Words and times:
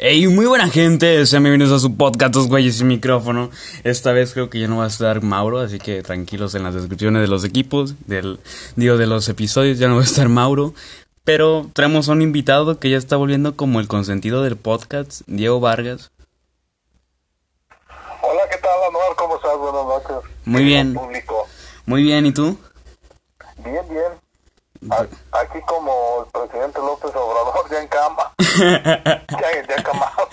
Hey, 0.00 0.28
muy 0.28 0.46
buena 0.46 0.68
gente, 0.68 1.26
sean 1.26 1.42
bienvenidos 1.42 1.72
a 1.72 1.80
su 1.80 1.96
podcast 1.96 2.32
Dos 2.32 2.46
Güeyes 2.46 2.80
y 2.80 2.84
Micrófono. 2.84 3.50
Esta 3.82 4.12
vez 4.12 4.32
creo 4.32 4.48
que 4.48 4.60
ya 4.60 4.68
no 4.68 4.76
va 4.76 4.84
a 4.84 4.86
estar 4.86 5.24
Mauro, 5.24 5.58
así 5.58 5.80
que 5.80 6.04
tranquilos 6.04 6.54
en 6.54 6.62
las 6.62 6.74
descripciones 6.74 7.20
de 7.20 7.26
los 7.26 7.42
equipos, 7.42 7.96
del, 8.06 8.38
digo, 8.76 8.96
de 8.96 9.08
los 9.08 9.28
episodios, 9.28 9.76
ya 9.80 9.88
no 9.88 9.96
va 9.96 10.02
a 10.02 10.04
estar 10.04 10.28
Mauro. 10.28 10.72
Pero 11.24 11.68
traemos 11.72 12.08
a 12.08 12.12
un 12.12 12.22
invitado 12.22 12.78
que 12.78 12.90
ya 12.90 12.96
está 12.96 13.16
volviendo 13.16 13.56
como 13.56 13.80
el 13.80 13.88
consentido 13.88 14.44
del 14.44 14.56
podcast, 14.56 15.22
Diego 15.26 15.58
Vargas. 15.58 16.12
Hola, 18.22 18.42
¿qué 18.52 18.58
tal, 18.58 18.70
Anuar? 18.88 19.16
¿Cómo 19.16 19.34
estás? 19.34 19.58
Buenas 19.58 19.84
noches. 19.84 20.30
Muy 20.44 20.62
bien. 20.62 20.94
Público. 20.94 21.48
Muy 21.86 22.04
bien, 22.04 22.24
¿y 22.24 22.30
tú? 22.30 22.56
Bien, 23.64 23.82
bien. 23.90 25.08
Aquí 25.40 25.60
como 25.66 26.24
el 26.24 26.30
presidente 26.30 26.78
López 26.80 27.10
Obrador, 27.14 27.70
ya 27.70 27.80
en 27.82 27.88
cama. 27.88 28.32
ya, 28.58 29.66
ya 29.68 29.74
encamado. 29.76 30.28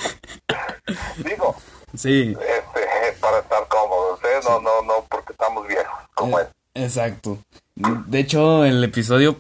Digo, 1.18 1.55
Sí. 1.96 2.36
este, 2.40 3.18
para 3.22 3.40
estar 3.40 3.68
cómodos, 3.68 4.20
¿eh? 4.23 4.40
No, 4.44 4.60
no, 4.60 4.82
no, 4.82 5.05
porque 5.10 5.32
estamos 5.34 5.68
viejos, 5.68 5.98
como 6.13 6.40
es. 6.40 6.48
Exacto. 6.73 7.38
De 7.76 8.20
hecho, 8.20 8.66
el 8.66 8.84
episodio 8.84 9.38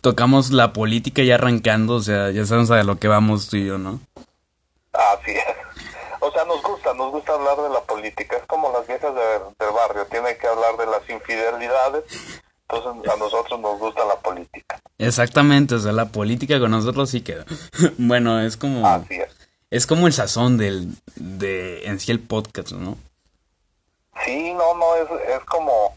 tocamos 0.00 0.50
la 0.50 0.72
política 0.72 1.22
ya 1.22 1.34
arrancando, 1.34 1.94
o 1.96 2.00
sea, 2.00 2.30
ya 2.30 2.44
sabemos 2.46 2.70
a 2.70 2.82
lo 2.82 2.98
que 2.98 3.08
vamos 3.08 3.48
tú 3.48 3.56
y 3.56 3.66
yo, 3.66 3.76
¿no? 3.78 4.00
Así 4.92 5.32
es. 5.32 5.44
O 6.20 6.30
sea, 6.32 6.44
nos 6.44 6.62
gusta, 6.62 6.94
nos 6.94 7.12
gusta 7.12 7.32
hablar 7.34 7.56
de 7.56 7.68
la 7.68 7.80
política. 7.80 8.36
Es 8.36 8.46
como 8.46 8.72
las 8.72 8.86
viejas 8.86 9.14
de- 9.14 9.64
del 9.64 9.74
barrio, 9.74 10.06
tienen 10.06 10.36
que 10.38 10.46
hablar 10.46 10.76
de 10.76 10.86
las 10.86 11.08
infidelidades. 11.08 12.04
Entonces, 12.70 13.12
a 13.12 13.16
nosotros 13.16 13.60
nos 13.60 13.78
gusta 13.78 14.04
la 14.04 14.16
política. 14.16 14.78
Exactamente, 14.98 15.74
o 15.74 15.78
sea, 15.78 15.92
la 15.92 16.06
política 16.06 16.60
con 16.60 16.70
nosotros 16.70 17.08
sí 17.10 17.22
queda. 17.22 17.44
bueno, 17.98 18.40
es 18.40 18.56
como 18.56 18.86
Así 18.86 19.14
es. 19.14 19.30
es 19.70 19.86
como 19.86 20.06
el 20.06 20.12
sazón 20.12 20.58
del 20.58 20.88
de 21.16 21.86
en 21.86 21.98
sí 22.00 22.12
el 22.12 22.20
podcast, 22.20 22.72
¿no? 22.72 22.98
Sí, 24.24 24.52
no, 24.52 24.74
no, 24.74 24.96
es, 24.96 25.08
es 25.28 25.44
como... 25.44 25.94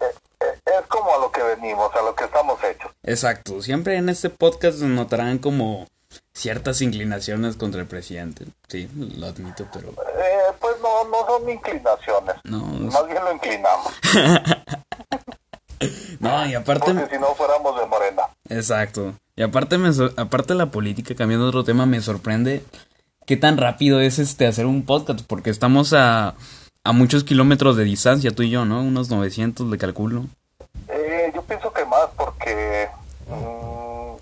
eh, 0.00 0.04
eh, 0.40 0.60
Es 0.80 0.86
como 0.88 1.14
a 1.14 1.18
lo 1.18 1.32
que 1.32 1.42
venimos, 1.42 1.90
a 1.96 2.02
lo 2.02 2.14
que 2.14 2.24
estamos 2.24 2.62
hechos. 2.62 2.92
Exacto, 3.02 3.60
siempre 3.62 3.96
en 3.96 4.08
este 4.08 4.28
podcast 4.30 4.78
notarán 4.80 5.38
como 5.38 5.88
ciertas 6.34 6.80
inclinaciones 6.82 7.56
contra 7.56 7.80
el 7.80 7.86
presidente. 7.88 8.44
Sí, 8.68 8.88
lo 9.16 9.26
admito, 9.26 9.66
pero 9.72 9.88
Eh, 9.90 10.52
pues 10.60 10.76
no, 10.82 11.04
no 11.04 11.26
son 11.26 11.48
inclinaciones. 11.48 12.36
no, 12.44 12.58
Más 12.60 13.06
bien 13.06 13.24
lo 13.24 13.32
inclinamos. 13.32 13.92
no, 16.20 16.46
y 16.46 16.54
aparte 16.54 16.92
Porque 16.94 17.14
si 17.16 17.20
no 17.20 17.34
fuéramos 17.34 17.78
de 17.80 17.86
morena. 17.86 18.22
Exacto. 18.48 19.14
Y 19.36 19.42
aparte, 19.42 19.78
me 19.78 19.92
sor- 19.92 20.14
aparte 20.16 20.54
la 20.54 20.70
política, 20.70 21.14
cambiando 21.14 21.46
otro 21.46 21.64
tema, 21.64 21.84
me 21.86 22.00
sorprende 22.00 22.62
qué 23.26 23.36
tan 23.36 23.56
rápido 23.58 24.00
es 24.00 24.18
este 24.18 24.46
hacer 24.46 24.66
un 24.66 24.84
podcast, 24.86 25.20
porque 25.26 25.50
estamos 25.50 25.92
a, 25.92 26.34
a 26.84 26.92
muchos 26.92 27.24
kilómetros 27.24 27.76
de 27.76 27.84
distancia, 27.84 28.30
tú 28.30 28.42
y 28.42 28.50
yo, 28.50 28.64
¿no? 28.64 28.80
Unos 28.82 29.10
900, 29.10 29.66
le 29.68 29.76
calculo. 29.78 30.26
Eh, 30.88 31.30
yo 31.34 31.42
pienso 31.42 31.72
que 31.72 31.84
más 31.84 32.06
porque... 32.16 32.88
mm, 33.28 34.16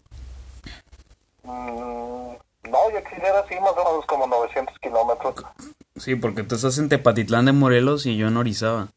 mm, 1.48 2.36
no, 2.70 2.90
yo 2.92 3.04
quisiera 3.08 3.44
sí 3.48 3.54
más 3.60 3.72
o 3.72 3.84
menos 3.90 4.06
como 4.06 4.26
900 4.26 4.74
kilómetros. 4.80 5.34
Sí, 5.96 6.16
porque 6.16 6.42
tú 6.42 6.56
estás 6.56 6.76
en 6.78 6.88
Tepatitlán 6.88 7.44
de 7.44 7.52
Morelos 7.52 8.06
y 8.06 8.16
yo 8.16 8.26
en 8.28 8.36
Orizaba. 8.36 8.88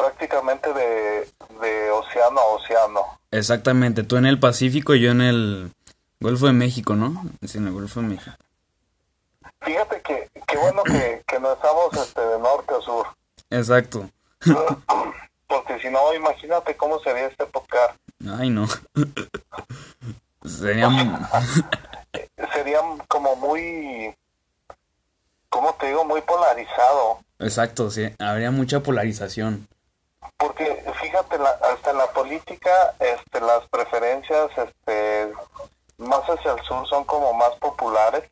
Prácticamente 0.00 0.72
de, 0.72 1.28
de 1.60 1.90
océano 1.90 2.40
a 2.40 2.44
océano. 2.54 3.00
Exactamente, 3.30 4.02
tú 4.02 4.16
en 4.16 4.26
el 4.26 4.40
Pacífico 4.40 4.94
y 4.94 5.00
yo 5.00 5.10
en 5.10 5.20
el 5.20 5.72
Golfo 6.20 6.46
de 6.46 6.52
México, 6.52 6.96
¿no? 6.96 7.22
Sí, 7.46 7.58
en 7.58 7.66
el 7.66 7.72
Golfo 7.72 8.00
de 8.00 8.06
México. 8.06 8.36
Fíjate 9.60 10.00
que, 10.00 10.28
qué 10.46 10.56
bueno 10.56 10.82
que, 10.84 11.22
que 11.26 11.38
no 11.38 11.52
estamos 11.52 11.92
este, 11.94 12.20
de 12.20 12.38
norte 12.38 12.74
a 12.74 12.80
sur. 12.80 13.06
Exacto. 13.50 14.08
Porque 15.46 15.78
si 15.80 15.90
no, 15.90 16.14
imagínate 16.14 16.76
cómo 16.76 16.98
sería 17.00 17.26
este 17.26 17.44
podcast. 17.46 17.94
Ay, 18.38 18.50
no. 18.50 18.66
Sería... 20.46 20.88
Sería 22.54 22.80
como 23.06 23.36
muy, 23.36 24.14
¿cómo 25.48 25.74
te 25.74 25.86
digo? 25.86 26.04
Muy 26.04 26.20
polarizado. 26.22 27.20
Exacto, 27.38 27.90
sí. 27.90 28.08
Habría 28.18 28.50
mucha 28.50 28.80
polarización. 28.80 29.68
Porque 30.36 30.84
fíjate, 31.00 31.38
la- 31.38 31.58
hasta 31.72 31.90
en 31.90 31.98
la 31.98 32.06
política, 32.12 32.70
este, 32.98 33.40
las 33.40 33.66
preferencias 33.70 34.50
este, 34.56 35.32
más 35.98 36.22
hacia 36.24 36.52
el 36.52 36.62
sur 36.64 36.86
son 36.88 37.04
como 37.04 37.32
más 37.34 37.50
populares. 37.60 38.24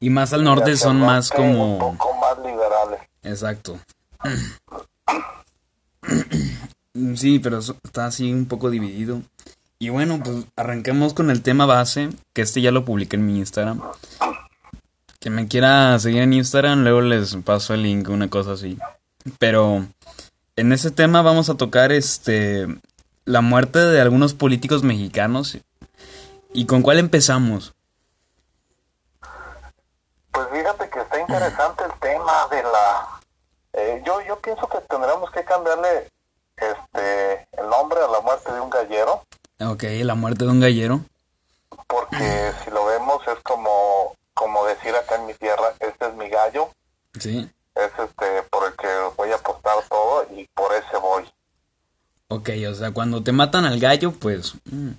Y 0.00 0.10
más 0.10 0.32
al 0.32 0.44
norte 0.44 0.76
son 0.76 1.00
más 1.00 1.30
norte 1.32 1.42
Un 1.48 1.78
como... 1.78 1.96
poco 1.96 2.14
más 2.14 2.38
liberales. 2.38 3.00
Exacto. 3.22 3.78
Sí, 7.16 7.40
pero 7.40 7.58
está 7.58 8.06
así 8.06 8.32
un 8.32 8.46
poco 8.46 8.70
dividido. 8.70 9.20
Y 9.80 9.88
bueno, 9.88 10.20
pues 10.22 10.44
arranquemos 10.56 11.12
con 11.12 11.30
el 11.30 11.42
tema 11.42 11.66
base, 11.66 12.10
que 12.32 12.42
este 12.42 12.60
ya 12.60 12.70
lo 12.70 12.84
publiqué 12.84 13.16
en 13.16 13.26
mi 13.26 13.38
Instagram. 13.38 13.80
Que 15.18 15.28
me 15.30 15.48
quiera 15.48 15.98
seguir 15.98 16.22
en 16.22 16.34
Instagram, 16.34 16.84
luego 16.84 17.00
les 17.00 17.34
paso 17.36 17.74
el 17.74 17.82
link, 17.82 18.08
una 18.10 18.28
cosa 18.30 18.52
así. 18.52 18.78
Pero 19.38 19.86
en 20.56 20.72
ese 20.72 20.90
tema 20.90 21.22
vamos 21.22 21.50
a 21.50 21.54
tocar 21.56 21.92
este 21.92 22.66
la 23.24 23.40
muerte 23.40 23.78
de 23.78 24.00
algunos 24.00 24.34
políticos 24.34 24.82
mexicanos. 24.82 25.58
¿Y 26.52 26.66
con 26.66 26.82
cuál 26.82 26.98
empezamos? 26.98 27.74
Pues 30.30 30.46
fíjate 30.52 30.90
que 30.90 31.00
está 31.00 31.20
interesante 31.20 31.84
el 31.84 31.92
tema 32.00 32.46
de 32.50 32.62
la... 32.62 33.20
eh, 33.72 34.02
yo, 34.04 34.20
yo 34.22 34.38
pienso 34.40 34.68
que 34.68 34.78
tendremos 34.88 35.30
que 35.30 35.44
cambiarle 35.44 36.08
este 36.56 37.46
el 37.58 37.68
nombre 37.68 37.98
a 38.00 38.08
la 38.08 38.20
muerte 38.20 38.52
de 38.52 38.60
un 38.60 38.70
gallero. 38.70 39.22
Ok, 39.60 39.84
la 40.02 40.14
muerte 40.14 40.44
de 40.44 40.50
un 40.50 40.60
gallero. 40.60 41.00
porque 41.86 42.52
si 42.64 42.70
lo 42.70 42.84
vemos 42.86 43.20
es 43.26 43.38
como 43.42 44.14
como 44.34 44.64
decir 44.66 44.94
acá 44.94 45.16
en 45.16 45.26
mi 45.26 45.34
tierra 45.34 45.72
este 45.80 46.06
es 46.08 46.14
mi 46.14 46.28
gallo 46.28 46.68
Sí. 47.18 47.48
Es 47.74 47.90
este 47.98 48.42
por 48.50 48.66
el 48.66 48.74
que 48.76 48.88
voy 49.16 49.30
a 49.32 49.36
apostar 49.36 49.76
todo 49.88 50.26
y 50.36 50.46
por 50.54 50.72
ese 50.74 50.96
voy. 50.98 51.24
Ok, 52.28 52.50
o 52.70 52.74
sea, 52.74 52.92
cuando 52.92 53.22
te 53.22 53.32
matan 53.32 53.64
al 53.64 53.78
gallo, 53.80 54.12
pues... 54.12 54.54
mm, 54.64 54.90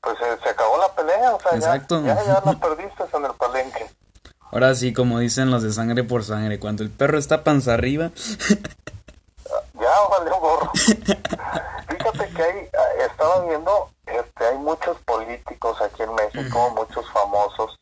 pues 0.00 0.16
eh, 0.20 0.36
se 0.42 0.48
acabó 0.50 0.76
la 0.78 0.92
pelea 0.94 1.34
o 1.34 1.40
sea 1.40 1.52
ya- 1.52 1.56
Exacto. 1.56 2.04
ya 2.04 2.22
ya 2.24 2.42
la 2.44 2.52
perdiste 2.58 3.04
en 3.12 3.24
el 3.24 3.32
palenque. 3.34 3.90
Ahora 4.50 4.74
sí, 4.74 4.92
como 4.92 5.18
dicen 5.18 5.50
los 5.50 5.62
de 5.62 5.72
sangre 5.72 6.04
por 6.04 6.22
sangre, 6.24 6.60
cuando 6.60 6.82
el 6.84 6.90
perro 6.90 7.18
está 7.18 7.42
panza 7.42 7.74
arriba, 7.74 8.10
ya 9.74 9.90
valió 10.10 10.36
gorro. 10.38 10.70
Fíjate 10.74 12.28
que 12.34 12.42
hay 12.42 12.68
ah, 12.76 13.04
estaba 13.10 13.44
viendo 13.46 13.90
este 14.06 14.44
hay 14.46 14.58
muchos 14.58 14.96
políticos 14.98 15.80
aquí 15.80 16.02
en 16.02 16.14
México 16.14 16.70
muchos 16.76 17.10
famosos 17.10 17.78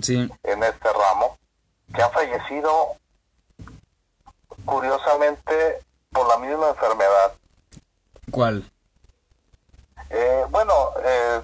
sí, 0.00 0.30
en 0.42 0.62
este 0.62 0.88
ramo 0.92 1.36
que 1.94 2.02
han 2.02 2.10
fallecido 2.12 2.70
curiosamente 4.64 5.80
por 6.10 6.28
la 6.28 6.38
misma 6.38 6.68
enfermedad 6.68 7.32
¿cuál? 8.30 8.70
Eh, 10.10 10.44
bueno, 10.50 10.92
eh, 11.02 11.40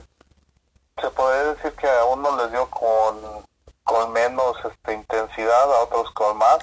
se 1.00 1.10
puede 1.10 1.54
decir 1.54 1.72
que 1.72 1.88
a 1.88 2.04
unos 2.04 2.36
les 2.42 2.52
dio 2.52 2.68
con, 2.68 3.44
con 3.84 4.12
menos 4.12 4.56
este, 4.64 4.94
intensidad, 4.94 5.72
a 5.72 5.82
otros 5.84 6.10
con 6.12 6.36
más, 6.36 6.58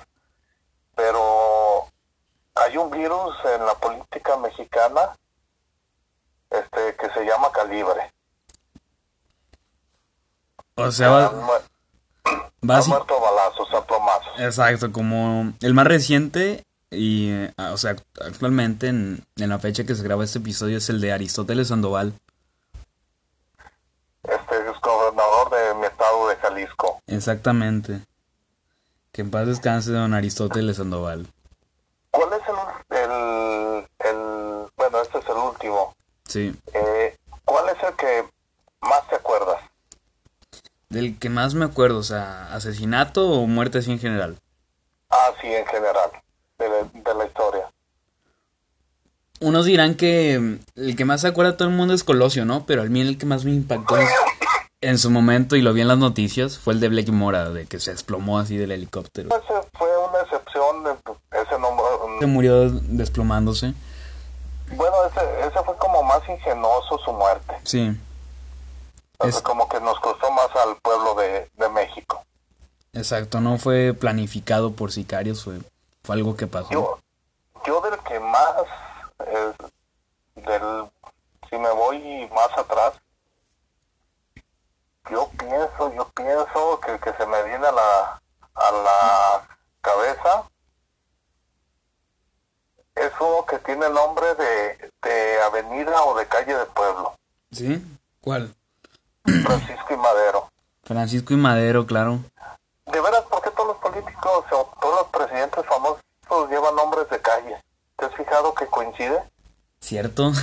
pero 0.95 1.87
hay 2.55 2.77
un 2.77 2.91
virus 2.91 3.35
en 3.45 3.65
la 3.65 3.75
política 3.75 4.37
mexicana 4.37 5.17
este, 6.49 6.95
que 6.95 7.09
se 7.11 7.25
llama 7.25 7.51
calibre. 7.51 8.11
O 10.75 10.91
sea, 10.91 11.31
así- 12.75 12.89
muerto 12.89 13.15
a 13.17 13.31
balazos, 13.31 13.73
a 13.73 13.85
plomazos. 13.85 14.39
Exacto, 14.39 14.91
como 14.91 15.53
el 15.61 15.73
más 15.73 15.87
reciente 15.87 16.63
y, 16.91 17.29
eh, 17.31 17.53
o 17.57 17.77
sea, 17.77 17.95
actualmente 18.25 18.87
en, 18.87 19.25
en 19.35 19.49
la 19.49 19.59
fecha 19.59 19.83
que 19.85 19.95
se 19.95 20.03
graba 20.03 20.23
este 20.23 20.39
episodio 20.39 20.77
es 20.77 20.89
el 20.89 21.01
de 21.01 21.11
Aristóteles 21.11 21.67
Sandoval. 21.69 22.13
Este 24.23 24.55
es 24.69 24.79
gobernador 24.81 25.49
de 25.51 25.73
mi 25.79 25.85
estado 25.85 26.27
de 26.29 26.35
Jalisco. 26.37 26.99
Exactamente. 27.07 28.01
Que 29.11 29.21
en 29.21 29.31
paz 29.31 29.47
descanse 29.47 29.91
don 29.91 30.13
Aristóteles 30.13 30.77
Sandoval. 30.77 31.27
¿Cuál 32.11 32.29
es 32.33 32.41
el, 32.47 32.97
el, 32.97 33.87
el 33.99 34.67
bueno, 34.75 35.01
este 35.01 35.19
es 35.19 35.25
el 35.27 35.35
último. 35.37 35.95
Sí. 36.25 36.53
Eh, 36.73 37.15
¿Cuál 37.45 37.69
es 37.69 37.83
el 37.83 37.93
que 37.95 38.25
más 38.81 39.07
te 39.09 39.15
acuerdas? 39.15 39.61
Del 40.89 41.17
que 41.19 41.29
más 41.29 41.53
me 41.53 41.65
acuerdo, 41.65 41.99
o 41.99 42.03
sea, 42.03 42.53
asesinato 42.53 43.29
o 43.29 43.45
muerte 43.47 43.79
así 43.79 43.91
en 43.91 43.99
general. 43.99 44.37
Ah, 45.09 45.31
sí, 45.41 45.47
en 45.47 45.65
general, 45.65 46.09
de 46.59 46.69
la, 46.69 46.75
de 47.11 47.13
la 47.17 47.25
historia. 47.25 47.65
Unos 49.39 49.65
dirán 49.65 49.95
que 49.95 50.39
mm, 50.39 50.59
el 50.79 50.95
que 50.95 51.05
más 51.05 51.21
se 51.21 51.27
acuerda 51.27 51.57
todo 51.57 51.67
el 51.67 51.73
mundo 51.75 51.93
es 51.93 52.03
Colosio, 52.03 52.45
¿no? 52.45 52.65
Pero 52.65 52.81
a 52.81 52.85
mí 52.85 53.01
el 53.01 53.17
que 53.17 53.25
más 53.25 53.43
me 53.45 53.51
impactó 53.51 53.95
en 54.79 54.97
su 54.99 55.09
momento, 55.09 55.55
y 55.55 55.61
lo 55.61 55.73
vi 55.73 55.81
en 55.81 55.87
las 55.87 55.97
noticias, 55.97 56.57
fue 56.59 56.73
el 56.73 56.79
de 56.79 56.87
Blake 56.89 57.11
Mora, 57.11 57.49
de 57.49 57.65
que 57.65 57.79
se 57.79 57.91
desplomó 57.91 58.37
así 58.39 58.55
del 58.57 58.71
helicóptero. 58.71 59.29
Ese 59.29 59.67
fue 59.73 59.87
una 60.07 60.21
excepción, 60.21 60.83
de- 60.83 61.39
ese 61.41 61.59
nombre, 61.59 61.85
Se 62.19 62.25
murió 62.27 62.69
desplomándose. 62.69 63.73
bueno, 64.71 64.95
ese, 65.09 65.47
ese 65.47 65.63
fue 65.65 65.75
como 65.77 66.03
más 66.03 66.21
ingenuoso 66.29 66.97
su 67.03 67.11
muerte. 67.11 67.53
Sí, 67.63 67.91
O 69.19 69.27
Es- 69.27 69.41
como 69.41 69.67
que 69.67 69.79
nos 69.79 69.99
costó 69.99 70.31
más 70.31 70.55
al 70.55 70.75
pueblo 70.77 71.15
de, 71.15 71.49
de 71.55 71.69
México. 71.69 72.23
exacto. 72.93 73.39
No 73.41 73.57
fue 73.57 73.93
planificado 73.93 74.73
por 74.73 74.91
sicarios, 74.91 75.43
fue, 75.43 75.59
fue 76.03 76.15
algo 76.15 76.35
que 76.35 76.47
pasó. 76.47 76.69
Yo, 76.71 76.99
yo 77.65 77.81
del 77.81 77.99
que 78.01 78.19
más, 78.19 78.53
eh, 79.25 79.53
del, 80.35 80.89
si 81.49 81.57
me 81.57 81.71
voy 81.71 82.29
más 82.33 82.55
atrás, 82.57 82.93
yo 85.09 85.29
pienso, 85.37 85.93
yo 85.95 86.07
pienso 86.09 86.79
que 86.81 86.91
el 86.91 86.99
que 86.99 87.13
se 87.13 87.25
me 87.25 87.41
viene 87.43 87.65
a 87.67 87.71
la, 87.71 88.21
a 88.55 88.71
la 88.71 89.47
cabeza 89.81 90.43
es 92.95 93.11
uno 93.19 93.45
que 93.45 93.57
tiene 93.59 93.89
nombre 93.89 94.35
de, 94.35 94.91
de 95.03 95.41
avenida 95.43 96.03
o 96.03 96.17
de 96.17 96.27
calle 96.27 96.55
de 96.55 96.65
pueblo, 96.67 97.13
¿Sí? 97.51 97.81
¿Cuál? 98.19 98.53
Francisco 99.47 99.93
y 99.93 99.97
Madero. 99.97 100.49
Francisco 100.83 101.33
y 101.33 101.37
Madero, 101.37 101.85
claro. 101.85 102.19
De 102.85 103.01
veras, 103.01 103.21
¿por 103.23 103.41
qué 103.41 103.49
todos 103.51 103.67
los 103.67 103.77
políticos 103.77 104.45
o 104.51 104.69
todos 104.79 105.01
los 105.01 105.07
presidentes 105.07 105.65
famosos 105.65 106.01
llevan 106.49 106.75
nombres 106.75 107.09
de 107.09 107.19
calle? 107.21 107.57
¿Te 107.97 108.05
has 108.05 108.15
fijado 108.15 108.53
que 108.53 108.67
coincide? 108.67 109.21
¿Cierto? 109.79 110.31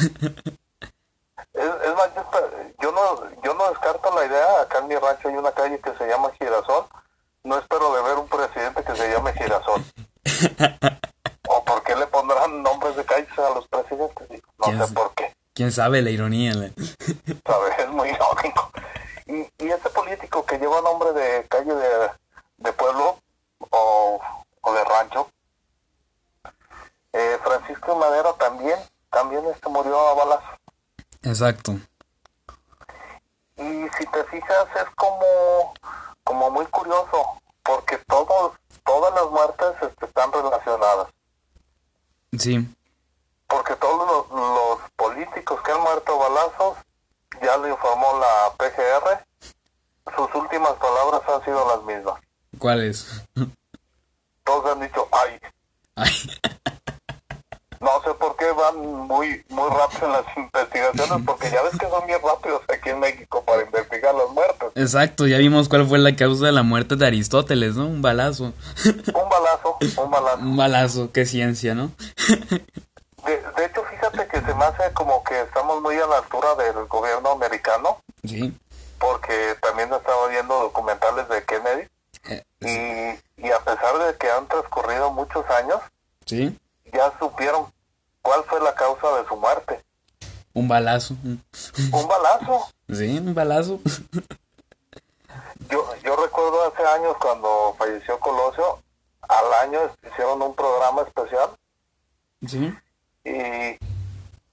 Es, 1.52 1.64
es 1.64 1.94
más, 1.94 2.10
yo, 2.80 2.90
no 2.90 3.42
yo 3.44 3.54
no 3.54 3.68
descarto 3.68 4.12
la 4.12 4.26
idea, 4.26 4.62
acá 4.62 4.78
en 4.78 4.88
mi 4.88 4.96
rancho 4.96 5.28
hay 5.28 5.36
una 5.36 5.52
calle 5.52 5.78
que 5.78 5.94
se 5.94 6.08
llama 6.08 6.32
Girasol, 6.36 6.86
no 7.44 7.56
espero 7.56 7.94
de 7.94 8.02
ver 8.02 8.18
un 8.18 8.26
presidente 8.26 8.82
que 8.82 8.96
se 8.96 9.12
llame 9.12 9.32
Girasol. 9.34 9.84
¿O 11.48 11.64
por 11.64 11.82
qué 11.84 11.94
le 11.94 12.08
pondrán 12.08 12.60
nombres 12.60 12.96
de 12.96 13.04
calles 13.04 13.38
a 13.38 13.50
los 13.50 13.68
presidentes? 13.68 14.28
No 14.58 14.64
¿Quién 14.64 14.84
sé 14.84 14.94
por 14.94 15.14
qué, 15.14 15.32
¿Quién 15.54 15.70
sabe 15.72 16.02
la 16.02 16.10
ironía? 16.10 16.54
la- 16.54 16.70
¿sabes? 17.46 17.78
Es 17.78 17.88
muy 17.88 18.10
lógico. 18.12 18.70
Y, 19.26 19.40
y 19.64 19.68
ese 19.70 19.88
político 19.90 20.44
que 20.44 20.58
lleva 20.58 20.80
nombre 20.82 21.12
de 21.12 21.46
calle 21.48 21.72
de, 21.74 22.10
de 22.58 22.72
pueblo 22.72 23.18
o, 23.70 24.20
o 24.60 24.72
de 24.74 24.84
rancho, 24.84 25.30
eh, 27.12 27.38
Francisco 27.42 27.96
Madero 27.96 28.34
también, 28.34 28.78
también 29.10 29.44
este 29.46 29.68
murió 29.68 29.98
a 30.08 30.14
balazos. 30.14 30.58
Exacto. 31.22 31.72
Y 33.56 33.86
si 33.96 34.06
te 34.12 34.24
fijas 34.24 34.66
es 34.76 34.90
como, 34.96 35.72
como 36.24 36.50
muy 36.50 36.66
curioso, 36.66 37.40
porque 37.62 37.98
todos, 38.08 38.52
todas 38.84 39.14
las 39.14 39.30
muertes 39.30 39.88
este, 39.88 40.06
están 40.06 40.32
relacionadas. 40.32 41.08
Sí, 42.36 42.68
Porque 43.54 43.76
todos 43.76 44.26
los, 44.30 44.40
los 44.40 44.90
políticos 44.96 45.60
que 45.62 45.70
han 45.70 45.80
muerto 45.80 46.18
balazos, 46.18 46.76
ya 47.40 47.56
lo 47.56 47.68
informó 47.68 48.18
la 48.18 48.52
PGR, 48.56 49.24
sus 50.16 50.34
últimas 50.34 50.72
palabras 50.72 51.22
han 51.28 51.44
sido 51.44 51.68
las 51.68 51.84
mismas. 51.84 52.20
¿cuál 52.58 52.82
es? 52.82 53.24
Todos 54.44 54.72
han 54.72 54.80
dicho, 54.80 55.08
ay, 55.12 55.38
Ay, 55.94 56.10
no 57.80 58.02
sé 58.02 58.12
por 58.18 58.34
qué 58.36 58.46
van 58.50 59.06
muy 59.06 59.44
muy 59.50 59.68
rápido 59.70 60.06
en 60.06 60.12
las 60.12 60.36
investigaciones, 60.36 61.24
porque 61.24 61.50
ya 61.50 61.62
ves 61.62 61.78
que 61.78 61.88
son 61.88 62.06
bien 62.06 62.18
rápidos 62.24 62.62
aquí 62.68 62.90
en 62.90 62.98
México 62.98 63.44
para 63.44 63.62
investigar 63.62 64.14
las 64.14 64.30
muertes. 64.30 64.68
exacto, 64.74 65.28
ya 65.28 65.38
vimos 65.38 65.68
cuál 65.68 65.86
fue 65.86 65.98
la 65.98 66.16
causa 66.16 66.46
de 66.46 66.52
la 66.52 66.64
muerte 66.64 66.96
de 66.96 67.06
Aristóteles, 67.06 67.76
¿no? 67.76 67.86
Un 67.86 68.02
balazo. 68.02 68.52
Un 68.84 69.28
balazo, 69.28 69.78
un 70.02 70.10
balazo. 70.10 70.38
Un 70.38 70.56
balazo, 70.56 71.12
qué 71.12 71.24
ciencia, 71.24 71.74
¿no? 71.76 71.92
De, 73.26 73.40
de 73.56 73.64
hecho, 73.64 73.82
fíjate 73.84 74.26
que 74.28 74.40
se 74.40 74.54
me 74.54 74.64
hace 74.64 74.92
como 74.92 75.22
que 75.24 75.40
estamos 75.40 75.80
muy 75.82 75.96
a 75.96 76.06
la 76.06 76.18
altura 76.18 76.54
del 76.56 76.84
gobierno 76.86 77.30
americano, 77.30 77.98
Sí. 78.24 78.56
porque 78.98 79.56
también 79.62 79.92
estaba 79.92 80.26
viendo 80.28 80.58
documentales 80.60 81.28
de 81.28 81.44
Kennedy 81.44 81.88
Eh, 82.26 82.42
y, 83.36 83.46
y 83.46 83.50
a 83.50 83.58
pesar 83.60 83.98
de 83.98 84.16
que 84.16 84.30
han 84.30 84.46
transcurrido 84.48 85.10
muchos 85.10 85.44
años, 85.50 85.80
sí, 86.26 86.58
ya 86.92 87.12
supieron 87.18 87.66
cuál 88.22 88.42
fue 88.44 88.60
la 88.60 88.74
causa 88.74 89.16
de 89.18 89.26
su 89.28 89.36
muerte. 89.36 89.82
un 90.54 90.68
balazo. 90.68 91.14
Un 91.22 92.08
balazo. 92.08 92.68
Sí, 92.88 93.18
un 93.18 93.34
balazo. 93.34 93.80
Yo, 95.68 95.94
yo 96.02 96.16
recuerdo 96.16 96.64
hace 96.72 96.86
años 96.86 97.16
cuando 97.20 97.74
falleció 97.78 98.18
Colosio, 98.20 98.78
al 99.22 99.52
año 99.68 99.80
hicieron 100.10 100.40
un 100.42 100.54
programa 100.54 101.02
especial 101.02 101.50
Sí. 102.46 102.72
Y, 103.24 103.30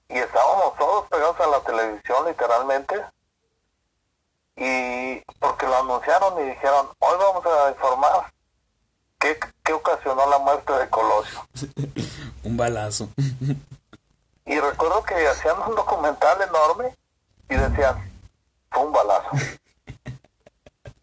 y 0.08 0.18
estábamos 0.18 0.76
todos 0.78 1.08
pegados 1.08 1.38
a 1.40 1.46
la 1.46 1.60
televisión 1.60 2.26
literalmente 2.26 2.94
y 4.56 5.20
porque 5.38 5.66
lo 5.66 5.76
anunciaron 5.76 6.38
y 6.42 6.50
dijeron 6.50 6.88
hoy 6.98 7.16
vamos 7.18 7.44
a 7.46 7.70
informar 7.70 8.32
qué, 9.18 9.38
qué 9.64 9.72
ocasionó 9.72 10.28
la 10.28 10.38
muerte 10.38 10.72
de 10.72 10.88
Colosio 10.88 11.46
Un 12.44 12.56
balazo. 12.56 13.08
y 14.44 14.58
recuerdo 14.58 15.02
que 15.04 15.26
hacían 15.28 15.60
un 15.66 15.74
documental 15.74 16.40
enorme 16.42 16.94
y 17.48 17.54
decían 17.54 18.10
fue 18.70 18.84
un 18.84 18.92
balazo 18.92 19.30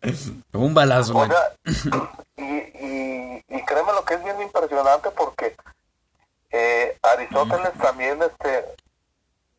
Un 0.54 0.74
balazo. 0.74 1.18
o 1.18 1.25
sea 1.27 1.54
y, 2.38 2.44
y, 2.44 3.45
y 3.50 3.66
créeme 3.66 3.92
lo 3.94 4.04
que 4.06 4.13
es 4.16 4.24
bien 4.24 4.42
impresionante 4.42 5.12
porque 5.12 5.56
eh, 6.51 6.98
Aristóteles 7.04 7.74
también 7.81 8.22
este 8.22 8.66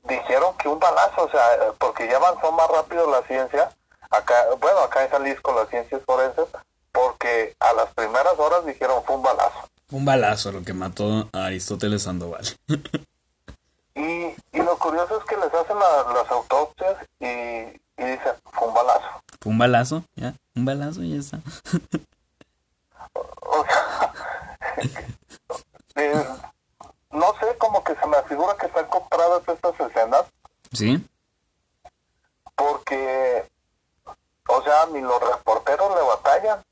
dijeron 0.05 0.57
que 0.57 0.69
un 0.69 0.79
balazo, 0.79 1.25
o 1.25 1.31
sea, 1.31 1.43
porque 1.79 2.09
ya 2.09 2.17
avanzó 2.17 2.51
más 2.53 2.69
rápido 2.69 3.11
la 3.11 3.23
ciencia, 3.27 3.71
acá, 4.11 4.35
bueno, 4.61 4.81
acá 4.81 5.05
en 5.05 5.11
Jalisco 5.11 5.53
las 5.55 5.69
ciencias 5.69 6.01
forenses, 6.07 6.47
porque 6.93 7.55
a 7.61 7.73
las 7.75 7.93
primeras 7.95 8.39
horas 8.39 8.65
dijeron 8.67 9.03
fue 9.05 9.17
un 9.17 9.23
balazo. 9.23 9.69
Un 9.93 10.05
balazo 10.05 10.53
lo 10.53 10.63
que 10.63 10.73
mató 10.73 11.29
a 11.33 11.47
Aristóteles 11.47 12.03
Sandoval. 12.03 12.45
Y, 13.93 14.35
y 14.53 14.59
lo 14.63 14.79
curioso 14.79 15.19
es 15.19 15.25
que 15.25 15.37
les 15.37 15.53
hacen 15.53 15.77
la- 15.79 16.13
las 16.15 16.31
autopsias 16.31 16.97
y, 17.19 17.27
y 17.27 18.05
dicen 18.05 18.33
fue 18.53 18.69
un 18.69 18.73
balazo. 18.75 19.07
Fue 19.41 19.53
un 19.53 19.59
balazo, 19.59 20.05
ya. 20.15 20.33
Un 20.55 20.65
balazo 20.65 21.03
y 21.03 21.11
ya 21.15 21.19
está. 21.19 21.39
O 23.13 23.65
sea, 23.65 24.13
eh, 25.97 26.25
no 27.11 27.33
sé, 27.41 27.57
como 27.59 27.83
que 27.85 27.95
se 27.97 28.07
me 28.07 28.23
figura 28.25 28.57
que 28.57 28.67
están 28.67 28.87
compradas 28.87 29.43
estas 29.49 29.79
escenas 29.81 30.25
Sí. 30.73 31.05
porque, 32.57 33.49
o 34.49 34.63
sea, 34.63 34.87
ni 34.93 35.01
los 35.01 35.21
reporteros 35.21 35.95
le 35.95 36.03
batallan. 36.03 36.65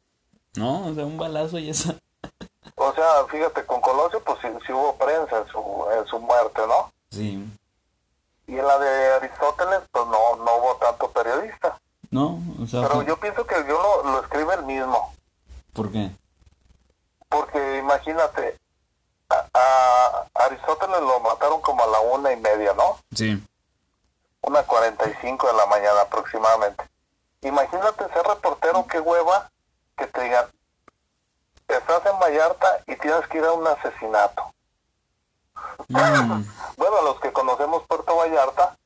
No, 0.57 0.87
o 0.87 0.95
sea, 0.95 1.04
un 1.04 1.16
balazo 1.18 1.59
y 1.59 1.71
está. 1.71 1.95
O 2.76 2.92
sea, 2.92 3.25
fíjate, 3.28 3.64
con 3.66 3.80
Colosio, 3.80 4.23
pues 4.23 4.38
sí, 4.40 4.49
sí 4.66 4.73
hubo 4.73 4.95
prensa 4.97 5.38
en 5.38 5.47
su, 5.49 5.87
en 5.97 6.07
su 6.07 6.18
muerte, 6.21 6.62
¿no? 6.66 6.92
Sí. 7.11 7.45
Y 8.47 8.59
en 8.59 8.66
la 8.66 8.78
de 8.78 9.12
Aristóteles, 9.14 9.80
pues 9.90 10.07
no, 10.07 10.37
no 10.37 10.57
hubo 10.57 10.76
tanto 10.76 11.11
periodista. 11.11 11.78
No, 12.11 12.38
o 12.62 12.66
sea, 12.66 12.83
Pero 12.83 12.95
fue- 12.97 13.07
yo 13.07 13.16
pienso 13.18 13.47
que 13.47 13.57
yo 13.66 13.83
lo, 13.83 14.11
lo 14.12 14.21
escribe 14.23 14.54
el 14.54 14.62
mismo. 14.64 15.12
¿por 15.73 15.90
qué? 15.92 16.11
Porque 17.28 17.78
imagínate, 17.78 18.59
a, 19.30 19.47
a 19.54 20.44
Aristóteles 20.44 21.00
lo 21.00 21.20
mataron 21.20 21.61
como 21.61 21.82
a 21.82 21.87
la 21.87 22.00
una 22.00 22.32
y 22.32 22.37
media, 22.37 22.73
¿no? 22.75 22.99
Sí. 23.14 23.42
Una 24.42 24.62
cuarenta 24.62 25.08
y 25.08 25.14
cinco 25.20 25.47
de 25.47 25.54
la 25.54 25.66
mañana 25.66 26.02
aproximadamente. 26.02 26.85
Imagínate 27.42 28.08
ser 28.08 28.26
reportero, 28.26 28.87
qué 28.87 29.00
hueva, 29.00 29.50
que 29.97 30.06
te 30.06 30.23
digan, 30.23 30.47
estás 31.68 32.06
en 32.06 32.18
Vallarta 32.18 32.80
y 32.87 32.97
tienes 32.97 33.26
que 33.28 33.38
ir 33.38 33.44
a 33.44 33.52
un 33.52 33.66
asesinato. 33.66 34.52
Mm, 35.88 36.44
Bueno, 36.76 37.02
los 37.02 37.20
que 37.20 37.32
conocemos 37.32 37.82
Puerto 37.87 38.16
Vallarta, 38.16 38.76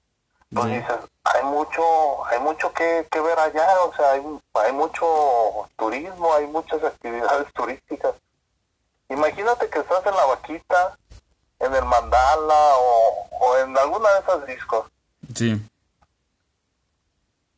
pues 0.52 0.66
dices, 0.66 0.98
hay 1.24 1.44
mucho, 1.44 2.24
hay 2.26 2.40
mucho 2.40 2.72
que, 2.72 3.06
que 3.10 3.20
ver 3.20 3.38
allá, 3.38 3.80
o 3.84 3.94
sea, 3.94 4.12
hay, 4.12 4.22
hay 4.54 4.72
mucho 4.72 5.68
turismo, 5.76 6.34
hay 6.34 6.46
muchas 6.46 6.82
actividades 6.82 7.52
turísticas. 7.54 8.14
Imagínate 9.12 9.68
que 9.68 9.78
estás 9.78 10.04
en 10.06 10.16
la 10.16 10.24
vaquita, 10.24 10.96
en 11.60 11.74
el 11.74 11.84
mandala 11.84 12.76
o, 12.78 13.28
o 13.30 13.58
en 13.58 13.76
alguna 13.76 14.10
de 14.10 14.20
esas 14.20 14.46
discos, 14.46 14.86
sí. 15.34 15.60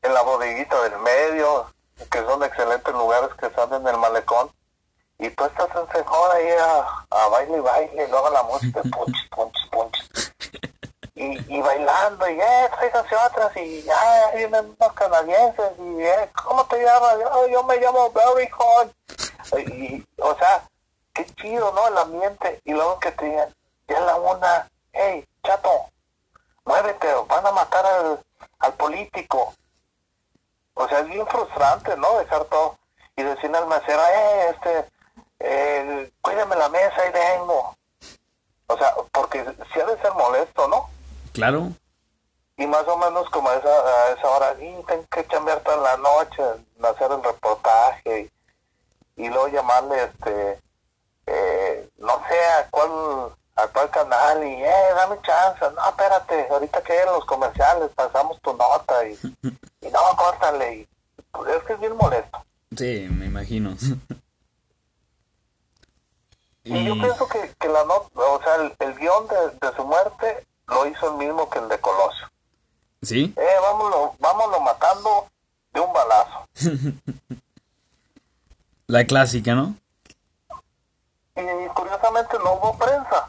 en 0.03 0.15
la 0.15 0.23
bodeguita 0.23 0.83
del 0.83 0.99
medio, 0.99 1.67
que 2.11 2.19
son 2.25 2.43
excelentes 2.43 2.93
lugares 2.93 3.31
que 3.39 3.47
están 3.47 3.73
en 3.73 3.87
el 3.87 3.97
malecón, 3.99 4.51
y 5.19 5.31
tú 5.31 5.45
estás 5.45 5.69
en 5.71 6.05
ahí 6.33 6.49
a, 6.61 7.07
a 7.11 7.29
baile 7.29 7.57
y 7.57 7.61
baile, 7.61 8.05
y 8.05 8.11
luego 8.11 8.31
la 8.31 8.43
música, 8.43 8.83
punch, 8.93 9.29
punch, 9.31 9.71
punch. 9.71 10.33
Y, 11.15 11.57
y, 11.57 11.63
bailando, 11.63 12.29
y 12.29 12.41
eh, 12.41 12.71
tráiganse 12.77 13.15
otras, 13.15 13.57
y 13.57 13.83
ya 13.83 14.33
vienen 14.35 14.77
unos 14.77 14.93
canadienses, 14.95 15.71
y 15.79 16.03
eh, 16.03 16.31
¿cómo 16.45 16.67
te 16.67 16.83
llamas? 16.83 17.17
Yo, 17.21 17.47
yo 17.47 17.63
me 17.63 17.77
llamo 17.77 18.11
Barry 18.11 18.51
Hall. 18.59 18.93
Y, 19.57 20.05
o 20.19 20.35
sea, 20.35 20.69
qué 21.15 21.25
chido, 21.37 21.73
¿no? 21.73 21.89
El 21.89 21.99
ambiente, 21.99 22.61
y 22.65 22.73
luego 22.73 22.99
que 22.99 23.13
te 23.13 23.25
digan, 23.25 23.55
ya 23.89 24.01
la 24.01 24.17
una, 24.17 24.71
hey, 24.93 25.27
chato, 25.45 25.71
muévete, 26.65 27.09
van 27.29 27.47
a 27.47 27.53
matar 27.53 27.87
al, 27.87 28.25
al 28.59 28.73
político. 28.75 29.55
O 30.75 30.89
sea, 30.89 31.01
es 31.01 31.07
bien 31.07 31.27
frustrante, 31.29 31.97
¿no? 31.97 32.19
Dejar 32.19 32.45
todo 32.47 32.79
y 33.17 33.23
decirle 33.23 33.59
al 33.59 33.69
mesero, 33.69 34.03
eh, 34.07 34.51
este, 34.51 34.91
eh, 35.39 36.13
cuídame 36.21 36.57
la 36.57 36.69
mesa 36.69 37.07
y 37.07 37.13
vengo. 37.13 37.77
O 38.67 38.77
sea, 38.77 38.95
porque 39.13 39.45
si 39.73 39.81
ha 39.81 39.87
de 39.87 40.01
ser 40.01 40.13
molesto, 40.15 40.67
¿no? 40.69 40.89
Claro. 41.33 41.69
Y 42.57 42.67
más 42.67 42.87
o 42.89 42.97
menos 42.97 43.29
como 43.31 43.49
a 43.51 43.57
esa, 43.57 43.69
a 43.69 44.11
esa 44.11 44.29
hora, 44.29 44.55
y 44.55 44.83
tengo 44.85 45.05
que 45.11 45.25
cambiar 45.25 45.61
toda 45.61 45.77
la 45.77 45.97
noche, 45.97 46.43
hacer 46.83 47.13
el 47.13 47.23
reportaje 47.23 48.31
y, 49.17 49.25
y 49.25 49.29
luego 49.29 49.49
llamarle, 49.49 50.05
este, 50.05 50.61
eh, 51.27 51.89
no 51.99 52.21
sé 52.29 52.39
a 52.59 52.69
cuál, 52.71 52.91
a 53.57 53.67
cuál 53.69 53.91
canal 53.91 54.45
y, 54.47 54.63
eh, 54.63 54.95
dame 54.97 55.17
chance, 55.23 55.61
no, 55.75 55.89
espérate, 55.89 56.49
ahorita 56.51 56.83
que 56.83 57.01
en 57.01 57.07
los 57.07 57.25
comerciales 57.25 57.91
pasamos 57.95 58.41
tu 58.41 58.53
nota 58.57 59.07
y, 59.09 59.19
y 59.81 59.91
no, 59.91 60.01
córtale, 60.17 60.75
y 60.75 60.89
pues 61.33 61.57
es 61.57 61.63
que 61.65 61.73
es 61.75 61.81
bien 61.81 61.97
molesto. 61.97 62.45
Sí, 62.77 63.09
me 63.11 63.27
imagino. 63.27 63.77
Y 66.67 66.83
yo 66.83 66.95
pienso 66.95 67.29
que, 67.29 67.55
que 67.61 67.69
la 67.69 67.85
nota, 67.85 68.09
o 68.15 68.43
sea, 68.43 68.55
el, 68.55 68.75
el 68.79 68.95
guion 68.99 69.29
de, 69.29 69.69
de 69.69 69.77
su 69.77 69.85
muerte 69.85 70.47
lo 70.67 70.87
hizo 70.87 71.11
el 71.11 71.19
mismo 71.19 71.51
que 71.51 71.59
el 71.59 71.69
de 71.69 71.79
Colosio. 71.79 72.27
¿Sí? 73.03 73.35
Eh, 73.37 73.57
vámonos, 73.61 74.19
vámonos 74.19 74.63
matando 74.63 75.29
de 75.75 75.81
un 75.81 75.93
balazo. 75.93 76.49
La 78.87 79.05
clásica, 79.05 79.55
¿no? 79.55 79.75
Y 81.37 81.69
curiosamente 81.69 82.37
no 82.43 82.53
hubo 82.55 82.79
prensa. 82.79 83.29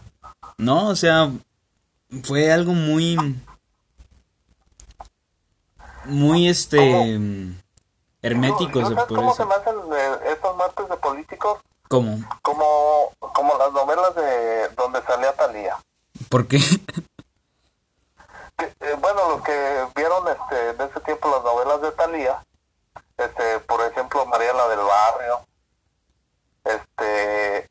No, 0.57 0.89
o 0.89 0.95
sea, 0.95 1.29
fue 2.23 2.51
algo 2.51 2.73
muy... 2.73 3.17
Muy, 6.05 6.47
este... 6.47 7.49
Hermético, 8.21 8.79
se 8.79 8.89
yo 8.89 8.95
¿Sabes 8.95 9.05
puede 9.05 9.21
cómo 9.21 9.35
decir. 9.35 9.43
se 9.43 9.45
me 9.45 9.55
hacen 9.55 9.75
eh, 9.93 10.31
estas 10.31 10.55
muertes 10.55 10.89
de 10.89 10.97
políticos? 10.97 11.59
¿Cómo? 11.87 12.17
Como, 12.41 13.11
como 13.19 13.57
las 13.57 13.71
novelas 13.71 14.15
de 14.15 14.69
donde 14.69 15.01
salía 15.03 15.33
Talía. 15.33 15.77
¿Por 16.29 16.47
qué? 16.47 16.57
Eh, 18.57 18.95
bueno, 18.99 19.29
los 19.29 19.41
que 19.43 19.85
vieron 19.95 20.27
este, 20.27 20.73
de 20.73 20.85
ese 20.85 20.99
tiempo 21.01 21.29
las 21.29 21.43
novelas 21.43 21.81
de 21.81 21.91
Talía, 21.91 22.43
este, 23.17 23.59
por 23.59 23.81
ejemplo, 23.85 24.25
Mariela 24.25 24.67
del 24.69 24.79
Barrio, 24.79 25.39
este, 26.63 27.69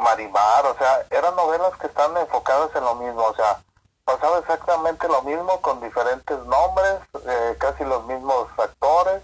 Marimar, 0.00 0.66
o 0.66 0.76
sea, 0.78 1.06
eran 1.10 1.36
novelas 1.36 1.76
que 1.78 1.86
están 1.86 2.16
enfocadas 2.16 2.70
en 2.74 2.84
lo 2.84 2.94
mismo, 2.96 3.22
o 3.22 3.34
sea, 3.34 3.62
pasaba 4.04 4.38
exactamente 4.38 5.06
lo 5.08 5.22
mismo 5.22 5.60
con 5.60 5.80
diferentes 5.80 6.38
nombres, 6.46 7.00
eh, 7.26 7.56
casi 7.58 7.84
los 7.84 8.04
mismos 8.06 8.48
actores, 8.58 9.22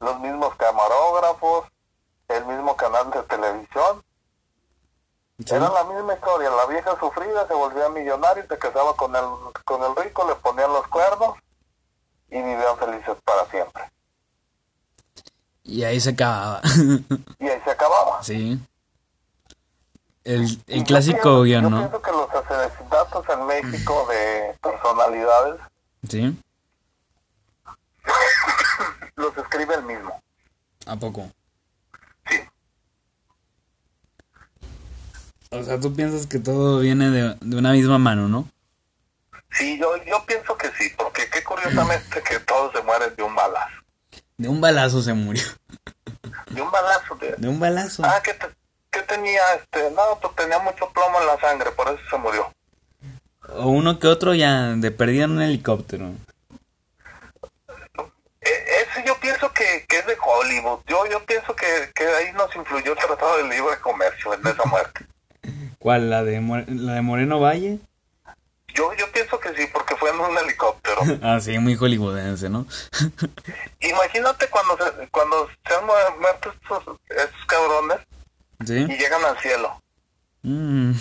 los 0.00 0.18
mismos 0.20 0.54
camarógrafos, 0.56 1.66
el 2.28 2.44
mismo 2.46 2.76
canal 2.76 3.10
de 3.10 3.22
televisión, 3.24 4.02
Sí. 5.44 5.54
era 5.54 5.68
la 5.68 5.84
misma 5.84 6.14
historia, 6.14 6.48
la 6.48 6.64
vieja 6.64 6.98
sufrida 6.98 7.46
se 7.46 7.52
volvía 7.52 7.90
millonaria, 7.90 8.46
se 8.48 8.58
casaba 8.58 8.96
con 8.96 9.14
el, 9.14 9.24
con 9.66 9.82
el 9.82 9.94
rico, 9.96 10.26
le 10.26 10.34
ponían 10.36 10.72
los 10.72 10.86
cuernos 10.88 11.36
y 12.30 12.40
vivían 12.40 12.78
felices 12.78 13.16
para 13.22 13.44
siempre. 13.50 13.82
Y 15.62 15.84
ahí 15.84 16.00
se 16.00 16.10
acababa. 16.10 16.62
Y 17.38 17.48
ahí 17.48 17.60
se 17.64 17.70
acababa. 17.70 18.22
sí. 18.22 18.58
El, 20.26 20.48
yo 20.66 20.84
clásico 20.84 21.18
pienso- 21.22 21.42
guion, 21.42 21.62
Yo 21.64 21.70
¿no? 21.70 21.78
pienso 21.78 22.02
que 22.02 22.10
los 22.10 22.28
asesinatos 22.30 23.24
en 23.28 23.46
México 23.46 24.06
de 24.10 24.58
personalidades 24.60 25.60
Sí. 26.08 26.36
los 29.16 29.36
escribe 29.38 29.74
el 29.76 29.82
mismo. 29.84 30.20
¿A 30.86 30.96
poco? 30.96 31.30
Sí. 32.28 32.40
O 35.50 35.62
sea, 35.62 35.78
tú 35.80 35.94
piensas 35.94 36.26
que 36.26 36.38
todo 36.38 36.80
viene 36.80 37.10
de, 37.10 37.36
de 37.40 37.56
una 37.56 37.72
misma 37.72 37.98
mano, 37.98 38.28
¿no? 38.28 38.48
Sí, 39.52 39.78
yo, 39.78 39.96
yo 40.04 40.24
pienso 40.26 40.56
que 40.58 40.68
sí, 40.78 40.90
porque 40.98 41.28
qué 41.30 41.42
curiosamente 41.42 42.20
que 42.22 42.40
todos 42.40 42.72
se 42.72 42.82
mueren 42.82 43.14
de 43.16 43.22
un 43.22 43.34
balazo. 43.34 43.76
De 44.36 44.48
un 44.48 44.60
balazo 44.60 45.02
se 45.02 45.14
murió. 45.14 45.44
De 46.50 46.60
un 46.60 46.70
balazo. 46.70 47.14
De... 47.14 47.34
De 47.38 47.48
un 47.48 47.58
balazo. 47.60 48.02
Ah, 48.04 48.20
que, 48.22 48.34
te- 48.34 48.54
que 48.90 49.02
tenía, 49.02 49.42
este, 49.54 49.90
no, 49.90 50.18
pues 50.20 50.34
tenía 50.36 50.58
mucho 50.60 50.88
plomo 50.92 51.20
en 51.20 51.26
la 51.26 51.38
sangre, 51.40 51.70
por 51.72 51.88
eso 51.88 51.98
se 52.10 52.16
murió. 52.18 52.50
O 53.48 53.68
uno 53.68 53.98
que 53.98 54.08
otro 54.08 54.34
ya 54.34 54.72
de 54.74 54.90
perdida 54.90 55.24
en 55.24 55.32
un 55.32 55.42
helicóptero. 55.42 56.10
E- 58.40 58.82
Ese 58.82 59.04
yo 59.06 59.16
pienso 59.20 59.52
que, 59.52 59.84
que 59.88 59.98
es 59.98 60.06
de 60.06 60.16
Hollywood. 60.20 60.80
Yo 60.86 61.06
yo 61.06 61.24
pienso 61.24 61.54
que, 61.54 61.66
que 61.94 62.06
ahí 62.06 62.32
nos 62.32 62.54
influyó 62.56 62.92
el 62.92 62.98
Tratado 62.98 63.36
de 63.38 63.44
Libre 63.44 63.78
Comercio 63.80 64.34
en 64.34 64.40
esa 64.46 64.64
muerte. 64.64 65.06
¿Cuál? 65.78 66.10
¿La 66.10 66.22
de, 66.24 66.40
More- 66.40 66.64
la 66.68 66.94
de 66.94 67.02
Moreno 67.02 67.40
Valle? 67.40 67.78
Yo 68.74 68.92
yo 68.94 69.10
pienso 69.10 69.38
que 69.40 69.54
sí, 69.54 69.66
porque 69.72 69.96
fue 69.96 70.10
en 70.10 70.20
un 70.20 70.36
helicóptero. 70.36 71.00
Ah, 71.22 71.38
sí, 71.40 71.58
muy 71.58 71.76
hollywoodense, 71.76 72.48
¿no? 72.48 72.66
Imagínate 73.80 74.48
cuando 74.48 74.76
se, 74.76 75.08
cuando 75.08 75.48
se 75.66 75.74
han 75.74 75.86
mu- 75.86 76.20
muerto 76.20 76.52
estos, 76.52 76.82
estos 77.08 77.46
cabrones 77.46 77.98
y 78.60 78.96
llegan 78.96 79.24
al 79.24 79.38
cielo. 79.38 79.82
Mm. 80.42 80.92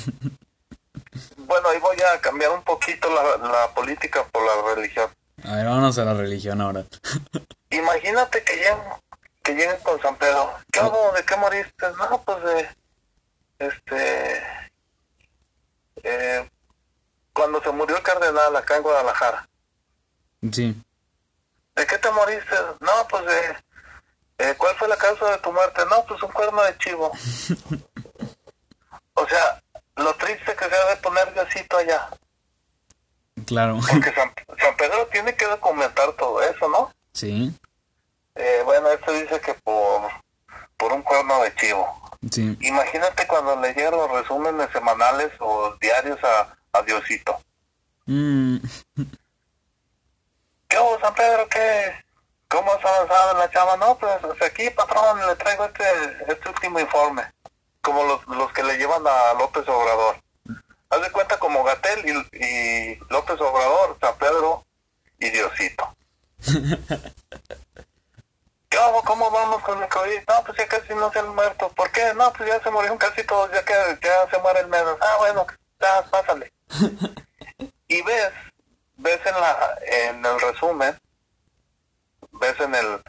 Bueno, 1.38 1.70
ahí 1.70 1.80
voy 1.80 1.98
a 2.02 2.20
cambiar 2.20 2.52
un 2.52 2.64
poquito 2.64 3.10
la, 3.14 3.38
la 3.48 3.74
política 3.74 4.26
por 4.26 4.44
la 4.44 4.76
religión. 4.76 5.10
A 5.44 5.56
ver, 5.56 5.66
vámonos 5.66 5.98
a 5.98 6.06
la 6.06 6.14
religión 6.14 6.62
ahora. 6.62 6.84
Imagínate 7.70 8.44
que 8.44 8.56
lleguen, 8.56 8.78
que 9.44 9.54
lleguen 9.54 9.78
con 9.84 10.02
San 10.02 10.16
Pedro. 10.16 10.52
¿Qué 10.72 10.80
hago? 10.80 11.12
¿De 11.16 11.24
qué 11.24 11.36
moriste? 11.38 11.86
No, 11.98 12.22
pues 12.24 12.44
de... 12.44 12.70
Este... 13.60 14.44
Eh, 16.04 16.50
cuando 17.34 17.62
se 17.62 17.72
murió 17.72 17.98
el 17.98 18.04
cardenal 18.04 18.56
acá 18.56 18.78
en 18.78 18.84
Guadalajara. 18.84 19.48
Sí. 20.52 20.76
¿De 21.76 21.86
qué 21.86 21.98
te 21.98 22.12
moriste? 22.12 22.56
No, 22.80 23.08
pues 23.10 23.26
de... 23.26 23.58
eh, 24.38 24.54
¿Cuál 24.58 24.76
fue 24.76 24.88
la 24.88 24.98
causa 24.98 25.32
de 25.32 25.38
tu 25.38 25.52
muerte? 25.52 25.82
No, 25.90 26.06
pues 26.06 26.22
un 26.22 26.32
cuerno 26.32 26.62
de 26.64 26.78
chivo. 26.78 27.12
o 29.14 29.28
sea, 29.28 29.64
lo 29.96 30.14
triste 30.16 30.56
que 30.56 30.66
se 30.66 30.76
ha 30.76 30.90
de 30.90 30.98
poner 30.98 31.34
Diosito 31.34 31.78
allá. 31.78 32.10
Claro. 33.46 33.80
Porque 33.90 34.14
San, 34.14 34.32
San 34.60 34.76
Pedro 34.78 35.08
tiene 35.08 35.36
que 35.36 35.46
documentar 35.46 36.12
todo 36.14 36.42
eso, 36.42 36.68
¿no? 36.70 36.94
Sí. 37.14 37.54
Eh, 38.36 38.62
bueno, 38.66 38.90
esto 38.90 39.12
dice 39.14 39.40
que 39.40 39.54
por, 39.54 40.12
por 40.78 40.92
un 40.92 41.02
cuerno 41.02 41.42
de 41.44 41.56
chivo. 41.56 41.88
Sí. 42.30 42.58
Imagínate 42.60 43.28
cuando 43.28 43.56
le 43.62 43.74
llegan 43.74 43.92
los 43.92 44.12
resúmenes 44.12 44.70
semanales 44.72 45.32
o 45.40 45.76
diarios 45.80 46.20
a, 46.24 46.58
a 46.74 46.82
Diosito. 46.82 47.40
Mm. 48.06 48.58
¿Qué 50.68 50.80
hubo, 50.80 51.00
San 51.00 51.14
Pedro? 51.14 51.48
¿Qué? 51.48 52.05
¿Cómo 52.56 52.72
has 52.72 52.86
avanzado 52.86 53.32
en 53.34 53.40
la 53.40 53.52
chava? 53.52 53.76
No, 53.76 53.98
pues 53.98 54.14
aquí, 54.42 54.70
patrón, 54.70 55.20
le 55.28 55.36
traigo 55.36 55.66
este, 55.66 55.84
este 56.26 56.48
último 56.48 56.80
informe. 56.80 57.22
Como 57.82 58.02
los, 58.06 58.26
los 58.28 58.50
que 58.54 58.64
le 58.64 58.78
llevan 58.78 59.06
a 59.06 59.34
López 59.34 59.68
Obrador. 59.68 60.16
Haz 60.90 61.02
de 61.02 61.12
cuenta 61.12 61.38
como 61.38 61.66
Gatel 61.66 62.06
y, 62.06 62.12
y 62.46 62.96
López 63.10 63.42
Obrador, 63.42 63.98
San 64.00 64.18
Pedro 64.18 64.66
y 65.20 65.32
Diosito. 65.32 65.98
¿Qué 68.70 68.78
hago? 68.78 69.02
¿Cómo 69.04 69.30
vamos 69.30 69.62
con 69.62 69.84
el 69.84 69.90
COVID? 69.90 70.22
No, 70.26 70.44
pues 70.46 70.58
ya 70.58 70.66
casi 70.70 70.96
no 70.96 71.12
se 71.12 71.20
han 71.20 71.36
muerto. 71.36 71.68
¿Por 71.76 71.92
qué? 71.92 72.14
No, 72.14 72.32
pues 72.32 72.48
ya 72.48 72.64
se 72.64 72.72
murieron 72.72 72.98
casi 72.98 73.22
todos, 73.24 73.52
ya 73.52 73.66
que 73.66 73.74
ya 74.02 74.30
se 74.32 74.38
muere 74.38 74.62
el 74.62 74.68
menos. 74.68 74.98
Ah, 75.02 75.16
bueno, 75.20 75.46
ya, 75.82 76.04
pásale. 76.04 76.54
y 77.90 78.02
ves, 78.02 78.32
ves 78.96 79.20
en 79.26 79.42
la 79.42 79.78
en 79.82 80.26
el 80.26 80.40
resumen, 80.40 80.98
ves 82.40 82.60
en 82.60 82.76
el 82.76 83.02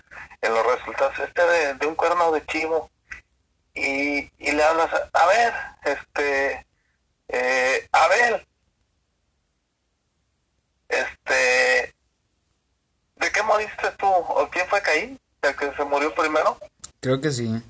en 0.42 0.54
los 0.54 0.66
resultados 0.66 1.18
este 1.18 1.42
de, 1.42 1.74
de 1.74 1.86
un 1.86 1.94
cuerno 1.94 2.30
de 2.32 2.44
chivo 2.46 2.90
y, 3.74 4.30
y 4.38 4.52
le 4.52 4.62
hablas, 4.62 4.90
a, 4.92 5.10
a 5.12 5.26
ver, 5.26 5.54
este, 5.84 6.66
eh, 7.28 7.88
Abel, 7.92 8.46
este, 10.88 11.94
¿de 13.16 13.32
qué 13.32 13.42
moriste 13.42 13.90
tú? 13.98 14.06
¿O 14.06 14.48
quién 14.50 14.66
fue 14.68 14.80
Caín? 14.82 15.20
¿El 15.42 15.56
que 15.56 15.72
se 15.74 15.84
murió 15.84 16.14
primero? 16.14 16.58
Creo 17.00 17.20
que 17.20 17.30
sí. 17.30 17.62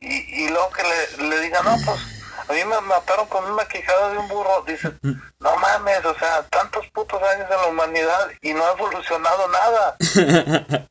Y, 0.00 0.44
y 0.44 0.48
luego 0.48 0.70
que 0.70 0.82
le, 0.82 1.28
le 1.28 1.40
diga, 1.40 1.62
no, 1.62 1.76
pues 1.84 2.19
a 2.48 2.52
mí 2.52 2.64
me 2.64 2.80
mataron 2.82 3.26
con 3.28 3.44
una 3.44 3.64
quijada 3.66 4.12
de 4.12 4.18
un 4.18 4.28
burro. 4.28 4.64
Dice, 4.66 4.92
no 5.02 5.56
mames, 5.56 6.04
o 6.04 6.14
sea, 6.18 6.42
tantos 6.50 6.86
putos 6.88 7.22
años 7.22 7.46
en 7.50 7.56
la 7.56 7.66
humanidad 7.66 8.30
y 8.42 8.52
no 8.52 8.64
ha 8.64 8.72
evolucionado 8.72 9.48
nada. 9.48 9.96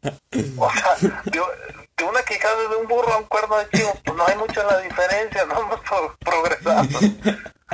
o 0.57 0.71
sea, 0.71 0.95
de, 1.25 1.41
de, 1.97 2.03
una 2.03 2.21
quijada 2.23 2.69
de 2.69 2.75
un 2.75 2.87
burro 2.87 3.13
a 3.13 3.17
un 3.17 3.25
cuerno 3.25 3.57
de 3.57 3.69
chivo, 3.69 3.93
pues 4.03 4.17
no 4.17 4.25
hay 4.27 4.37
mucha 4.37 4.63
la 4.63 4.79
diferencia, 4.79 5.45
no 5.45 5.59
hemos 5.59 5.79
progresado. 6.19 6.87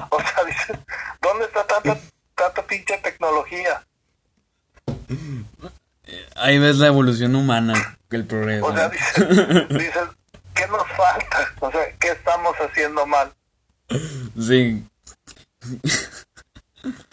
O 0.09 0.19
sea, 0.19 0.43
dices, 0.45 0.77
¿dónde 1.21 1.45
está 1.45 1.65
tanta, 1.65 1.97
tanta 2.35 2.61
pinche 2.65 2.97
tecnología? 2.97 3.83
Ahí 6.35 6.59
ves 6.59 6.77
la 6.77 6.87
evolución 6.87 7.35
humana, 7.35 7.97
el 8.11 8.25
progreso. 8.25 8.65
O 8.65 8.75
sea, 8.75 8.89
dices, 8.89 9.29
dices, 9.69 10.03
¿qué 10.53 10.67
nos 10.67 10.87
falta? 10.91 11.53
O 11.59 11.71
sea, 11.71 11.81
¿qué 11.99 12.09
estamos 12.09 12.55
haciendo 12.55 13.05
mal? 13.05 13.31
Sí. 14.39 14.83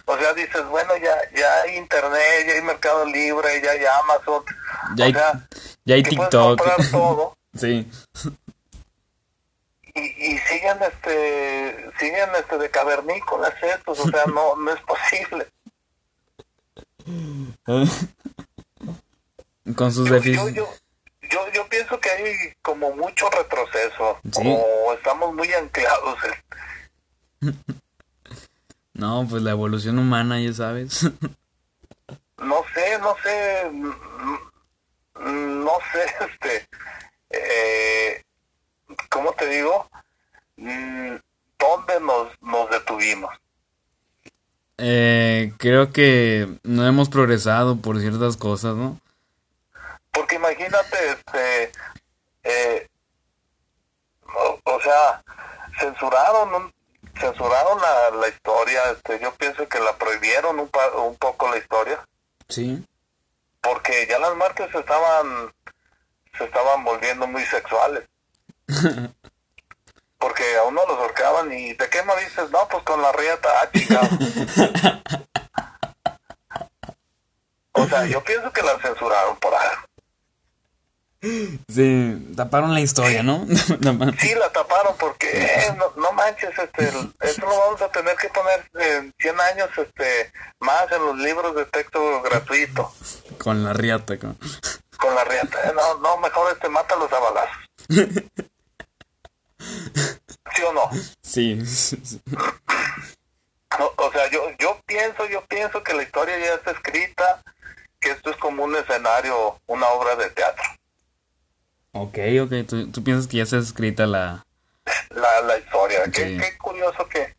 O 0.04 0.18
sea, 0.18 0.34
dices, 0.34 0.66
bueno, 0.68 0.94
ya, 0.96 1.16
ya 1.34 1.62
hay 1.62 1.76
internet, 1.76 2.44
ya 2.46 2.52
hay 2.54 2.62
Mercado 2.62 3.06
Libre, 3.06 3.62
ya 3.62 3.70
hay 3.70 3.84
Amazon. 4.02 4.42
Ya 4.96 5.04
hay, 5.06 5.12
sea, 5.12 5.48
ya 5.84 5.94
hay 5.94 6.02
TikTok. 6.02 6.60
todo 6.90 7.36
Sí. 7.54 7.88
y, 9.94 10.00
y 10.00 10.38
siguen 10.38 10.78
este 10.82 11.90
siguen 11.98 12.30
este 12.38 12.58
de 12.58 12.70
cavernícolas 12.70 13.54
estos, 13.62 14.00
o 14.00 14.08
sea, 14.08 14.24
no 14.26 14.56
no 14.56 14.72
es 14.72 14.80
posible. 14.82 15.46
Con 19.76 19.92
sus 19.92 20.08
Yo, 20.08 20.18
yo, 20.18 20.48
yo, 20.48 20.68
yo, 21.32 21.40
yo 21.52 21.66
pienso 21.68 21.98
que 22.00 22.10
hay 22.10 22.34
como 22.62 22.94
mucho 22.94 23.28
retroceso, 23.30 24.18
Sí. 24.32 24.42
o 24.44 24.92
estamos 24.94 25.34
muy 25.34 25.52
anclados. 25.52 26.18
No, 28.94 29.26
pues 29.28 29.42
la 29.42 29.52
evolución 29.52 29.98
humana, 29.98 30.38
ya 30.40 30.52
sabes. 30.52 31.00
No 32.38 32.62
sé, 32.74 32.98
no 32.98 33.14
sé, 33.22 33.70
mm, 33.70 35.64
no 35.64 35.72
sé, 35.92 36.04
este, 36.28 36.68
eh, 37.30 38.22
¿cómo 39.08 39.32
te 39.32 39.46
digo? 39.48 39.88
Mm, 40.56 41.16
¿Dónde 41.58 42.00
nos, 42.00 42.28
nos 42.42 42.68
detuvimos? 42.68 43.30
Eh, 44.76 45.52
creo 45.58 45.92
que 45.92 46.48
no 46.64 46.84
hemos 46.84 47.08
progresado 47.08 47.76
por 47.76 48.00
ciertas 48.00 48.36
cosas, 48.36 48.74
¿no? 48.74 48.98
Porque 50.12 50.36
imagínate, 50.36 51.10
este, 51.10 51.72
eh, 52.44 52.88
o, 54.34 54.58
o 54.64 54.80
sea, 54.80 55.22
censuraron 55.80 56.54
un- 56.54 56.74
censuraron 57.18 57.80
la, 57.80 58.10
la 58.10 58.28
historia, 58.28 58.90
este, 58.90 59.18
yo 59.20 59.34
pienso 59.34 59.66
que 59.68 59.80
la 59.80 59.96
prohibieron 59.96 60.58
un, 60.60 60.68
pa- 60.68 60.90
un 60.96 61.16
poco 61.16 61.48
la 61.50 61.56
historia, 61.58 62.06
Sí. 62.48 62.84
porque 63.60 64.06
ya 64.08 64.18
las 64.18 64.34
marcas 64.36 64.74
estaban, 64.74 65.52
se 66.38 66.44
estaban 66.44 66.84
volviendo 66.84 67.26
muy 67.26 67.44
sexuales. 67.46 68.08
Porque 70.18 70.56
a 70.56 70.62
uno 70.62 70.80
los 70.86 70.96
ahorcaban 70.98 71.52
y 71.52 71.72
¿de 71.74 71.90
qué 71.90 72.00
me 72.04 72.14
dices? 72.24 72.48
No, 72.52 72.68
pues 72.68 72.84
con 72.84 73.02
la 73.02 73.10
rieta, 73.10 73.48
ah, 73.60 73.68
chingado. 73.72 74.08
O 77.72 77.86
sea, 77.86 78.04
yo 78.06 78.22
pienso 78.22 78.52
que 78.52 78.62
la 78.62 78.78
censuraron 78.80 79.36
por 79.38 79.52
algo. 79.54 79.82
Sí, 81.22 82.32
taparon 82.36 82.74
la 82.74 82.80
historia, 82.80 83.22
¿no? 83.22 83.46
Sí, 84.18 84.34
la 84.34 84.50
taparon 84.52 84.96
porque 84.98 85.28
eh, 85.30 85.72
no, 85.76 85.92
no 85.96 86.12
manches, 86.12 86.50
este, 86.58 86.88
eso 87.20 87.40
lo 87.42 87.58
vamos 87.60 87.80
a 87.80 87.88
tener 87.92 88.16
que 88.16 88.28
poner 88.28 88.68
en 88.74 89.14
100 89.20 89.40
años 89.40 89.70
este, 89.76 90.32
más 90.58 90.90
en 90.90 91.04
los 91.04 91.16
libros 91.18 91.54
de 91.54 91.64
texto 91.66 92.22
gratuito 92.22 92.92
Con 93.38 93.62
la 93.62 93.72
riata, 93.72 94.18
con... 94.18 94.36
con 94.98 95.14
la 95.14 95.22
rieta. 95.24 95.58
Eh, 95.68 95.72
No, 95.74 95.98
no, 95.98 96.16
mejor 96.18 96.52
este, 96.52 96.68
mátalos 96.68 97.12
a 97.12 97.18
balazos. 97.20 97.56
¿Sí 100.54 100.62
o 100.66 100.72
no? 100.72 100.90
Sí, 101.22 101.64
sí, 101.66 102.00
sí. 102.04 102.20
No, 103.78 103.92
O 103.96 104.10
sea, 104.12 104.28
yo, 104.30 104.42
yo 104.58 104.80
pienso, 104.86 105.24
yo 105.26 105.44
pienso 105.46 105.82
que 105.84 105.94
la 105.94 106.02
historia 106.02 106.36
ya 106.38 106.54
está 106.54 106.72
escrita, 106.72 107.42
que 108.00 108.10
esto 108.10 108.30
es 108.30 108.36
como 108.38 108.64
un 108.64 108.74
escenario, 108.74 109.60
una 109.66 109.86
obra 109.88 110.16
de 110.16 110.28
teatro. 110.30 110.64
Ok, 111.92 112.18
ok, 112.42 112.52
tú, 112.66 112.86
tú 112.90 113.04
piensas 113.04 113.26
que 113.26 113.36
ya 113.38 113.42
está 113.42 113.58
escrita 113.58 114.06
la... 114.06 114.44
la, 115.10 115.40
la 115.42 115.58
historia. 115.58 116.04
Qué, 116.12 116.28
Sí. 116.28 116.38
qué 116.38 116.56
curioso 116.58 117.06
que, 117.08 117.34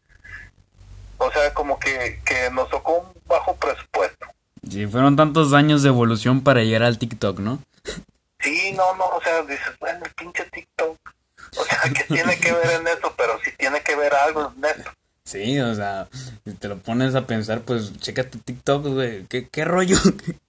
o 1.18 1.32
sea, 1.32 1.54
como 1.54 1.80
que, 1.80 2.22
que 2.26 2.50
nos 2.52 2.70
tocó 2.70 3.00
un 3.00 3.14
bajo 3.26 3.56
presupuesto. 3.56 4.28
Sí, 4.70 4.86
fueron 4.88 5.16
tantos 5.16 5.54
años 5.54 5.82
de 5.84 5.90
evolución 5.90 6.44
para 6.44 6.62
llegar 6.64 6.84
al 6.84 7.00
TikTok, 7.00 7.40
¿no? 7.40 7.60
Sí, 8.40 8.74
no, 8.74 8.96
no, 8.96 9.06
o 9.08 9.22
sea, 9.24 9.42
dices, 9.42 9.78
bueno, 9.80 10.06
el 10.06 10.12
pinche 10.14 10.44
TikTok. 10.46 10.98
O 11.58 11.64
sea, 11.66 11.80
¿qué 11.94 12.04
tiene 12.14 12.38
que 12.40 12.52
ver 12.52 12.80
en 12.80 12.88
eso? 12.88 13.14
Pero 13.18 13.40
sí 13.44 13.52
tiene 13.58 13.82
que 13.82 13.96
ver 13.96 14.14
algo 14.14 14.54
en 14.56 14.66
eso. 14.66 14.90
Sí, 15.26 15.60
o 15.60 15.74
sea, 15.74 16.08
si 16.46 16.54
te 16.54 16.68
lo 16.68 16.78
pones 16.78 17.16
a 17.16 17.26
pensar, 17.26 17.62
pues 17.62 17.98
chécate 18.00 18.38
TikTok, 18.40 18.86
güey. 18.86 19.26
¿Qué, 19.26 19.48
qué 19.50 19.66
rollo? 19.66 19.98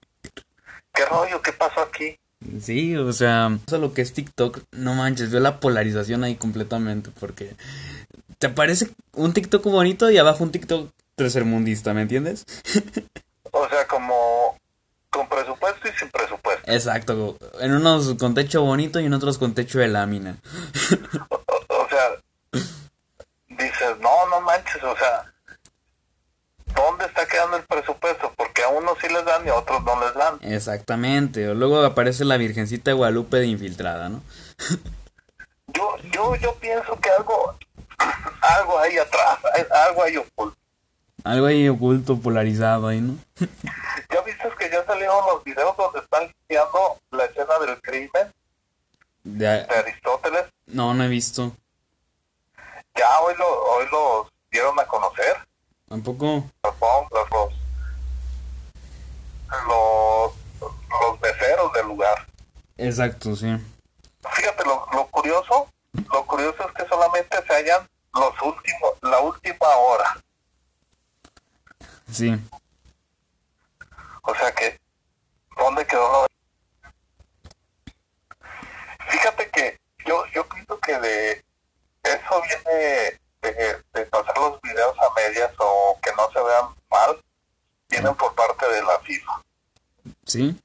¿Qué 0.93 1.05
rollo? 1.05 1.41
¿Qué 1.41 1.51
pasó 1.53 1.81
aquí? 1.81 2.17
Sí, 2.61 2.95
o 2.95 3.11
sea, 3.13 3.57
eso 3.65 3.77
lo 3.77 3.93
que 3.93 4.01
es 4.01 4.13
TikTok, 4.13 4.59
no 4.71 4.93
manches, 4.93 5.31
veo 5.31 5.39
la 5.41 5.59
polarización 5.59 6.23
ahí 6.23 6.35
completamente, 6.35 7.11
porque 7.19 7.55
te 8.39 8.47
aparece 8.47 8.89
un 9.13 9.33
TikTok 9.33 9.63
bonito 9.65 10.09
y 10.09 10.17
abajo 10.17 10.43
un 10.43 10.51
TikTok 10.51 10.91
tercermundista, 11.15 11.93
¿me 11.93 12.01
entiendes? 12.03 12.45
O 13.51 13.67
sea, 13.69 13.87
como 13.87 14.57
con 15.09 15.27
presupuesto 15.29 15.87
y 15.87 15.91
sin 15.97 16.09
presupuesto. 16.09 16.69
Exacto, 16.71 17.37
en 17.61 17.71
unos 17.73 18.15
con 18.15 18.33
techo 18.33 18.61
bonito 18.63 18.99
y 18.99 19.05
en 19.05 19.13
otros 19.13 19.37
con 19.37 19.53
techo 19.53 19.79
de 19.79 19.87
lámina. 19.87 20.37
O, 21.29 21.35
o- 21.35 21.83
o 21.83 21.89
sea, 21.89 22.09
dices, 23.47 23.97
no, 24.01 24.27
no 24.29 24.41
manches, 24.41 24.83
o 24.83 24.95
sea, 24.97 25.33
¿dónde 26.75 27.05
está 27.05 27.25
quedando 27.27 27.57
el 27.57 27.63
presupuesto? 27.63 28.24
Unos 28.77 28.97
sí 28.99 29.07
les 29.09 29.23
dan 29.25 29.45
y 29.45 29.49
a 29.49 29.55
otros 29.55 29.83
no 29.83 29.99
les 30.01 30.13
dan. 30.13 30.37
Exactamente, 30.41 31.45
luego 31.53 31.83
aparece 31.83 32.25
la 32.25 32.37
Virgencita 32.37 32.91
de 32.91 32.95
Guadalupe 32.95 33.37
de 33.37 33.47
infiltrada, 33.47 34.09
¿no? 34.09 34.21
Yo, 35.73 35.97
yo, 36.13 36.35
yo 36.35 36.53
pienso 36.55 36.97
que 37.01 37.09
algo, 37.09 37.57
algo 38.41 38.79
hay 38.79 38.97
atrás, 38.97 39.39
algo 39.87 40.03
hay 40.03 40.17
oculto. 40.17 40.57
Algo 41.23 41.47
ahí 41.47 41.67
oculto, 41.67 42.17
polarizado 42.19 42.87
ahí, 42.87 43.01
¿no? 43.01 43.17
¿Ya 44.13 44.21
viste 44.21 44.47
que 44.59 44.69
ya 44.69 44.85
salieron 44.85 45.17
los 45.25 45.43
videos 45.43 45.75
donde 45.75 45.99
están 45.99 46.23
limpiando 46.27 46.97
la 47.11 47.25
escena 47.25 47.57
del 47.65 47.81
crimen 47.81 48.31
De- 49.23 49.45
de 49.45 49.75
Aristóteles? 49.75 50.45
no, 50.67 50.93
no 50.93 51.03
he 51.03 51.07
visto. 51.07 51.51
Ya 52.95 53.19
hoy 53.21 53.33
lo, 53.37 53.47
hoy 53.47 53.85
los 53.91 54.27
dieron 54.51 54.79
a 54.79 54.85
conocer. 54.85 55.35
Tampoco 55.89 56.45
los, 56.63 57.29
los, 57.31 57.53
los, 59.67 60.31
los 61.01 61.21
meseros 61.21 61.73
del 61.73 61.87
lugar. 61.87 62.27
Exacto, 62.77 63.35
sí. 63.35 63.47
Fíjate, 64.31 64.65
lo, 64.65 64.85
lo 64.91 65.07
curioso, 65.07 65.71
lo 66.11 66.25
curioso 66.25 66.67
es 66.67 66.73
que 66.73 66.87
solamente 66.87 67.37
se 67.47 67.53
hallan 67.53 67.87
los 68.13 68.41
últimos, 68.41 68.91
la 69.01 69.19
última 69.19 69.67
hora. 69.67 70.21
Sí. 72.11 72.35
O 74.23 74.35
sea 74.35 74.51
que, 74.53 74.79
¿dónde 75.57 75.85
quedó 75.85 76.11
lo 76.11 76.27
Fíjate 79.09 79.49
que 79.51 79.79
yo, 80.05 80.25
yo 80.33 80.47
pienso 80.49 80.79
que 80.79 80.99
de 80.99 81.45
eso 82.03 82.41
viene 82.41 83.19
de, 83.41 83.83
de 83.93 84.05
pasar 84.07 84.37
los 84.37 84.59
videos 84.61 84.97
a 84.99 85.13
medias 85.15 85.51
o 85.57 85.99
que 86.01 86.11
no 86.15 86.29
se 86.31 86.41
vean 86.41 86.75
mal, 86.89 87.23
vienen 87.89 88.15
por 88.15 88.33
parte 88.35 88.67
de 88.67 88.83
la 88.83 88.99
FIFA. 88.99 89.41
¿Sí? 90.25 90.59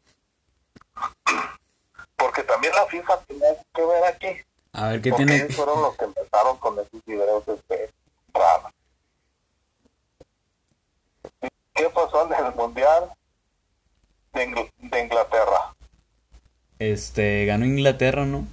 Porque 2.20 2.42
también 2.44 2.72
la 2.74 2.85
FIFA 2.87 3.18
tiene 3.26 3.46
que 3.74 3.85
ver 3.85 4.04
aquí. 4.04 4.28
A 4.74 4.88
ver, 4.88 5.00
¿qué 5.02 5.11
porque 5.11 5.24
tiene? 5.24 5.42
ellos 5.44 5.56
fueron 5.56 5.80
los 5.83 5.96
que 5.96 6.04
empezaron 6.04 6.56
con 6.59 6.74
esos 6.78 7.04
videos 7.06 7.42
este, 7.48 7.90
raros. 8.35 8.70
¿Qué 11.74 11.88
pasó 11.90 12.26
en 12.26 12.44
el 12.44 12.54
Mundial 12.54 13.11
de, 14.35 14.46
Ingl- 14.48 14.70
de 14.76 15.00
Inglaterra? 15.00 15.74
Este, 16.78 17.46
ganó 17.46 17.64
Inglaterra, 17.64 18.24
¿no? 18.26 18.46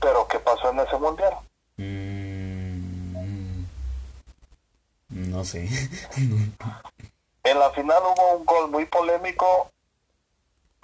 ¿Pero 0.00 0.28
qué 0.28 0.38
pasó 0.38 0.70
en 0.70 0.78
ese 0.80 0.96
Mundial? 0.96 1.34
Mm, 1.76 3.64
no 5.10 5.44
sé. 5.44 5.68
En 7.42 7.58
la 7.58 7.70
final 7.72 8.02
hubo 8.02 8.36
un 8.36 8.44
gol 8.44 8.70
muy 8.70 8.86
polémico 8.86 9.70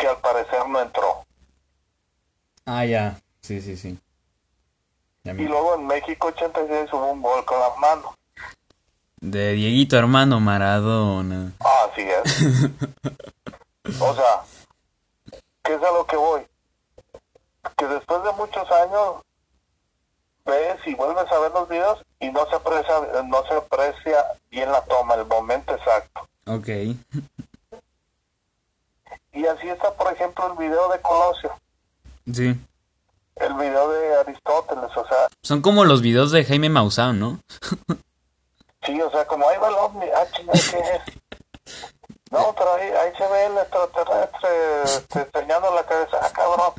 que 0.00 0.08
al 0.08 0.18
parecer 0.18 0.66
no 0.68 0.80
entró. 0.80 1.24
ah, 2.66 2.84
ya. 2.84 3.20
Sí, 3.40 3.60
sí, 3.60 3.76
sí. 3.76 3.98
Ya 5.24 5.32
Y 5.32 5.44
luego 5.46 5.74
en 5.74 5.86
México 5.86 6.28
86 6.28 6.92
hubo 6.92 7.10
un 7.12 7.22
gol 7.22 7.44
con 7.44 7.58
las 7.60 7.76
manos. 7.78 8.14
De 9.20 9.52
Dieguito 9.52 9.98
Armando 9.98 10.40
Maradona. 10.40 11.52
Ah, 11.60 11.88
así 11.90 12.02
es. 12.02 12.70
o 14.00 14.14
sea, 14.14 14.42
¿qué 15.62 15.74
es 15.74 15.82
a 15.82 15.90
lo 15.92 16.06
que 16.06 16.16
voy? 16.16 16.42
Que 17.76 17.86
después 17.86 18.22
de 18.24 18.32
muchos 18.32 18.70
años 18.70 19.16
ves 20.46 20.78
y 20.86 20.94
vuelves 20.94 21.30
a 21.30 21.38
ver 21.38 21.52
los 21.52 21.68
videos 21.68 22.02
y 22.18 22.30
no 22.30 22.46
se 22.48 22.56
aprecia, 22.56 22.94
no 23.26 23.44
se 23.46 23.54
aprecia 23.54 24.24
bien 24.50 24.72
la 24.72 24.82
toma, 24.84 25.14
el 25.14 25.26
momento 25.26 25.74
exacto. 25.74 26.28
Ok. 26.46 26.68
Y 29.32 29.46
así 29.46 29.68
está, 29.68 29.92
por 29.94 30.12
ejemplo, 30.12 30.46
el 30.52 30.58
video 30.58 30.88
de 30.88 31.00
Colosio, 31.00 31.52
Sí. 32.32 32.54
el 33.36 33.54
video 33.54 33.88
de 33.90 34.16
Aristóteles, 34.16 34.96
o 34.96 35.06
sea, 35.06 35.28
Son 35.42 35.62
como 35.62 35.84
los 35.84 36.02
videos 36.02 36.30
de 36.32 36.44
Jaime 36.44 36.68
Maussan, 36.68 37.18
¿no? 37.20 37.40
sí, 38.84 39.00
o 39.00 39.10
sea, 39.10 39.26
como 39.26 39.48
ahí 39.48 39.58
va 39.58 39.68
el 39.68 39.74
ovni, 39.74 40.06
ah, 40.14 40.26
chinga, 40.32 40.52
¿qué 40.52 40.78
es? 40.80 41.02
No, 42.30 42.54
pero 42.56 42.74
ahí, 42.74 42.88
ahí 42.88 43.12
se 43.18 43.26
ve 43.26 43.46
el 43.46 43.58
extraterrestre 43.58 45.20
enseñando 45.34 45.74
la 45.74 45.84
cabeza, 45.84 46.16
ah, 46.22 46.30
cabrón. 46.32 46.72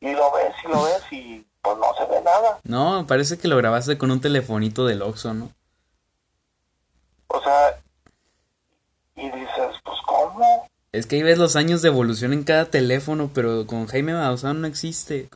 Y 0.00 0.10
lo 0.12 0.32
ves 0.32 0.54
y 0.64 0.68
lo 0.68 0.82
ves 0.82 1.02
y 1.12 1.46
pues 1.62 1.76
no 1.78 1.94
se 1.96 2.04
ve 2.06 2.20
nada. 2.22 2.58
No, 2.64 3.06
parece 3.06 3.38
que 3.38 3.46
lo 3.46 3.56
grabaste 3.56 3.96
con 3.96 4.10
un 4.10 4.20
telefonito 4.20 4.84
del 4.84 5.02
Oxxo, 5.02 5.34
¿no? 5.34 5.50
O 7.28 7.40
sea, 7.40 7.78
y 9.14 9.30
dices, 9.30 9.76
pues 9.84 9.98
¿cómo? 10.04 10.68
Es 10.96 11.06
que 11.06 11.16
ahí 11.16 11.22
ves 11.22 11.36
los 11.38 11.56
años 11.56 11.82
de 11.82 11.88
evolución 11.88 12.32
en 12.32 12.42
cada 12.44 12.64
teléfono, 12.66 13.30
pero 13.34 13.66
con 13.66 13.86
Jaime 13.86 14.14
Maussan 14.14 14.60
no 14.62 14.66
existe. 14.66 15.28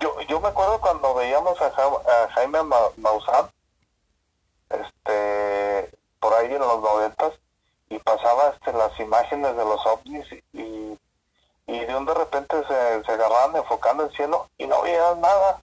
Yo, 0.00 0.14
yo 0.28 0.40
me 0.40 0.48
acuerdo 0.48 0.78
cuando 0.80 1.14
veíamos 1.14 1.60
a, 1.60 1.70
Ja- 1.70 1.86
a 2.24 2.30
Jaime 2.34 2.62
Ma- 2.62 2.90
Maussan, 2.98 3.46
este, 4.70 5.90
por 6.20 6.34
ahí 6.34 6.52
en 6.52 6.58
los 6.58 6.82
noventas, 6.82 7.32
y 7.88 7.98
pasaba 7.98 8.50
este, 8.54 8.72
las 8.72 8.98
imágenes 9.00 9.56
de 9.56 9.64
los 9.64 9.86
ovnis 9.86 10.26
y, 10.52 10.98
y 11.66 11.78
de 11.80 11.96
un 11.96 12.04
de 12.06 12.14
repente 12.14 12.56
se, 12.68 13.04
se 13.04 13.12
agarraban 13.12 13.56
enfocando 13.56 14.04
el 14.04 14.14
cielo 14.14 14.48
y 14.58 14.66
no 14.66 14.82
veías 14.82 15.16
nada. 15.18 15.62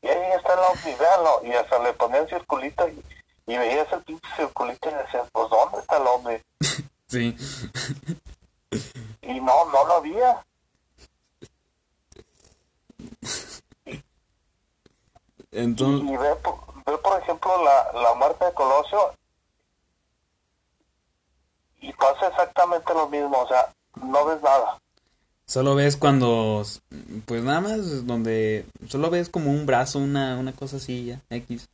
Y 0.00 0.08
ahí 0.08 0.32
está 0.32 0.54
el 0.54 0.58
ovni, 0.60 0.94
véanlo. 0.98 1.40
Y 1.44 1.52
hasta 1.52 1.78
le 1.78 1.92
ponían 1.92 2.26
circulito 2.28 2.88
y, 2.88 3.00
y 3.46 3.56
veías 3.56 3.86
el 3.92 4.02
pinche 4.02 4.28
circulito 4.36 4.90
y 4.90 4.94
decías, 4.94 5.28
pues 5.32 5.48
¿dónde 5.48 5.78
está 5.78 5.98
el 5.98 6.06
ovni? 6.08 6.38
Sí. 7.12 7.36
Y 9.20 9.40
no, 9.40 9.64
no 9.66 9.84
lo 9.86 9.92
había. 9.96 10.44
Entonces, 15.50 16.08
Y 16.10 16.16
ve, 16.16 16.34
por- 16.36 16.58
ve 16.86 16.98
por 16.98 17.20
ejemplo, 17.20 17.50
la, 17.62 18.00
la 18.00 18.14
muerte 18.14 18.44
de 18.46 18.54
Colosio 18.54 18.98
y 21.80 21.92
pasa 21.94 22.28
exactamente 22.28 22.94
lo 22.94 23.08
mismo, 23.08 23.38
o 23.40 23.48
sea, 23.48 23.72
no 24.02 24.24
ves 24.24 24.40
nada. 24.40 24.78
solo 25.46 25.74
ves 25.74 25.96
cuando, 25.96 26.62
pues 27.26 27.42
nada 27.42 27.60
más 27.60 28.06
donde, 28.06 28.64
solo 28.88 29.10
ves 29.10 29.28
como 29.28 29.50
un 29.50 29.66
brazo, 29.66 29.98
una, 29.98 30.38
una 30.38 30.52
cosa 30.52 30.76
así 30.76 31.06
ya, 31.06 31.20
X. 31.28 31.68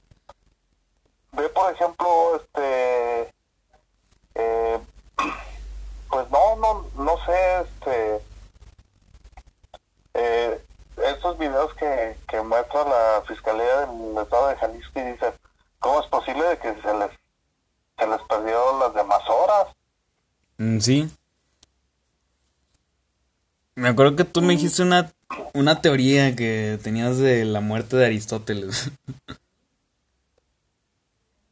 Ve 1.33 1.49
por 1.51 1.73
ejemplo, 1.73 2.37
este, 2.37 3.35
eh, 4.35 4.81
pues 6.09 6.31
no, 6.31 6.57
no, 6.57 6.87
no 6.97 7.17
sé, 7.25 7.61
este, 7.61 8.21
eh, 10.15 10.65
estos 11.05 11.39
videos 11.39 11.73
que, 11.75 12.17
que 12.29 12.41
muestra 12.43 12.85
la 12.85 13.23
Fiscalía 13.27 13.87
del 13.87 14.19
Estado 14.19 14.49
de 14.49 14.57
Jalisco 14.57 15.01
y 15.01 15.13
dice, 15.13 15.33
¿cómo 15.79 16.01
es 16.01 16.07
posible 16.09 16.45
de 16.45 16.59
que 16.59 16.75
se 16.81 16.95
les, 16.95 17.11
se 17.99 18.07
les 18.07 18.23
perdió 18.23 18.79
las 18.81 18.95
demás 18.95 19.23
horas? 19.29 19.69
Mm, 20.59 20.79
sí. 20.81 21.11
Me 23.75 23.89
acuerdo 23.89 24.17
que 24.17 24.25
tú 24.25 24.43
me 24.43 24.55
dijiste 24.55 24.83
una, 24.83 25.13
una 25.55 25.81
teoría 25.81 26.35
que 26.35 26.81
tenías 26.83 27.19
de 27.19 27.45
la 27.45 27.61
muerte 27.61 27.97
de 27.97 28.07
Aristóteles. 28.07 28.91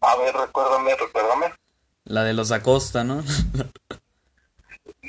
A 0.01 0.17
ver, 0.17 0.35
recuérdame, 0.35 0.97
recuérdame. 0.97 1.53
La 2.05 2.25
de 2.25 2.33
los 2.33 2.51
Acosta, 2.51 3.05
¿no? 3.05 3.23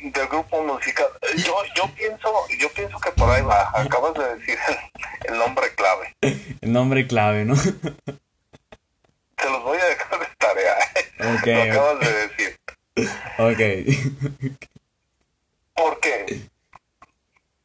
del 0.04 0.28
grupo 0.28 0.62
musical. 0.64 1.08
Yo, 1.38 1.56
yo 1.76 1.88
pienso, 1.96 2.32
yo 2.60 2.72
pienso 2.74 3.00
que 3.00 3.12
por 3.12 3.30
ahí 3.30 3.42
va. 3.42 3.70
Acabas 3.74 4.14
de 4.14 4.36
decir 4.38 4.58
el, 4.68 5.34
el 5.34 5.38
nombre 5.40 5.74
clave. 5.76 6.16
El 6.22 6.72
nombre 6.72 7.08
clave, 7.08 7.46
¿no? 7.46 7.56
Se 7.56 9.50
los 9.50 9.64
voy 9.64 9.78
a 9.78 9.86
dejar 9.86 10.20
de 10.20 10.28
tarea. 10.38 10.76
Ok, 11.20 11.46
Lo 11.46 11.62
ok. 11.64 11.70
acabas 11.72 12.00
de 12.00 12.28
decir. 12.28 12.60
Ok. 13.40 13.62
¿Por 15.76 16.00
qué? 16.00 16.50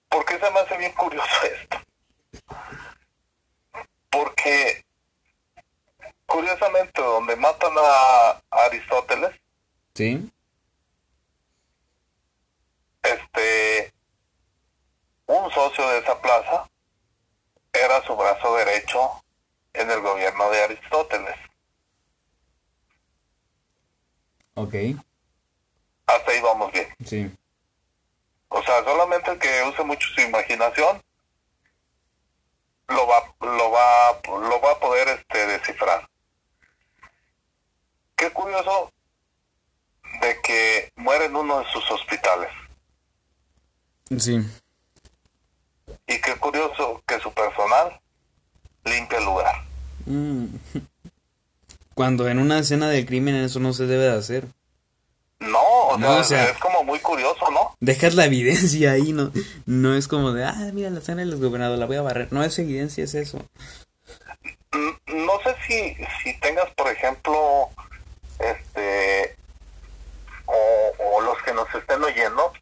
Porque 0.09 0.39
se 0.39 0.51
me 0.51 0.61
hace 0.61 0.77
bien 0.77 0.93
curioso 0.93 1.27
esto. 1.45 1.81
Porque 4.11 4.85
curiosamente 6.27 7.01
donde 7.01 7.37
matan 7.37 7.73
a 7.79 8.43
Aristóteles, 8.67 9.31
¿Sí? 9.95 10.31
este 13.03 13.93
un 15.27 15.51
socio 15.51 15.89
de 15.89 15.99
esa 15.99 16.21
plaza 16.21 16.69
era 17.73 18.03
su 18.05 18.15
brazo 18.17 18.55
derecho 18.57 19.23
en 19.73 19.91
el 19.91 20.01
gobierno 20.01 20.51
de 20.51 20.63
Aristóteles. 20.63 21.37
Ok. 24.55 24.75
Hasta 26.07 26.31
ahí 26.31 26.41
vamos 26.43 26.71
bien. 26.73 26.89
Sí. 27.07 27.31
O 28.49 28.63
sea, 28.63 28.85
solamente 28.85 29.31
el 29.31 29.39
que 29.39 29.63
use 29.63 29.83
mucho 29.83 30.07
su 30.15 30.21
imaginación 30.21 31.03
lo 32.89 33.07
va, 33.07 33.23
lo 33.41 33.71
va, 33.71 34.21
lo 34.27 34.61
va 34.61 34.73
a 34.73 34.79
poder 34.79 35.09
este 35.09 35.47
descifrar. 35.47 36.07
Qué 38.15 38.31
curioso 38.31 38.93
de 40.21 40.39
que 40.43 40.93
muere 40.97 41.25
en 41.25 41.37
uno 41.37 41.61
de 41.61 41.67
sus 41.73 41.91
hospitales. 41.91 42.51
Sí. 44.23 44.41
Y 46.07 46.21
qué 46.21 46.37
curioso 46.37 47.03
que 47.07 47.19
su 47.21 47.33
personal 47.33 48.01
limpia 48.85 49.19
el 49.19 49.25
lugar. 49.25 49.55
Mm. 50.07 50.47
Cuando 51.95 52.29
en 52.29 52.39
una 52.39 52.59
escena 52.59 52.89
de 52.89 53.05
crimen 53.05 53.35
eso 53.37 53.61
no 53.61 53.73
se 53.73 53.87
debe 53.87 54.05
de 54.05 54.17
hacer. 54.19 54.47
No, 55.41 55.61
o, 55.61 55.99
No, 55.99 56.09
sea, 56.09 56.21
o 56.21 56.25
sea- 56.25 56.51
es 56.51 56.59
como 56.59 56.85
muy 56.85 57.01
curioso, 57.01 57.51
¿no? 57.51 57.77
Dejas 57.81 58.15
la 58.15 58.27
evidencia 58.27 58.93
ahí, 58.93 59.13
¿no? 59.13 59.33
No 59.67 59.95
es 59.97 60.07
como 60.07 60.33
de, 60.33 60.45
ah, 60.45 60.71
mira 60.73 60.89
la 60.91 61.01
escena 61.01 61.23
del 61.23 61.37
gobernador, 61.37 61.79
la 61.79 61.87
voy 61.87 61.97
a 61.97 62.03
barrer. 62.03 62.33
No 62.33 62.45
es 62.45 62.57
evidencia, 62.61 63.03
es 63.05 63.15
eso. 63.15 63.45
N- 64.73 64.99
No 65.07 65.41
sé 65.43 65.55
si, 65.67 65.97
si 66.23 66.39
tengas, 66.39 66.71
por 66.77 66.89
ejemplo, 66.93 67.69
este, 68.39 69.37
o, 70.47 70.93
o 71.17 71.21
los 71.23 71.43
que 71.43 71.53
nos 71.53 71.73
estén 71.75 72.03
oyendo, 72.05 72.53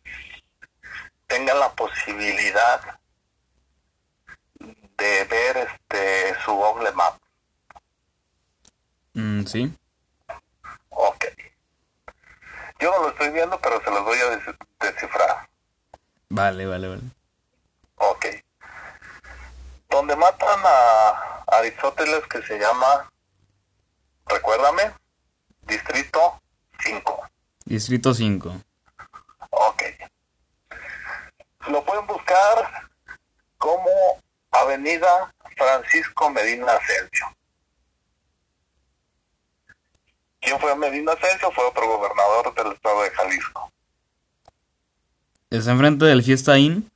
tengan 1.27 1.61
la 1.61 1.71
posibilidad 1.75 2.81
de 4.59 5.25
ver 5.25 5.57
este 5.57 6.35
su 6.45 6.53
Google 6.53 6.93
Map. 6.93 7.15
Mm, 9.15 9.45
sí. 9.45 9.73
Ok. 10.91 11.25
Yo 12.79 12.91
no 12.93 13.03
lo 13.03 13.09
estoy 13.11 13.31
viendo, 13.31 13.59
pero 13.61 13.83
se 13.83 13.91
los 13.91 14.05
voy 14.05 14.19
a 14.19 14.31
des- 14.31 14.55
descifrar. 14.81 15.49
Vale, 16.31 16.67
vale, 16.67 16.89
vale. 16.89 17.03
Ok. 17.97 18.27
Donde 19.91 20.17
matan 20.17 20.61
a 20.65 21.43
Aristóteles, 21.59 22.23
que 22.41 22.47
se 22.47 22.59
llama, 22.59 23.11
recuérdame, 24.27 24.93
Distrito 25.63 26.41
5. 26.83 27.29
Distrito 27.65 28.15
5. 28.15 28.55
Ok. 29.51 29.83
Lo 31.69 31.85
pueden 31.85 32.07
buscar 32.07 32.89
como 33.59 33.91
Avenida 34.51 35.33
Francisco 35.57 36.31
Medina 36.31 36.73
Asensio. 36.73 37.27
¿Quién 40.41 40.59
fue 40.59 40.75
Medina 40.77 41.13
Asensio? 41.13 41.51
Fue 41.53 41.65
otro 41.65 41.87
gobernador 41.87 42.55
del 42.55 42.73
estado 42.73 43.03
de 43.03 43.11
Jalisco. 43.11 43.71
¿Está 45.51 45.73
enfrente 45.73 46.05
del 46.07 46.23
Fiesta 46.23 46.59
Inn? 46.59 46.91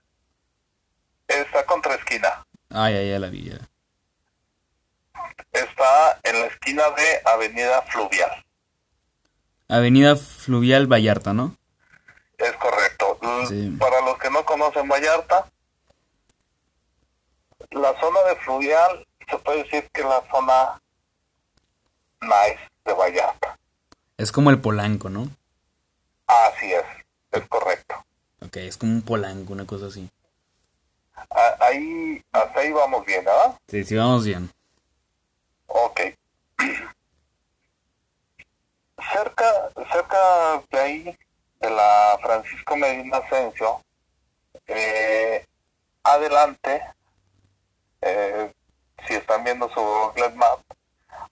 Está 1.28 1.66
contra 1.66 1.94
esquina. 1.96 2.44
Ah, 2.70 2.90
ya, 2.90 3.02
ya 3.02 3.18
la 3.18 3.28
vi. 3.28 3.50
ya. 3.50 3.58
Está 5.52 6.20
en 6.22 6.40
la 6.40 6.46
esquina 6.46 6.82
de 6.90 7.22
Avenida 7.24 7.82
Fluvial. 7.82 8.44
Avenida 9.68 10.16
Fluvial 10.16 10.86
Vallarta, 10.86 11.32
¿no? 11.32 11.56
Es 12.38 12.52
correcto. 12.52 13.18
Sí. 13.48 13.76
Para 13.78 14.00
los 14.02 14.18
que 14.18 14.30
no 14.30 14.44
conocen 14.44 14.88
Vallarta, 14.88 15.46
la 17.70 17.98
zona 18.00 18.20
de 18.22 18.36
Fluvial 18.36 19.06
se 19.28 19.38
puede 19.38 19.64
decir 19.64 19.88
que 19.92 20.00
es 20.02 20.06
la 20.06 20.22
zona 20.30 20.80
nice 22.20 22.60
de 22.84 22.92
Vallarta. 22.92 23.58
Es 24.16 24.30
como 24.30 24.50
el 24.50 24.60
Polanco, 24.60 25.10
¿no? 25.10 25.28
Así 26.26 26.72
es, 26.72 26.84
es 27.32 27.48
correcto. 27.48 27.94
Ok, 28.40 28.56
es 28.58 28.76
como 28.76 28.92
un 28.92 29.02
Polanco, 29.02 29.52
una 29.52 29.66
cosa 29.66 29.86
así. 29.86 30.10
Ah, 31.16 31.56
ahí, 31.60 32.22
hasta 32.32 32.60
ahí 32.60 32.72
vamos 32.72 33.04
bien, 33.04 33.24
¿verdad? 33.24 33.58
Sí, 33.68 33.84
sí, 33.84 33.96
vamos 33.96 34.24
bien. 34.24 34.50
Ok. 35.76 36.00
cerca, 39.12 39.70
cerca 39.90 40.62
de 40.70 40.78
ahí, 40.78 41.18
de 41.58 41.70
la 41.70 42.16
Francisco 42.22 42.76
Medina 42.76 43.16
Asensio, 43.16 43.80
eh, 44.68 45.44
adelante, 46.04 46.80
eh, 48.02 48.52
si 49.04 49.14
están 49.14 49.42
viendo 49.42 49.68
su 49.70 49.80
Google 49.80 50.30
Map, 50.36 50.60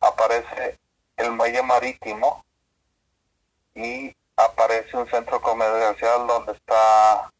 aparece 0.01 0.77
el 1.17 1.31
muelle 1.31 1.63
marítimo 1.63 2.45
y 3.77 4.13
aparece 4.37 4.97
un 4.97 5.09
centro 5.09 5.41
comercial 5.41 6.27
donde 6.27 6.53
está 6.53 7.31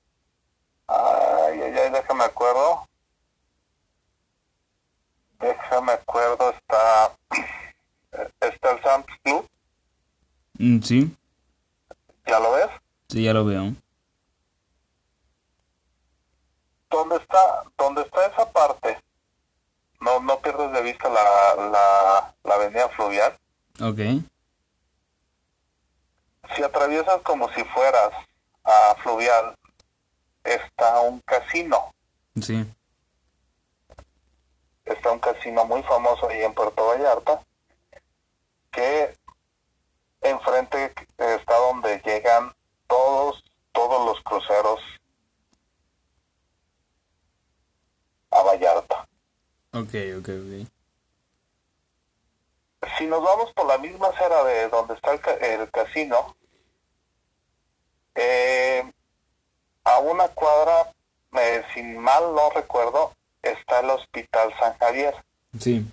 ay 0.87 1.63
ay 1.63 1.79
ay 1.79 1.91
déjame 1.91 2.25
acuerdo 2.25 2.87
déjame 5.43 5.93
acuerdo 5.93 6.51
está 6.51 7.13
está 8.41 8.71
el 8.73 8.83
Sam's 8.83 9.07
Club 9.23 9.47
Mm, 10.59 10.81
sí, 10.83 11.17
ya 12.27 12.39
lo 12.39 12.53
ves 12.53 12.69
sí, 13.09 13.25
ya 13.25 13.33
lo 13.33 13.45
veo. 13.45 13.73
¿Dónde 16.91 17.17
está, 17.17 17.63
dónde 17.79 18.03
está 18.03 18.27
esa 18.27 18.51
parte? 18.53 18.99
No, 20.01 20.21
no 20.21 20.39
pierdes 20.41 20.73
de 20.73 20.83
vista 20.83 21.09
la, 21.09 21.55
la, 21.71 22.35
la 22.45 22.55
avenida 22.55 22.89
fluvial. 22.91 23.37
Ok, 23.81 23.99
Si 26.55 26.63
atraviesas 26.63 27.23
como 27.23 27.49
si 27.55 27.65
fueras 27.65 28.13
a 28.65 28.95
fluvial, 29.03 29.57
está 30.45 31.01
un 31.01 31.21
casino. 31.21 31.93
sí, 32.41 32.65
Está 34.85 35.13
un 35.13 35.19
casino 35.21 35.65
muy 35.65 35.83
famoso 35.85 36.29
ahí 36.29 36.43
en 36.43 36.55
Puerto 36.55 36.87
Vallarta, 36.87 37.41
que 38.71 39.17
enfrente 40.21 40.93
está 41.19 41.57
donde 41.57 42.01
llegan 42.05 42.53
todos, 42.89 43.43
todos 43.73 44.05
los 44.07 44.23
cruceros 44.25 44.81
a 48.31 48.43
Vallarta. 48.43 49.09
ok, 49.73 49.95
ok, 50.19 50.29
ok. 50.29 50.69
si 52.99 53.07
nos 53.07 53.23
vamos 53.23 53.53
por 53.53 53.67
la 53.67 53.79
misma 53.79 54.09
acera 54.09 54.43
de 54.45 54.69
donde 54.69 54.95
está 54.95 55.13
el, 55.13 55.21
ca- 55.21 55.35
el 55.35 55.71
casino, 55.71 56.37
eh, 58.15 58.91
a 59.85 59.99
una 60.01 60.29
cuadra, 60.29 60.93
eh, 61.39 61.65
si 61.73 61.83
mal 61.83 62.35
no 62.35 62.51
recuerdo, 62.51 63.15
está 63.43 63.81
el 63.81 63.91
Hospital 63.91 64.53
San 64.59 64.77
Javier. 64.79 65.15
Sí, 65.59 65.87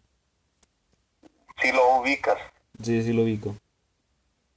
Si 1.61 1.71
lo 1.71 1.97
ubicas, 1.97 2.37
sí, 2.81 3.03
sí 3.03 3.11
lo 3.13 3.23
ubico. 3.23 3.55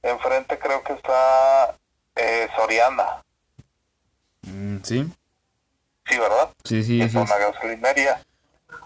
enfrente 0.01 0.57
creo 0.59 0.83
que 0.83 0.93
está 0.93 1.75
eh, 2.15 2.47
Soriana, 2.55 3.21
Mm, 4.45 4.79
sí, 4.83 5.09
sí, 6.05 6.17
¿verdad? 6.17 6.53
sí, 6.65 6.83
sí, 6.83 7.01
es 7.01 7.11
sí. 7.11 7.17
una 7.17 7.37
gasolinería. 7.37 8.21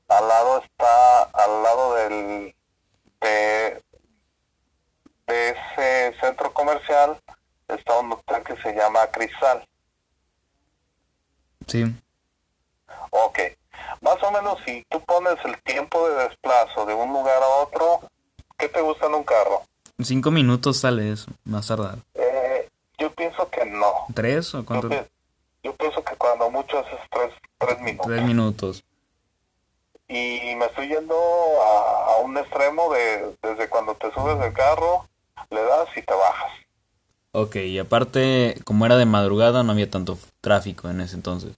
Al 0.08 0.28
lado 0.28 0.62
está, 0.64 1.24
al 1.24 1.64
lado 1.64 1.96
del, 1.96 2.56
de, 3.22 3.84
de 5.26 5.50
ese 5.50 6.20
centro 6.20 6.54
comercial, 6.54 7.20
está 7.68 7.98
un 8.00 8.14
hotel 8.14 8.44
que 8.44 8.56
se 8.62 8.72
llama 8.74 9.08
Cristal. 9.08 9.68
Sí, 11.68 11.84
Ok. 13.10 13.40
Más 14.02 14.22
o 14.24 14.32
menos 14.32 14.58
si 14.66 14.84
tú 14.90 15.00
pones 15.02 15.38
el 15.46 15.62
tiempo 15.64 16.08
de 16.10 16.16
desplazo 16.28 16.86
de 16.86 16.94
un 16.94 17.12
lugar 17.12 17.42
a 17.42 17.48
otro, 17.64 18.02
¿qué 18.58 18.70
te 18.70 18.82
gusta 18.82 19.08
en 19.08 19.16
un 19.16 19.24
carro? 19.24 19.64
cinco 20.04 20.30
minutos 20.32 20.78
sale 20.78 21.12
eso, 21.12 21.32
más 21.44 21.68
tardar. 21.68 21.98
Eh, 22.14 22.70
yo 23.00 23.12
pienso 23.14 23.50
que 23.50 23.66
no. 23.66 23.92
¿Tres 24.14 24.54
o 24.54 24.60
Yo, 24.60 24.66
cuánto? 24.66 24.90
pi- 24.90 25.02
yo 25.64 25.76
pienso 25.76 26.04
que 26.04 26.16
cuando 26.16 26.50
mucho 26.52 26.78
haces 26.80 27.00
tres, 27.12 27.34
tres 27.58 27.80
minutos. 27.82 28.08
Tres 28.08 28.24
minutos. 28.24 28.84
Y 30.10 30.56
me 30.56 30.66
estoy 30.66 30.88
yendo 30.88 31.16
a, 31.62 32.14
a 32.14 32.18
un 32.20 32.38
extremo 32.38 32.94
de 32.94 33.36
desde 33.42 33.68
cuando 33.70 33.94
te 33.96 34.12
subes 34.14 34.40
del 34.40 34.54
carro, 34.54 35.06
le 35.50 35.62
das 35.64 35.90
y 35.98 36.02
te 36.02 36.14
bajas. 36.14 36.52
Ok, 37.34 37.56
y 37.58 37.78
aparte, 37.78 38.56
como 38.66 38.86
era 38.86 38.96
de 38.98 39.06
madrugada, 39.06 39.64
no 39.64 39.74
había 39.74 39.90
tanto 39.92 40.18
tráfico 40.42 40.90
en 40.90 41.02
ese 41.02 41.16
entonces. 41.16 41.56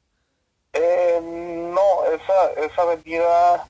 Eh, 0.74 0.99
esa, 2.30 2.52
esa 2.66 2.82
avenida, 2.84 3.70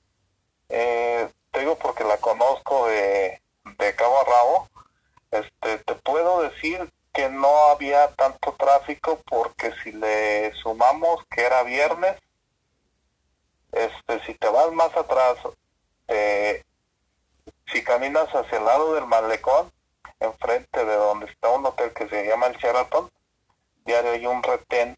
eh, 0.68 1.28
te 1.50 1.60
digo 1.60 1.76
porque 1.76 2.04
la 2.04 2.18
conozco 2.18 2.86
de, 2.88 3.40
de 3.78 3.94
cabo 3.96 4.20
a 4.20 4.24
rabo, 4.24 4.68
este, 5.30 5.78
te 5.78 5.94
puedo 5.96 6.42
decir 6.42 6.92
que 7.12 7.28
no 7.28 7.70
había 7.70 8.08
tanto 8.14 8.52
tráfico 8.52 9.20
porque 9.26 9.72
si 9.82 9.92
le 9.92 10.52
sumamos 10.62 11.24
que 11.30 11.42
era 11.42 11.62
viernes, 11.62 12.16
este, 13.72 14.24
si 14.26 14.34
te 14.34 14.48
vas 14.48 14.72
más 14.72 14.94
atrás, 14.96 15.36
eh, 16.08 16.62
si 17.66 17.82
caminas 17.82 18.28
hacia 18.28 18.58
el 18.58 18.64
lado 18.64 18.94
del 18.94 19.06
malecón, 19.06 19.72
enfrente 20.18 20.84
de 20.84 20.94
donde 20.94 21.26
está 21.26 21.48
un 21.50 21.66
hotel 21.66 21.92
que 21.92 22.08
se 22.08 22.26
llama 22.26 22.46
el 22.46 22.56
Sheraton, 22.56 23.10
diario 23.84 24.12
hay 24.12 24.26
un 24.26 24.42
retén, 24.42 24.96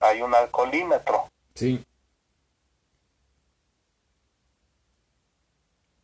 hay 0.00 0.20
un 0.20 0.34
alcoholímetro. 0.34 1.30
Sí. 1.54 1.84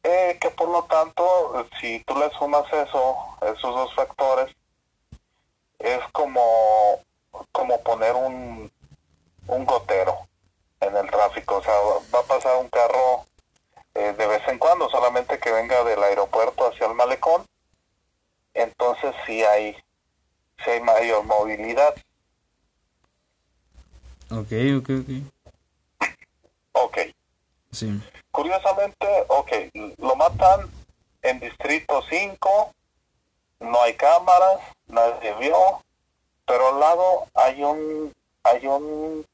Eh, 0.03 0.30
que 0.41 0.51
por 0.51 0.69
lo 0.69 0.83
tanto, 0.85 1.69
si 1.81 2.03
tú 2.05 2.19
le 2.19 2.31
sumas 2.31 2.65
eso, 2.73 3.17
esos 3.43 3.75
dos 3.75 3.95
factores, 3.95 4.55
es 5.79 6.01
como, 6.13 7.01
como 7.53 7.81
poner 7.83 8.15
un, 8.15 8.73
un 9.47 9.65
gotero 9.67 10.27
en 10.81 10.97
el 10.97 11.11
tráfico. 11.11 11.57
O 11.57 11.63
sea, 11.63 11.75
va 12.15 12.21
a 12.21 12.25
pasar 12.25 12.57
un 12.57 12.69
carro 12.71 13.27
eh, 13.95 14.15
de 14.17 14.27
vez 14.27 14.43
en 14.49 14.59
cuando, 14.59 14.89
solamente 14.89 15.39
que 15.39 15.53
venga 15.53 15.85
del 15.85 16.03
aeropuerto 16.03 16.67
hacia 16.67 16.87
el 16.87 16.95
malecón. 16.95 17.45
Entonces 18.55 19.15
sí 19.27 19.45
hay, 19.45 19.75
sí 20.65 20.71
hay 20.71 20.81
mayor 20.81 21.25
movilidad. 21.25 21.95
Ok, 24.31 24.53
ok, 24.79 24.91
ok. 25.01 26.09
Ok. 26.73 26.99
Sí. 27.73 28.01
Curiosamente, 28.31 29.25
ok, 29.29 29.51
lo 29.99 30.15
matan 30.17 30.71
en 31.23 31.41
Distrito 31.41 32.03
5, 32.09 32.75
no 33.61 33.83
hay 33.83 33.95
cámaras, 33.95 34.61
nadie 34.87 35.35
vio, 35.35 35.83
pero 36.47 36.69
al 36.69 36.81
lado 36.81 37.27
hay 37.35 37.63
un 37.63 38.15
hay 38.43 38.67
un 38.67 39.27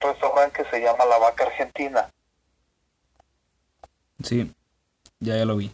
restaurante 0.00 0.62
que 0.64 0.70
se 0.70 0.80
llama 0.80 1.04
La 1.04 1.18
Vaca 1.18 1.44
Argentina, 1.44 2.10
Sí. 4.22 4.50
Ya, 5.20 5.36
ya 5.36 5.44
lo 5.44 5.56
vi. 5.56 5.70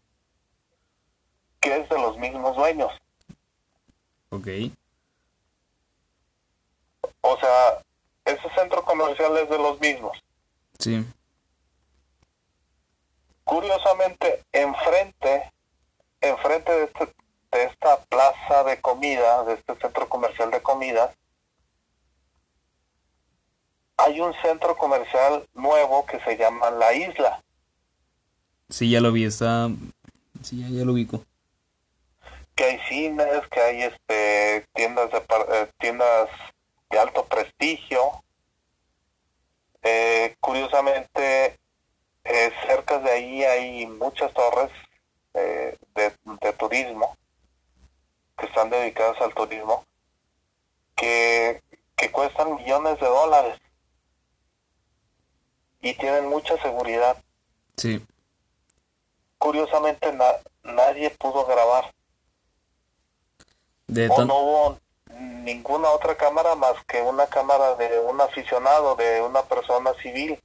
que 1.60 1.76
es 1.76 1.88
de 1.88 1.98
los 1.98 2.16
mismos 2.18 2.56
dueños. 2.56 2.90
Ok. 4.30 4.48
O 7.20 7.36
sea, 7.38 7.82
ese 8.24 8.48
centro 8.54 8.82
comercial 8.84 9.36
es 9.36 9.48
de 9.50 9.58
los 9.58 9.78
mismos. 9.80 10.18
Sí. 10.78 11.04
Curiosamente, 13.50 14.44
enfrente, 14.52 15.50
enfrente 16.20 16.70
de, 16.70 16.84
este, 16.84 17.06
de 17.50 17.64
esta 17.64 18.00
plaza 18.04 18.62
de 18.62 18.80
comida, 18.80 19.42
de 19.42 19.54
este 19.54 19.74
centro 19.74 20.08
comercial 20.08 20.52
de 20.52 20.62
comida, 20.62 21.12
hay 23.96 24.20
un 24.20 24.32
centro 24.34 24.76
comercial 24.76 25.48
nuevo 25.52 26.06
que 26.06 26.20
se 26.20 26.36
llama 26.36 26.70
La 26.70 26.94
Isla. 26.94 27.42
Sí, 28.68 28.88
ya 28.88 29.00
lo 29.00 29.10
vi. 29.10 29.24
Está... 29.24 29.68
Sí, 30.44 30.60
ya, 30.60 30.68
ya 30.68 30.84
lo 30.84 30.92
ubico. 30.92 31.24
que 32.54 32.64
hay 32.66 32.78
cines, 32.88 33.48
que 33.50 33.60
hay 33.60 33.82
este 33.82 34.64
tiendas 34.74 35.10
de 35.10 35.18
eh, 35.18 35.70
tiendas 35.80 36.28
de 36.88 36.98
alto 37.00 37.24
prestigio. 37.24 38.22
Eh, 39.82 40.36
curiosamente, 40.38 41.58
eh, 42.24 42.52
cerca 42.66 42.98
de 42.98 43.10
ahí 43.10 43.44
hay 43.44 43.86
muchas 43.86 44.32
torres 44.34 44.70
eh, 45.34 45.76
de, 45.94 46.12
de 46.40 46.52
turismo 46.54 47.16
que 48.36 48.46
están 48.46 48.70
dedicadas 48.70 49.20
al 49.20 49.34
turismo 49.34 49.84
que, 50.96 51.62
que 51.96 52.10
cuestan 52.10 52.56
millones 52.56 52.98
de 53.00 53.06
dólares 53.06 53.60
y 55.82 55.94
tienen 55.94 56.28
mucha 56.28 56.60
seguridad. 56.62 57.16
Sí. 57.76 58.04
curiosamente 59.38 60.12
nadie 60.62 61.08
pudo 61.10 61.46
grabar. 61.46 61.90
De 63.86 64.08
o 64.10 64.24
no 64.26 64.38
hubo 64.38 64.78
ninguna 65.18 65.88
otra 65.90 66.14
cámara 66.16 66.54
más 66.54 66.84
que 66.84 67.00
una 67.00 67.26
cámara 67.26 67.74
de 67.76 67.98
un 68.00 68.20
aficionado, 68.20 68.94
de 68.96 69.22
una 69.22 69.42
persona 69.42 69.94
civil. 70.02 70.38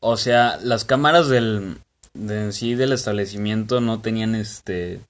O 0.00 0.16
sea, 0.16 0.58
las 0.62 0.84
cámaras 0.84 1.28
del 1.28 1.78
de 2.14 2.52
sí 2.52 2.74
del 2.74 2.92
establecimiento 2.92 3.80
no 3.80 4.00
tenían 4.00 4.34
este 4.34 5.00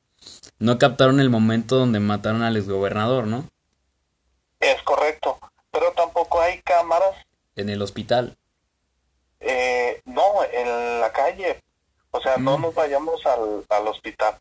no 0.59 0.79
captaron 0.79 1.21
el 1.21 1.31
momento 1.31 1.77
donde 1.77 2.01
mataron 2.01 2.43
al 2.43 2.57
exgobernador, 2.57 3.27
¿no? 3.27 3.45
Es 4.61 4.83
correcto, 4.83 5.39
pero 5.71 5.93
tampoco 5.93 6.41
hay 6.41 6.61
cámaras 6.63 7.15
en 7.55 7.69
el 7.69 7.83
hospital. 7.83 8.37
Eh, 9.41 10.01
no, 10.05 10.23
en 10.53 11.01
la 11.01 11.13
calle. 11.13 11.63
O 12.11 12.21
sea, 12.21 12.39
no 12.39 12.59
nos 12.59 12.75
vayamos 12.75 13.25
al, 13.27 13.65
al 13.69 13.89
hospital. 13.89 14.39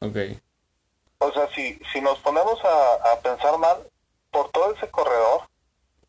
Ok. 0.00 0.16
O 1.18 1.32
sea, 1.32 1.48
si, 1.54 1.78
si 1.92 2.00
nos 2.00 2.18
ponemos 2.20 2.58
a, 2.64 3.12
a 3.12 3.20
pensar 3.20 3.58
mal, 3.58 3.76
por 4.30 4.50
todo 4.50 4.74
ese 4.74 4.88
corredor, 4.88 5.42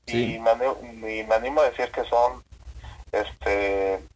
y, 0.06 0.40
me, 0.40 1.20
y 1.20 1.24
me 1.24 1.36
animo 1.36 1.62
a 1.62 1.70
decir 1.70 1.92
que 1.92 2.04
son 2.06 2.44
este 3.12 4.08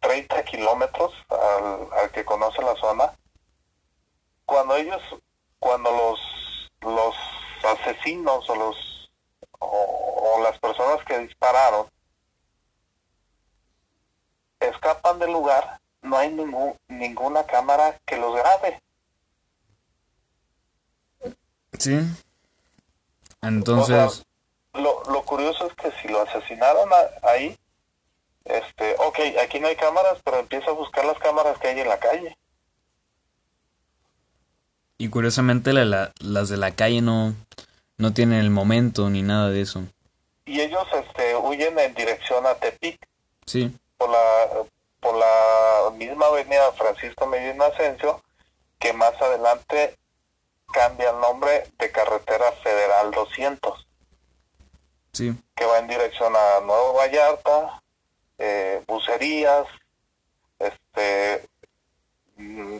30 0.00 0.44
kilómetros 0.44 1.12
al, 1.28 1.88
al 2.00 2.10
que 2.12 2.24
conoce 2.24 2.62
la 2.62 2.74
zona, 2.76 3.12
cuando 4.46 4.76
ellos, 4.76 5.02
cuando 5.58 5.90
los, 5.90 6.20
los 6.80 7.14
asesinos 7.64 8.48
o 8.48 8.54
los 8.54 8.88
o, 9.58 10.40
las 10.42 10.58
personas 10.58 11.04
que 11.04 11.18
dispararon 11.18 11.86
escapan 14.60 15.18
del 15.18 15.32
lugar, 15.32 15.80
no 16.02 16.16
hay 16.16 16.32
ningún, 16.32 16.76
ninguna 16.88 17.44
cámara 17.44 17.98
que 18.06 18.16
los 18.16 18.34
grabe. 18.34 18.82
Sí. 21.78 21.98
Entonces... 23.42 24.24
lo, 24.78 25.02
lo 25.10 25.22
curioso 25.22 25.66
es 25.66 25.74
que 25.74 25.90
si 26.00 26.08
lo 26.08 26.22
asesinaron 26.22 26.88
ahí, 27.22 27.58
este, 28.44 28.94
ok, 28.98 29.18
aquí 29.42 29.60
no 29.60 29.68
hay 29.68 29.76
cámaras, 29.76 30.18
pero 30.24 30.38
empieza 30.38 30.70
a 30.70 30.74
buscar 30.74 31.04
las 31.04 31.18
cámaras 31.18 31.58
que 31.58 31.68
hay 31.68 31.80
en 31.80 31.88
la 31.88 31.98
calle. 31.98 32.36
Y 34.96 35.10
curiosamente 35.10 35.72
la, 35.72 36.12
las 36.18 36.48
de 36.48 36.56
la 36.56 36.74
calle 36.74 37.02
no, 37.02 37.34
no 37.98 38.14
tienen 38.14 38.40
el 38.40 38.50
momento 38.50 39.10
ni 39.10 39.22
nada 39.22 39.50
de 39.50 39.60
eso. 39.60 39.84
Y 40.46 40.60
ellos 40.60 40.86
este, 40.92 41.36
huyen 41.36 41.78
en 41.78 41.94
dirección 41.94 42.46
a 42.46 42.54
Tepic. 42.54 42.98
Sí. 43.46 43.76
Por 43.96 44.10
la, 44.10 44.64
por 45.00 45.14
la 45.14 45.90
misma 45.94 46.26
avenida 46.26 46.72
Francisco 46.72 47.26
Medina 47.26 47.66
Asensio, 47.66 48.22
que 48.78 48.92
más 48.92 49.20
adelante 49.20 49.96
cambia 50.72 51.10
el 51.10 51.20
nombre 51.20 51.64
de 51.78 51.90
Carretera 51.92 52.50
Federal 52.62 53.10
200. 53.10 53.87
Sí. 55.12 55.34
Que 55.54 55.64
va 55.64 55.78
en 55.78 55.88
dirección 55.88 56.34
a 56.34 56.60
Nuevo 56.60 56.94
Vallarta, 56.94 57.82
eh, 58.38 58.82
Bucerías, 58.86 59.66
este, 60.58 61.48
mm, 62.36 62.78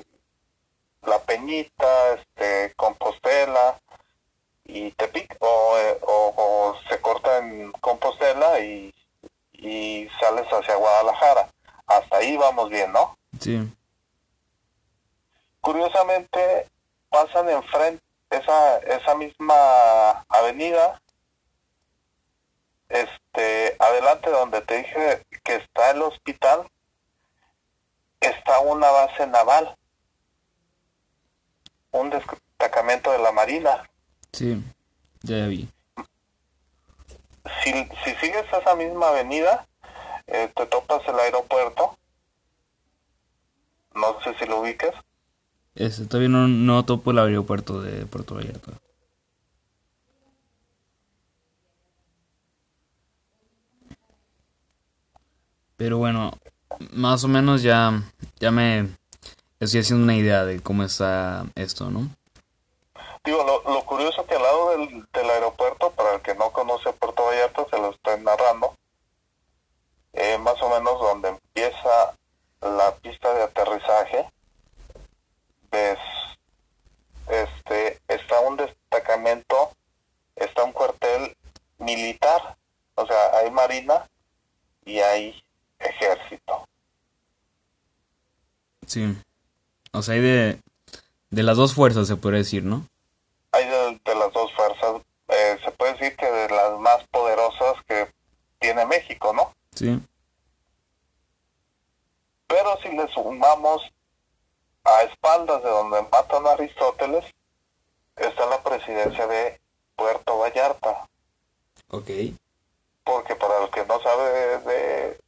La 1.02 1.18
Peñita, 1.20 2.14
este, 2.14 2.74
Compostela 2.76 3.80
y 4.64 4.90
Tepic, 4.92 5.36
o, 5.40 5.78
eh, 5.78 5.98
o, 6.02 6.76
se 6.88 7.00
corta 7.00 7.38
en 7.38 7.72
Compostela 7.72 8.60
y, 8.60 8.94
y 9.52 10.08
sales 10.20 10.46
hacia 10.46 10.76
Guadalajara. 10.76 11.50
Hasta 11.86 12.18
ahí 12.18 12.36
vamos 12.36 12.68
bien, 12.68 12.92
¿no? 12.92 13.16
Sí. 13.40 13.58
Curiosamente, 15.60 16.68
pasan 17.08 17.48
enfrente 17.48 18.02
esa, 18.30 18.78
esa 18.78 19.14
misma 19.14 20.24
avenida 20.28 21.00
este 22.88 23.76
adelante 23.78 24.30
donde 24.30 24.60
te 24.62 24.78
dije 24.78 25.22
que 25.44 25.56
está 25.56 25.90
el 25.90 26.02
hospital 26.02 26.68
está 28.20 28.60
una 28.60 28.90
base 28.90 29.26
naval 29.26 29.76
un 31.90 32.10
destacamento 32.10 33.10
de 33.12 33.18
la 33.18 33.32
marina. 33.32 33.88
Sí 34.32 34.62
ya 35.22 35.46
vi. 35.46 35.68
Si, 37.62 37.72
si 37.72 38.14
sigues 38.20 38.44
esa 38.52 38.74
misma 38.74 39.08
avenida 39.08 39.66
eh, 40.26 40.50
te 40.54 40.66
topas 40.66 41.06
el 41.08 41.18
aeropuerto. 41.18 41.96
No 43.94 44.20
sé 44.22 44.34
si 44.38 44.46
lo 44.46 44.60
ubiques. 44.60 44.94
Este, 45.74 46.06
todavía 46.06 46.28
no, 46.28 46.48
no 46.48 46.84
topo 46.84 47.10
el 47.10 47.18
aeropuerto 47.18 47.80
de 47.80 48.04
Puerto 48.06 48.34
Vallarta 48.34 48.72
Pero 55.78 55.96
bueno, 55.96 56.32
más 56.90 57.22
o 57.22 57.28
menos 57.28 57.62
ya, 57.62 58.02
ya 58.40 58.50
me 58.50 58.88
estoy 59.60 59.80
haciendo 59.80 60.02
una 60.02 60.16
idea 60.16 60.44
de 60.44 60.60
cómo 60.60 60.82
está 60.82 61.44
esto, 61.54 61.88
¿no? 61.88 62.08
Digo, 63.24 63.44
lo, 63.64 63.84
curioso 63.84 64.26
que 64.26 64.34
al 64.34 64.42
lado 64.42 64.70
del, 64.70 65.06
del, 65.12 65.30
aeropuerto, 65.30 65.90
para 65.92 66.16
el 66.16 66.20
que 66.20 66.34
no 66.34 66.50
conoce 66.50 66.92
Puerto 66.94 67.24
Vallarta, 67.26 67.64
se 67.70 67.78
lo 67.78 67.90
estoy 67.90 68.20
narrando, 68.20 68.74
eh, 70.14 70.36
más 70.38 70.60
o 70.62 70.68
menos 70.68 70.98
donde 70.98 71.28
empieza 71.28 72.14
la 72.60 72.94
pista 72.96 73.32
de 73.34 73.42
aterrizaje, 73.44 74.28
ves, 75.70 75.98
este, 77.28 78.00
está 78.08 78.40
un 78.40 78.56
destacamento, 78.56 79.70
está 80.34 80.64
un 80.64 80.72
cuartel 80.72 81.36
militar, 81.78 82.56
o 82.96 83.06
sea, 83.06 83.38
hay 83.38 83.50
marina 83.52 84.08
y 84.84 84.98
hay 84.98 85.40
ejército. 85.78 86.68
Sí. 88.86 89.16
O 89.92 90.02
sea, 90.02 90.14
hay 90.14 90.20
de, 90.20 90.60
de 91.30 91.42
las 91.42 91.56
dos 91.56 91.74
fuerzas, 91.74 92.06
se 92.06 92.16
puede 92.16 92.38
decir, 92.38 92.64
¿no? 92.64 92.86
Hay 93.52 93.64
de, 93.66 94.14
las 94.14 94.32
dos 94.32 94.52
fuerzas. 94.54 95.02
Eh, 95.28 95.58
se 95.64 95.70
puede 95.72 95.92
decir 95.94 96.16
que 96.16 96.30
de 96.30 96.48
las 96.48 96.78
más 96.78 97.06
poderosas 97.08 97.74
que 97.86 98.10
tiene 98.58 98.86
México, 98.86 99.32
¿no? 99.32 99.54
Sí. 99.74 100.00
Pero 102.46 102.78
si 102.82 102.88
le 102.88 103.06
sumamos 103.08 103.82
a 104.84 105.02
espaldas 105.02 105.62
de 105.62 105.68
donde 105.68 106.02
matan 106.10 106.46
a 106.46 106.52
Aristóteles, 106.52 107.24
está 108.16 108.46
la 108.46 108.62
presidencia 108.62 109.26
de 109.26 109.60
Puerto 109.96 110.38
Vallarta. 110.38 111.06
Ok. 111.90 112.10
Porque 113.04 113.34
para 113.36 113.64
el 113.64 113.70
que 113.70 113.84
no 113.84 114.00
sabe 114.00 114.58
de, 114.60 115.20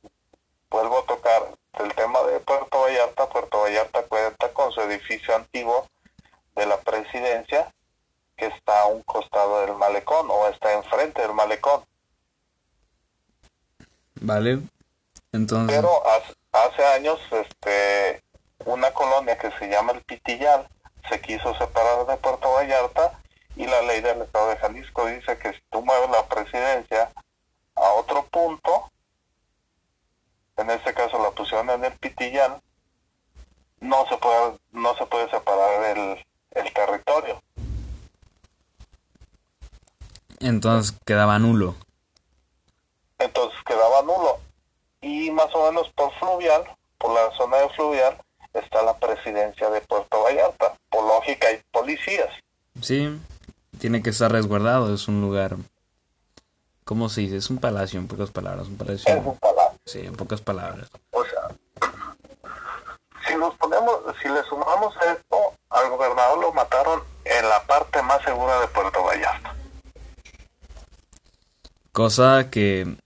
vuelvo 0.70 0.98
a 0.98 1.06
tocar 1.06 1.54
el 1.78 1.94
tema 1.94 2.22
de 2.22 2.40
Puerto 2.40 2.80
Vallarta. 2.80 3.28
Puerto 3.28 3.60
Vallarta 3.60 4.02
cuenta 4.04 4.52
con 4.52 4.72
su 4.72 4.80
edificio 5.10 5.34
antiguo 5.34 5.88
de 6.54 6.66
la 6.66 6.80
presidencia 6.80 7.72
que 8.36 8.46
está 8.46 8.82
a 8.82 8.86
un 8.86 9.02
costado 9.02 9.66
del 9.66 9.76
malecón 9.76 10.28
o 10.30 10.48
está 10.48 10.72
enfrente 10.72 11.20
del 11.20 11.34
malecón. 11.34 11.84
Vale. 14.20 14.60
Entonces... 15.32 15.76
Pero 15.76 16.02
hace, 16.52 16.84
años 16.84 17.20
este 17.30 18.22
una 18.66 18.92
colonia 18.92 19.38
que 19.38 19.50
se 19.52 19.68
llama 19.68 19.92
el 19.92 20.02
Pitillal 20.02 20.68
se 21.08 21.20
quiso 21.20 21.54
separar 21.56 22.06
de 22.06 22.16
Puerto 22.16 22.52
Vallarta 22.52 23.18
y 23.56 23.66
la 23.66 23.82
ley 23.82 24.00
del 24.00 24.22
Estado 24.22 24.50
de 24.50 24.56
Jalisco 24.56 25.06
dice 25.06 25.38
que 25.38 25.52
si 25.52 25.60
tú 25.70 25.82
mueves 25.82 26.10
la 26.10 26.26
presidencia 26.26 27.10
a 27.74 27.92
otro 27.94 28.26
punto, 28.26 28.90
en 30.56 30.70
este 30.70 30.92
caso 30.92 31.22
la 31.22 31.30
pusieron 31.30 31.70
en 31.70 31.84
el 31.84 31.92
Pitillán, 31.94 32.60
no 33.80 34.06
se 34.08 34.16
puede, 34.18 34.58
no 34.72 34.94
se 34.96 35.07
puede 35.07 35.30
separar 35.30 35.96
el, 35.96 36.24
el 36.52 36.72
territorio. 36.72 37.42
Entonces 40.40 40.96
quedaba 41.05 41.38
nulo. 41.38 41.74
Entonces 43.18 43.59
quedaba 43.66 44.02
nulo. 44.02 44.38
Y 45.02 45.30
más 45.30 45.55
o 45.55 45.70
menos 45.70 45.88
por 45.90 46.12
fluvial, 46.14 46.64
por 46.98 47.12
la 47.12 47.36
zona 47.36 47.59
de 47.59 47.68
fluvial, 47.70 48.16
está 48.55 48.82
la 48.82 48.96
presidencia 48.98 49.68
de 49.70 49.80
Puerto 49.82 50.22
Vallarta. 50.22 50.74
Por 50.88 51.05
lógica 51.05 51.48
hay 51.48 51.62
policías. 51.70 52.28
Sí, 52.80 53.20
tiene 53.78 54.02
que 54.02 54.11
estar 54.11 54.30
resguardado, 54.30 54.94
es 54.94 55.09
un 55.09 55.20
lugar... 55.20 55.57
¿Cómo 56.84 57.09
se 57.09 57.20
dice? 57.20 57.36
Es 57.36 57.50
un 57.50 57.59
palacio, 57.59 58.00
en 58.00 58.09
pocas 58.09 58.32
palabras. 58.32 58.66
Un 58.66 58.76
palacio. 58.76 59.14
Es 59.14 59.24
un 59.24 59.38
palacio. 59.38 59.78
Sí, 59.86 60.00
en 60.00 60.16
pocas 60.16 60.40
palabras. 60.40 60.90
O 61.12 61.24
sea, 61.24 61.39
si 63.31 63.37
nos 63.37 63.55
ponemos, 63.57 64.01
si 64.20 64.28
le 64.28 64.43
sumamos 64.45 64.95
esto, 64.97 65.37
al 65.68 65.89
gobernador 65.91 66.39
lo 66.39 66.53
mataron 66.53 67.03
en 67.24 67.49
la 67.49 67.62
parte 67.64 68.03
más 68.03 68.22
segura 68.24 68.61
de 68.61 68.68
Puerto 68.68 69.03
Vallarta. 69.03 69.55
Cosa 71.93 72.51
que, 72.51 72.97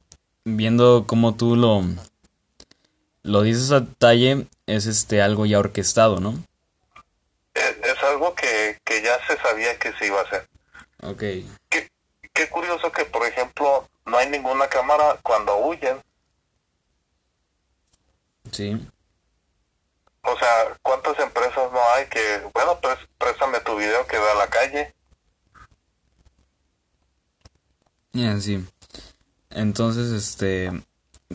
viendo 0.45 1.05
cómo 1.07 1.35
tú 1.35 1.57
lo, 1.57 1.83
lo 3.23 3.43
dices 3.43 3.71
a 3.71 3.81
detalle, 3.81 4.47
es 4.67 4.87
este 4.87 5.21
algo 5.21 5.47
ya 5.47 5.59
orquestado, 5.59 6.21
¿no? 6.21 6.35
Es, 7.55 7.77
es 7.83 8.03
algo 8.03 8.35
que, 8.35 8.79
que 8.85 9.03
ya 9.03 9.19
se 9.27 9.37
sabía 9.39 9.79
que 9.79 9.93
se 9.95 10.07
iba 10.07 10.21
a 10.21 10.25
hacer. 10.25 10.49
Ok. 11.03 11.21
Qué, 11.69 11.91
qué 12.33 12.49
curioso 12.49 12.91
que, 12.93 13.05
por 13.05 13.27
ejemplo, 13.27 13.89
no 14.07 14.17
hay 14.17 14.29
ninguna 14.29 14.69
cámara 14.69 15.19
cuando 15.23 15.57
huyen. 15.59 16.03
Sí. 18.51 18.89
O 20.25 20.39
sea, 20.39 20.77
¿cuántas 20.83 21.19
empresas 21.19 21.71
no 21.73 21.81
hay 21.95 22.07
que, 22.07 22.43
bueno, 22.55 22.79
pues 22.81 22.97
préstame 23.19 23.61
tu 23.61 23.77
video 23.77 24.07
que 24.07 24.17
da 24.17 24.33
a 24.33 24.37
la 24.37 24.47
calle? 24.49 24.95
Ya, 28.13 28.41
sí. 28.41 28.65
Entonces, 29.51 30.11
este, 30.13 30.71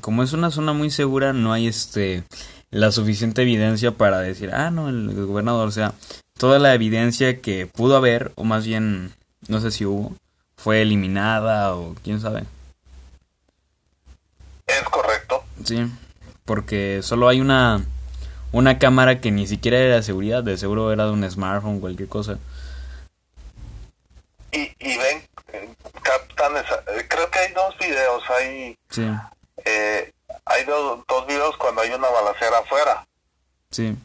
como 0.02 0.24
es 0.24 0.34
una 0.34 0.50
zona 0.50 0.74
muy 0.74 0.90
segura, 0.90 1.34
no 1.34 1.54
hay 1.54 1.68
este 1.68 2.24
la 2.72 2.92
suficiente 2.92 3.42
evidencia 3.42 3.92
para 3.92 4.20
decir, 4.20 4.52
ah, 4.54 4.72
no, 4.72 4.90
el 4.90 5.26
gobernador, 5.26 5.68
o 5.68 5.72
sea, 5.72 5.94
toda 6.38 6.60
la 6.60 6.74
evidencia 6.74 7.42
que 7.42 7.68
pudo 7.68 7.96
haber, 7.96 8.32
o 8.36 8.44
más 8.44 8.66
bien, 8.66 9.14
no 9.48 9.60
sé 9.60 9.72
si 9.72 9.86
hubo, 9.86 10.16
fue 10.56 10.82
eliminada 10.82 11.76
o 11.76 11.96
quién 12.04 12.22
sabe. 12.22 12.44
Es 14.68 14.84
correcto. 14.84 15.44
Sí, 15.64 15.92
porque 16.46 17.02
solo 17.02 17.28
hay 17.28 17.42
una 17.42 17.84
una 18.52 18.80
cámara 18.80 19.20
que 19.22 19.32
ni 19.32 19.48
siquiera 19.48 19.78
era 19.78 19.96
de 19.98 20.04
seguridad, 20.04 20.44
de 20.44 20.58
seguro 20.58 20.92
era 20.92 21.06
de 21.06 21.12
un 21.12 21.30
smartphone, 21.30 21.80
cualquier 21.80 22.10
cosa. 22.10 22.38
Y, 24.52 24.74
y 24.80 24.98
ven, 24.98 25.24
captan 26.02 26.58
esa, 26.58 26.84
creo 27.08 27.30
que 27.30 27.40
hay 27.40 27.54
dos 27.54 27.78
videos, 27.78 28.24
hay, 28.32 28.76
Sí, 28.90 29.08
eh, 29.66 30.12
hay 30.46 30.64
do- 30.66 31.04
dos 31.08 31.28
videos 31.28 31.56
cuando 31.58 31.82
hay 31.82 31.92
una 31.92 32.10
balacera 32.10 32.58
afuera. 32.60 33.06
sí, 33.70 33.96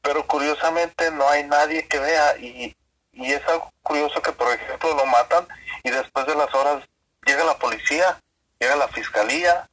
pero 0.00 0.26
curiosamente 0.26 1.10
no 1.12 1.28
hay 1.28 1.44
nadie 1.44 1.86
que 1.86 1.98
vea 1.98 2.36
y, 2.38 2.74
y 3.12 3.32
es 3.32 3.46
algo 3.46 3.70
curioso 3.82 4.20
que 4.22 4.32
por 4.32 4.52
ejemplo 4.52 4.94
lo 4.96 5.06
matan 5.06 5.46
y 5.84 5.90
después 5.90 6.26
de 6.26 6.34
las 6.34 6.52
horas 6.54 6.82
llega 7.24 7.44
la 7.44 7.56
policía, 7.58 8.18
llega 8.58 8.74
la 8.74 8.88
fiscalía, 8.88 9.68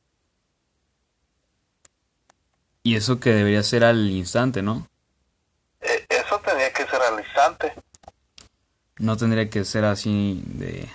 y 2.89 2.95
eso 2.95 3.19
que 3.19 3.31
debería 3.31 3.61
ser 3.61 3.83
al 3.83 4.09
instante, 4.09 4.63
¿no? 4.63 4.87
Eh, 5.79 6.07
eso 6.09 6.41
tenía 6.43 6.73
que 6.73 6.87
ser 6.87 6.99
al 6.99 7.19
instante. 7.19 7.73
No 8.97 9.15
tendría 9.15 9.47
que 9.47 9.63
ser 9.63 9.85
así 9.85 10.41
de... 10.45 10.89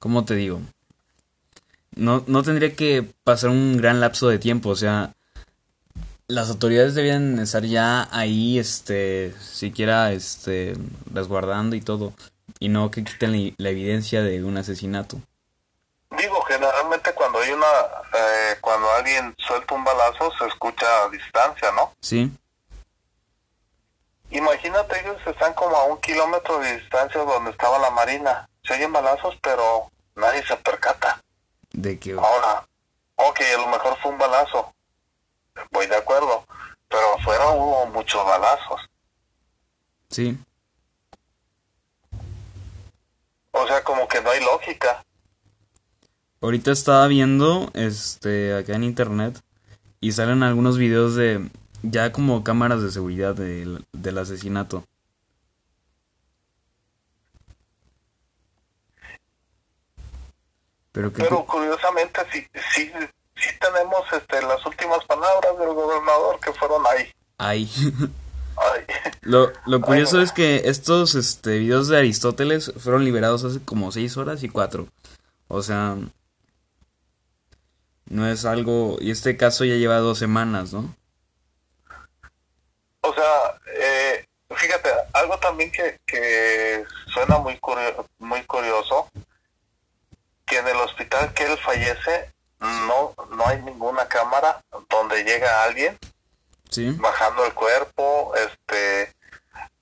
¿Cómo 0.00 0.24
te 0.24 0.34
digo? 0.34 0.60
No, 1.94 2.24
no 2.26 2.42
tendría 2.42 2.74
que 2.74 3.04
pasar 3.22 3.50
un 3.50 3.76
gran 3.76 4.00
lapso 4.00 4.28
de 4.28 4.40
tiempo, 4.40 4.70
o 4.70 4.76
sea, 4.76 5.14
las 6.26 6.50
autoridades 6.50 6.96
debían 6.96 7.38
estar 7.38 7.64
ya 7.64 8.08
ahí, 8.10 8.58
este, 8.58 9.34
siquiera, 9.40 10.12
este, 10.12 10.76
resguardando 11.12 11.76
y 11.76 11.80
todo, 11.80 12.14
y 12.58 12.68
no 12.68 12.90
que 12.90 13.04
quiten 13.04 13.30
la, 13.30 13.52
la 13.58 13.70
evidencia 13.70 14.22
de 14.22 14.42
un 14.42 14.56
asesinato. 14.56 15.20
Generalmente 16.58 17.14
cuando 17.14 17.38
hay 17.38 17.52
una, 17.52 17.66
eh, 17.66 18.56
cuando 18.60 18.90
alguien 18.90 19.32
suelta 19.38 19.76
un 19.76 19.84
balazo 19.84 20.32
se 20.36 20.46
escucha 20.46 21.04
a 21.04 21.08
distancia, 21.08 21.70
¿no? 21.70 21.92
¿Sí? 22.00 22.32
Imagínate, 24.30 25.00
ellos 25.00 25.18
están 25.24 25.54
como 25.54 25.76
a 25.76 25.84
un 25.84 26.00
kilómetro 26.00 26.58
de 26.58 26.80
distancia 26.80 27.20
donde 27.20 27.52
estaba 27.52 27.78
la 27.78 27.90
marina. 27.90 28.48
Se 28.64 28.74
oyen 28.74 28.92
balazos, 28.92 29.36
pero 29.40 29.88
nadie 30.16 30.44
se 30.44 30.56
percata. 30.56 31.22
De 31.70 31.96
que... 31.96 32.14
Ahora, 32.14 32.66
ok, 33.14 33.40
a 33.54 33.58
lo 33.58 33.68
mejor 33.68 33.96
fue 34.02 34.10
un 34.10 34.18
balazo. 34.18 34.74
Voy 35.70 35.86
de 35.86 35.96
acuerdo. 35.96 36.44
Pero 36.88 37.14
afuera 37.14 37.46
hubo 37.50 37.86
muchos 37.86 38.26
balazos. 38.26 38.80
Sí, 40.10 40.36
O 43.52 43.66
sea, 43.66 43.82
como 43.84 44.08
que 44.08 44.20
no 44.20 44.30
hay 44.30 44.40
lógica. 44.40 45.04
Ahorita 46.40 46.70
estaba 46.70 47.06
viendo, 47.08 47.70
este, 47.74 48.54
acá 48.54 48.74
en 48.74 48.84
internet, 48.84 49.40
y 50.00 50.12
salen 50.12 50.42
algunos 50.42 50.78
videos 50.78 51.16
de 51.16 51.48
ya 51.82 52.12
como 52.12 52.44
cámaras 52.44 52.82
de 52.82 52.90
seguridad 52.90 53.34
del, 53.34 53.84
del 53.92 54.18
asesinato. 54.18 54.84
Pero 60.92 61.12
que... 61.12 61.22
Pero 61.22 61.44
curiosamente 61.44 62.20
sí, 62.32 62.46
sí, 62.74 62.90
sí 63.36 63.48
tenemos 63.60 64.02
este, 64.12 64.42
las 64.42 64.64
últimas 64.64 65.04
palabras 65.04 65.58
del 65.58 65.72
gobernador 65.74 66.40
que 66.40 66.52
fueron 66.52 66.82
ahí. 66.86 67.12
Ay. 67.38 67.70
Ay. 68.56 68.84
Lo, 69.20 69.52
lo 69.66 69.80
curioso 69.82 70.22
es 70.22 70.32
que 70.32 70.62
estos 70.64 71.14
este, 71.14 71.58
videos 71.58 71.88
de 71.88 71.98
Aristóteles 71.98 72.72
fueron 72.78 73.04
liberados 73.04 73.44
hace 73.44 73.60
como 73.62 73.92
6 73.92 74.16
horas 74.16 74.42
y 74.42 74.48
4. 74.48 74.88
O 75.48 75.62
sea, 75.62 75.96
no 78.10 78.26
es 78.28 78.44
algo... 78.44 78.96
Y 79.00 79.10
este 79.10 79.36
caso 79.36 79.64
ya 79.64 79.74
lleva 79.74 79.96
dos 79.98 80.18
semanas, 80.18 80.72
¿no? 80.72 80.94
O 83.00 83.14
sea, 83.14 83.60
eh, 83.80 84.26
fíjate, 84.54 84.90
algo 85.12 85.38
también 85.38 85.70
que, 85.70 85.98
que 86.06 86.84
suena 87.12 87.38
muy, 87.38 87.56
curio- 87.58 88.06
muy 88.18 88.42
curioso, 88.44 89.08
que 90.46 90.58
en 90.58 90.68
el 90.68 90.76
hospital 90.76 91.32
que 91.34 91.44
él 91.44 91.58
fallece 91.58 92.32
no, 92.60 93.14
no 93.30 93.46
hay 93.46 93.62
ninguna 93.62 94.08
cámara 94.08 94.60
donde 94.88 95.22
llega 95.22 95.62
alguien 95.62 95.96
Sí, 96.70 96.90
bajando 96.98 97.44
el 97.46 97.54
cuerpo, 97.54 98.34
este, 98.34 99.14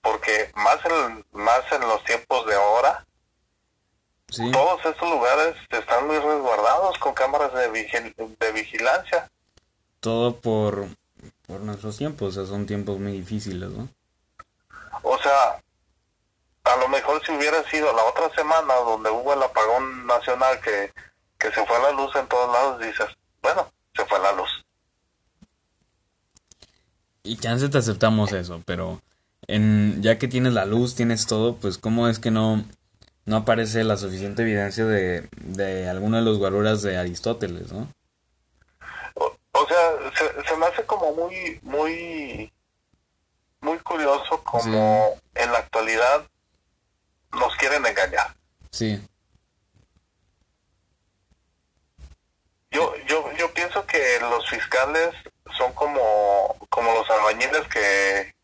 porque 0.03 0.51
más 0.57 0.79
en, 0.85 1.25
más 1.33 1.63
en 1.73 1.81
los 1.81 2.05
tiempos 2.05 2.47
de 2.47 2.55
ahora, 2.55 3.06
sí. 4.29 4.51
todos 4.51 4.85
estos 4.85 5.11
lugares 5.11 5.55
están 5.71 6.07
muy 6.07 6.19
resguardados 6.19 6.99
con 6.99 7.15
cámaras 7.15 7.53
de, 7.55 7.71
vigil- 7.71 8.37
de 8.39 8.53
vigilancia. 8.53 9.31
Todo 10.01 10.41
por, 10.41 10.89
por 11.47 11.61
nuestros 11.61 11.97
tiempos, 11.97 12.37
o 12.37 12.41
sea, 12.41 12.47
son 12.51 12.67
tiempos 12.67 12.99
muy 12.99 13.13
difíciles, 13.13 13.71
¿no? 13.71 13.89
O 15.03 15.19
sea, 15.19 15.63
a 16.65 16.77
lo 16.79 16.89
mejor 16.89 17.25
si 17.25 17.33
hubiera 17.33 17.63
sido 17.71 17.93
la 17.93 18.05
otra 18.05 18.29
semana 18.35 18.75
donde 18.75 19.11
hubo 19.11 19.33
el 19.35 19.43
apagón 19.43 20.07
nacional 20.07 20.61
que, 20.61 20.93
que 21.39 21.53
se 21.53 21.65
fue 21.67 21.79
la 21.81 21.93
luz 21.93 22.15
en 22.17 22.27
todos 22.27 22.53
lados, 22.53 22.81
dices, 22.81 23.07
bueno, 23.43 23.71
se 23.95 24.05
fue 24.05 24.19
la 24.19 24.33
luz. 24.33 24.49
Y 27.23 27.37
chance 27.39 27.69
te 27.69 27.79
aceptamos 27.79 28.33
eso, 28.33 28.63
pero 28.65 29.01
en, 29.49 30.01
ya 30.03 30.19
que 30.19 30.29
tienes 30.29 30.53
la 30.53 30.65
luz, 30.65 30.95
tienes 30.95 31.27
todo, 31.27 31.57
pues 31.57 31.79
cómo 31.79 32.09
es 32.09 32.19
que 32.19 32.31
no, 32.31 32.65
no 33.27 33.37
aparece 33.37 33.85
la 33.85 33.97
suficiente 33.97 34.43
evidencia 34.43 34.85
de, 34.87 35.29
de 35.37 35.89
alguno 35.89 36.17
de 36.17 36.23
los 36.23 36.39
guaruras 36.39 36.83
de 36.83 36.97
Aristóteles, 36.97 37.73
¿no? 37.73 37.89
O, 39.15 39.37
o 39.53 39.67
sea, 39.69 39.91
se, 40.17 40.49
se 40.49 40.57
me 40.57 40.67
hace 40.67 40.85
como 40.85 41.13
muy, 41.13 41.61
muy, 41.63 42.53
muy 43.61 43.79
curioso 43.81 44.43
como 44.43 45.19
en 45.35 45.53
la 45.53 45.59
actualidad 45.59 46.25
nos 47.33 47.55
quieren 47.57 47.85
engañar. 47.85 48.35
Sí, 48.71 49.01
Yo, 52.77 52.95
yo, 53.07 53.33
yo 53.39 53.51
pienso 53.55 53.87
que 53.87 54.19
los 54.21 54.47
fiscales 54.51 55.15
son 55.57 55.73
como, 55.73 56.55
como 56.69 56.93
los 56.93 57.09
albañiles 57.09 57.67
que... 57.69 58.35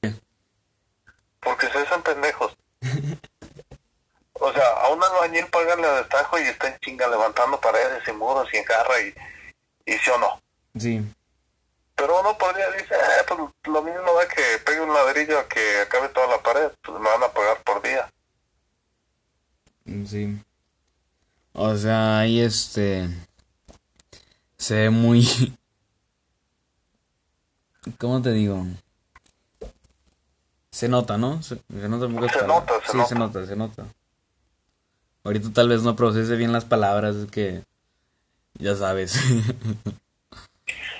Porque 1.38 1.66
se 1.68 1.78
hacen 1.78 2.02
pendejos. 2.02 2.56
O 4.44 4.52
sea, 4.52 4.66
a 4.82 4.88
un 4.88 5.00
albañil 5.00 5.46
páganle 5.46 5.86
a 5.86 5.98
destajo 5.98 6.36
y 6.36 6.42
está 6.42 6.66
en 6.66 6.76
chinga 6.80 7.06
levantando 7.06 7.60
paredes 7.60 8.02
y 8.08 8.10
muros 8.10 8.48
y 8.52 8.56
enjarra 8.56 9.00
y, 9.00 9.14
y 9.86 9.92
sí 9.98 10.10
o 10.10 10.18
no. 10.18 10.42
sí, 10.76 11.00
Pero 11.94 12.18
uno 12.18 12.36
podría 12.36 12.68
decir, 12.72 12.92
eh, 12.92 13.24
pues 13.28 13.38
lo 13.72 13.82
mismo 13.82 14.12
da 14.14 14.26
que 14.26 14.42
pegue 14.66 14.80
un 14.80 14.92
ladrillo 14.92 15.38
a 15.38 15.48
que 15.48 15.82
acabe 15.82 16.08
toda 16.08 16.26
la 16.26 16.42
pared, 16.42 16.72
pues 16.82 16.98
me 16.98 17.08
van 17.08 17.22
a 17.22 17.28
pagar 17.28 17.62
por 17.62 17.80
día. 17.82 18.10
sí. 20.08 20.36
O 21.52 21.76
sea, 21.76 22.18
ahí 22.18 22.40
este... 22.40 23.08
Se 24.56 24.74
ve 24.74 24.90
muy... 24.90 25.22
¿Cómo 27.98 28.20
te 28.20 28.32
digo? 28.32 28.66
Se 30.72 30.88
nota, 30.88 31.16
¿no? 31.16 31.40
Se, 31.44 31.56
se 31.56 31.88
nota 31.88 32.06
en 32.06 32.14
pocas 32.16 32.32
Se 32.32 32.46
nota, 32.46 32.72
se 32.84 32.92
sí, 32.92 32.98
se 33.06 33.14
nota, 33.14 33.46
se 33.46 33.54
nota. 33.54 33.84
Ahorita 35.24 35.48
tal 35.52 35.68
vez 35.68 35.82
no 35.82 35.94
procese 35.96 36.36
bien 36.36 36.52
las 36.52 36.64
palabras, 36.64 37.16
es 37.16 37.30
que... 37.30 37.62
Ya 38.58 38.74
sabes. 38.76 39.14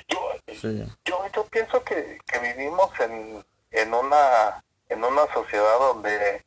Yo, 0.09 0.19
Sí. 0.61 0.85
yo, 1.05 1.19
yo 1.35 1.45
pienso 1.47 1.83
que, 1.85 2.19
que 2.27 2.39
vivimos 2.39 2.91
en, 3.01 3.45
en 3.71 3.95
una 3.95 4.63
en 4.89 5.03
una 5.03 5.23
sociedad 5.33 5.79
donde 5.79 6.45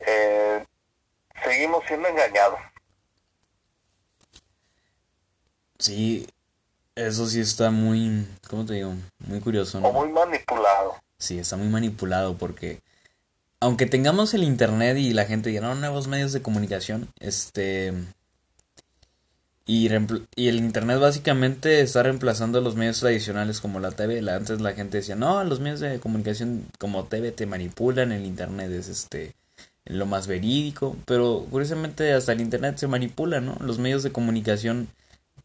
eh, 0.00 0.66
seguimos 1.42 1.82
siendo 1.86 2.08
engañados. 2.08 2.60
Sí, 5.78 6.26
Eso 6.94 7.26
sí 7.26 7.40
está 7.40 7.70
muy, 7.70 8.26
¿cómo 8.48 8.64
te 8.64 8.74
digo? 8.74 8.94
Muy 9.18 9.40
curioso, 9.40 9.78
o 9.78 9.92
muy 9.92 10.08
manipulado. 10.10 10.96
Sí, 11.18 11.38
está 11.38 11.56
muy 11.56 11.68
manipulado 11.68 12.36
porque 12.36 12.80
aunque 13.60 13.86
tengamos 13.86 14.34
el 14.34 14.44
internet 14.44 14.96
y 14.98 15.12
la 15.12 15.24
gente 15.26 15.50
diga, 15.50 15.62
no, 15.62 15.74
nuevos 15.74 16.08
medios 16.08 16.32
de 16.32 16.42
comunicación, 16.42 17.08
este... 17.20 17.92
Y, 19.68 19.88
y 20.36 20.48
el 20.48 20.56
internet 20.58 21.00
básicamente 21.00 21.80
está 21.80 22.02
reemplazando 22.04 22.60
los 22.60 22.76
medios 22.76 23.00
tradicionales 23.00 23.60
como 23.60 23.80
la 23.80 23.90
TV. 23.90 24.22
La- 24.22 24.36
antes 24.36 24.60
la 24.60 24.74
gente 24.74 24.98
decía, 24.98 25.16
no, 25.16 25.42
los 25.44 25.58
medios 25.60 25.80
de 25.80 25.98
comunicación 25.98 26.66
como 26.78 27.04
TV 27.06 27.32
te 27.32 27.46
manipulan, 27.46 28.12
el 28.12 28.24
internet 28.26 28.70
es 28.70 28.88
este 28.88 29.34
lo 29.86 30.06
más 30.06 30.26
verídico, 30.26 30.96
pero 31.06 31.46
curiosamente 31.50 32.12
hasta 32.12 32.32
el 32.32 32.40
internet 32.40 32.76
se 32.78 32.88
manipula, 32.88 33.40
¿no? 33.40 33.56
Los 33.60 33.78
medios 33.78 34.02
de 34.02 34.12
comunicación, 34.12 34.88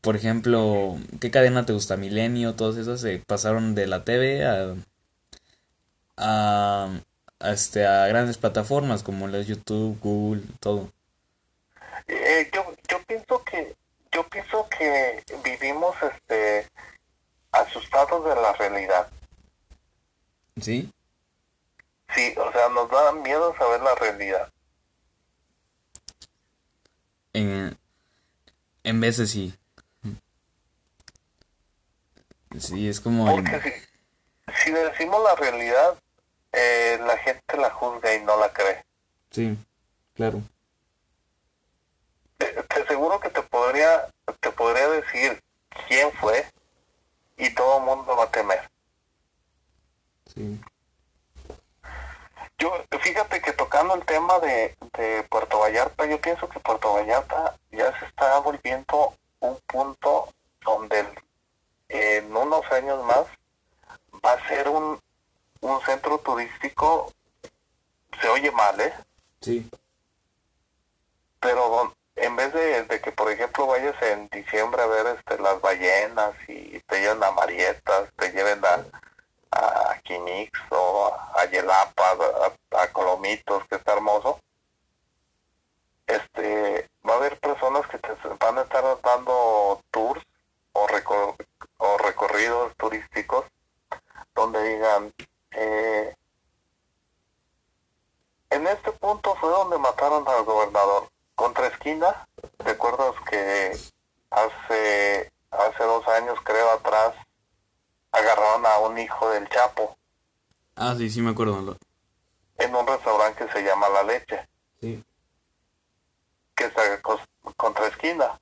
por 0.02 0.16
ejemplo, 0.16 0.98
¿qué 1.22 1.32
cadena 1.32 1.66
te 1.66 1.74
gusta? 1.74 1.98
Milenio, 1.98 2.56
todas 2.56 2.78
esas 2.78 3.02
se 3.02 3.20
pasaron 3.20 3.76
de 3.76 3.88
la 3.88 4.04
TV 4.06 4.46
a, 4.46 4.76
a, 6.18 6.90
este, 7.46 7.86
a 7.86 8.08
grandes 8.08 8.38
plataformas 8.38 9.04
como 9.04 9.28
las 9.28 9.48
YouTube, 9.48 10.00
Google, 10.02 10.44
todo. 10.60 10.92
Eh, 12.08 12.50
yo, 12.54 12.74
yo 12.90 13.02
pienso 13.04 13.44
que 13.44 13.76
yo 14.12 14.28
pienso 14.28 14.68
que 14.70 15.24
vivimos 15.44 15.96
este 16.02 16.68
asustados 17.52 18.26
de 18.26 18.36
la 18.42 18.54
realidad. 18.54 19.08
¿Sí? 20.60 20.92
Sí, 22.14 22.34
o 22.38 22.52
sea, 22.52 22.68
nos 22.70 22.90
da 22.90 23.14
miedo 23.14 23.56
saber 23.58 23.82
la 23.82 23.96
realidad. 23.96 24.52
En, 27.34 27.78
en 28.84 29.00
veces 29.00 29.32
sí. 29.32 29.56
Sí, 32.60 32.90
es 32.90 33.00
como... 33.00 33.30
el- 33.30 33.44
Porque 33.44 33.82
si, 34.58 34.64
si 34.66 34.72
decimos 34.72 35.24
la 35.24 35.36
realidad, 35.36 35.96
eh, 36.52 37.00
la 37.06 37.18
gente 37.18 37.58
la 37.58 37.70
juzga 37.70 38.14
y 38.14 38.22
no 38.24 38.38
la 38.38 38.52
cree. 38.52 38.86
Sí, 39.30 39.58
claro. 40.14 40.42
Te, 42.38 42.48
te 42.64 42.82
aseguro 42.82 43.20
que 43.20 43.30
te 43.30 43.42
podría, 43.42 44.08
te 44.40 44.52
podría 44.52 44.90
decir 44.90 45.42
quién 45.88 46.12
fue 46.14 46.46
y 47.38 47.54
todo 47.54 47.80
el 47.80 47.84
mundo 47.86 48.16
va 48.16 48.26
a 48.26 48.32
temer. 48.32 48.70
Sí. 50.34 50.62
Yo, 52.58 52.72
fíjate 53.00 53.42
que 53.42 53.54
tocando 53.54 53.96
el 53.96 54.06
tema 54.06 54.38
de, 54.40 54.76
de 54.98 55.24
Puerto 55.24 55.60
Vallarta, 55.60 56.06
yo 56.06 56.22
pienso 56.22 56.48
que 56.48 56.60
Puerto 56.60 56.94
Vallarta 56.94 57.58
ya 57.72 57.98
se 58.00 58.06
está 58.06 58.38
volviendo 58.38 59.16
un 59.40 59.60
punto 59.66 60.32
donde 60.64 61.04
en 61.90 62.36
unos 62.36 62.64
años 62.72 63.04
más 63.04 63.26
va 64.24 64.34
a 64.34 64.48
ser 64.48 64.70
un, 64.70 65.02
un 65.62 65.82
centro 66.12 66.18
turístico, 66.20 67.12
se 68.22 68.28
oye 68.30 68.52
mal, 68.52 68.80
¿eh? 68.82 68.94
Sí. 69.42 69.70
Pero 71.40 71.94
en 72.16 72.36
vez 72.36 72.54
de, 72.54 72.84
de 72.84 73.02
que, 73.02 73.12
por 73.12 73.32
ejemplo, 73.32 73.68
vayas 73.68 74.00
en 74.02 74.28
diciembre 74.30 74.82
a 74.82 74.86
ver 74.88 75.08
este, 75.18 75.42
las 75.42 75.60
ballenas 75.62 76.34
y 76.48 76.80
te 76.82 77.00
lleven 77.00 77.24
a 77.24 77.32
Marietas, 77.32 78.10
te 78.18 78.32
lleven 78.32 78.62
a, 78.66 78.86
a 79.92 80.00
Quinix 80.04 80.52
o 80.70 81.08
a, 81.08 81.42
a 81.42 81.46
Yelapa, 81.46 82.12
a, 82.72 82.82
a 82.84 82.88
Colomitos, 82.92 83.66
que 83.68 83.76
está 83.76 83.94
hermoso, 83.94 84.40
este, 86.08 86.90
va 87.08 87.14
a 87.14 87.18
haber 87.18 87.40
personas 87.40 87.88
que 87.88 87.98
te 87.98 88.10
van 88.40 88.58
a 88.58 88.62
estar 88.62 88.84
dando 89.02 89.82
tours 89.92 90.22
o, 90.74 90.86
recor- 90.88 91.36
o 91.78 91.98
recorridos 91.98 92.76
turísticos 92.78 93.46
donde 94.36 94.62
digan, 94.76 95.14
eh, 95.52 96.16
en 98.50 98.68
este 98.68 98.92
punto 98.94 99.36
fue 99.36 99.50
donde 99.50 99.78
mataron 99.78 100.28
al 100.28 100.44
gobernador. 100.44 101.10
Contra 101.36 101.68
esquina, 101.68 102.28
¿recuerdas 102.60 103.14
que 103.30 103.72
hace, 104.30 105.32
hace 105.50 105.84
dos 105.84 106.08
años, 106.10 106.38
creo, 106.44 106.70
atrás, 106.70 107.16
agarraron 108.12 108.66
a 108.66 108.78
un 108.80 109.00
hijo 109.00 109.30
del 109.30 109.50
Chapo 109.50 109.98
Ah, 110.76 110.91
sí, 111.02 111.10
sí 111.10 111.22
me 111.22 111.32
acuerdo. 111.32 111.60
lo- 111.62 111.78
en 112.58 112.76
un 112.76 112.86
restaurante 112.86 113.44
que 113.46 113.52
se 113.52 113.64
llama 113.64 113.90
La 113.90 114.04
Leche, 114.04 114.48
Sí, 114.80 115.04
que 116.56 116.66
está 116.66 117.02
cos- 117.02 117.28
contra 117.58 117.88
esquina? 117.88 118.40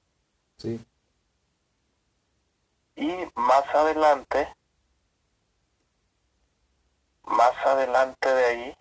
sí. 0.58 0.84
Y 2.98 3.26
más 3.36 3.64
adelante, 3.74 4.54
más 7.24 7.56
adelante 7.66 8.28
de 8.30 8.46
ahí, 8.46 8.78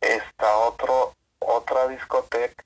está 0.00 0.56
otro, 0.58 1.14
otra 1.40 1.88
discoteca 1.88 2.64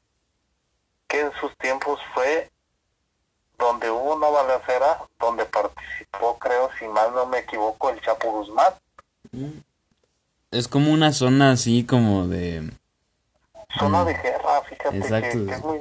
que 1.08 1.20
en 1.20 1.32
sus 1.40 1.56
tiempos 1.58 1.98
fue 2.14 2.48
donde 3.58 3.90
hubo 3.90 4.14
una 4.14 4.28
balacera, 4.28 5.04
donde 5.18 5.44
participó, 5.46 6.38
creo, 6.38 6.70
si 6.78 6.86
mal 6.86 7.12
no 7.12 7.26
me 7.26 7.38
equivoco, 7.38 7.90
el 7.90 8.00
Chapo 8.02 8.30
Guzmán. 8.30 8.72
Mm. 9.32 9.58
Es 10.58 10.66
como 10.66 10.90
una 10.92 11.12
zona 11.12 11.52
así 11.52 11.84
como 11.86 12.26
de... 12.26 12.72
Zona 13.78 14.02
Mm. 14.02 14.06
de 14.06 14.14
guerra, 14.14 14.62
fíjate 14.62 14.90
que- 14.90 14.96
Exacto. 14.98 15.46
que, 15.46 15.52
es 15.54 15.62
muy, 15.64 15.80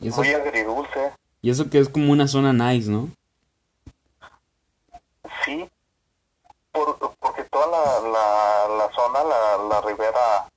Y 0.00 0.08
eso, 0.08 0.16
muy 0.18 0.34
agridulce. 0.34 1.12
y 1.40 1.50
eso 1.50 1.70
que 1.70 1.78
es 1.78 1.88
como 1.88 2.12
una 2.12 2.28
zona 2.28 2.52
nice, 2.52 2.90
¿no? 2.90 3.08
Sí, 5.44 5.68
por, 6.72 6.98
porque 7.20 7.44
toda 7.44 7.66
la, 7.68 8.08
la, 8.08 8.76
la 8.76 8.92
zona, 8.94 9.24
la, 9.24 9.56
la 9.68 9.80
ribera, 9.80 10.48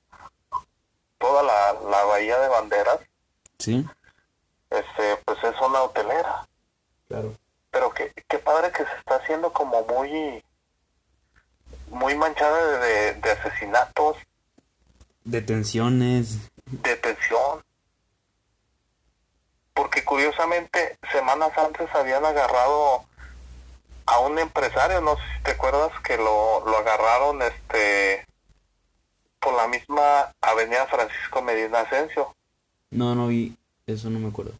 toda 1.18 1.42
la, 1.42 1.72
la 1.88 2.04
bahía 2.04 2.38
de 2.40 2.48
banderas, 2.48 2.98
Sí. 3.58 3.86
este, 4.70 5.16
pues 5.24 5.42
es 5.44 5.56
zona 5.56 5.80
hotelera. 5.82 6.46
Claro. 7.08 7.34
Pero 7.70 7.90
que, 7.94 8.12
qué 8.28 8.38
padre 8.38 8.70
que 8.72 8.84
se 8.84 8.96
está 8.98 9.16
haciendo 9.16 9.52
como 9.52 9.82
muy, 9.84 10.42
muy 11.90 12.14
manchada 12.16 12.78
de, 12.78 12.78
de, 12.78 13.14
de 13.14 13.30
asesinatos, 13.30 14.16
Detenciones. 15.24 16.38
detención. 16.66 17.62
Porque 19.74 20.02
curiosamente, 20.04 20.98
semanas 21.12 21.50
antes 21.56 21.88
habían 21.94 22.24
agarrado 22.24 23.04
a 24.06 24.18
un 24.20 24.38
empresario, 24.38 25.00
no 25.02 25.16
sé 25.16 25.22
si 25.36 25.42
te 25.44 25.50
acuerdas 25.52 25.92
que 26.02 26.16
lo, 26.16 26.64
lo 26.66 26.78
agarraron 26.78 27.42
este 27.42 28.26
por 29.38 29.54
la 29.54 29.68
misma 29.68 30.32
avenida 30.40 30.86
Francisco 30.86 31.42
Medina 31.42 31.80
Asensio. 31.80 32.34
No, 32.90 33.14
no 33.14 33.28
vi. 33.28 33.56
Eso 33.86 34.10
no 34.10 34.18
me 34.18 34.28
acuerdo. 34.28 34.52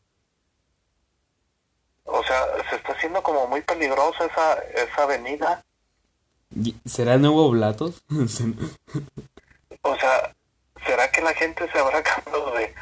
O 2.04 2.22
sea, 2.24 2.44
se 2.70 2.76
está 2.76 2.92
haciendo 2.92 3.22
como 3.22 3.46
muy 3.48 3.60
peligrosa 3.62 4.24
esa, 4.26 4.54
esa 4.74 5.02
avenida. 5.02 5.64
¿Será 6.84 7.14
el 7.14 7.22
nuevo 7.22 7.50
Blatos? 7.50 8.02
O 9.82 9.96
sea, 9.96 10.34
¿será 10.86 11.10
que 11.10 11.20
la 11.22 11.34
gente 11.34 11.70
se 11.70 11.78
habrá 11.78 12.02
cambiado 12.02 12.52
de, 12.52 12.74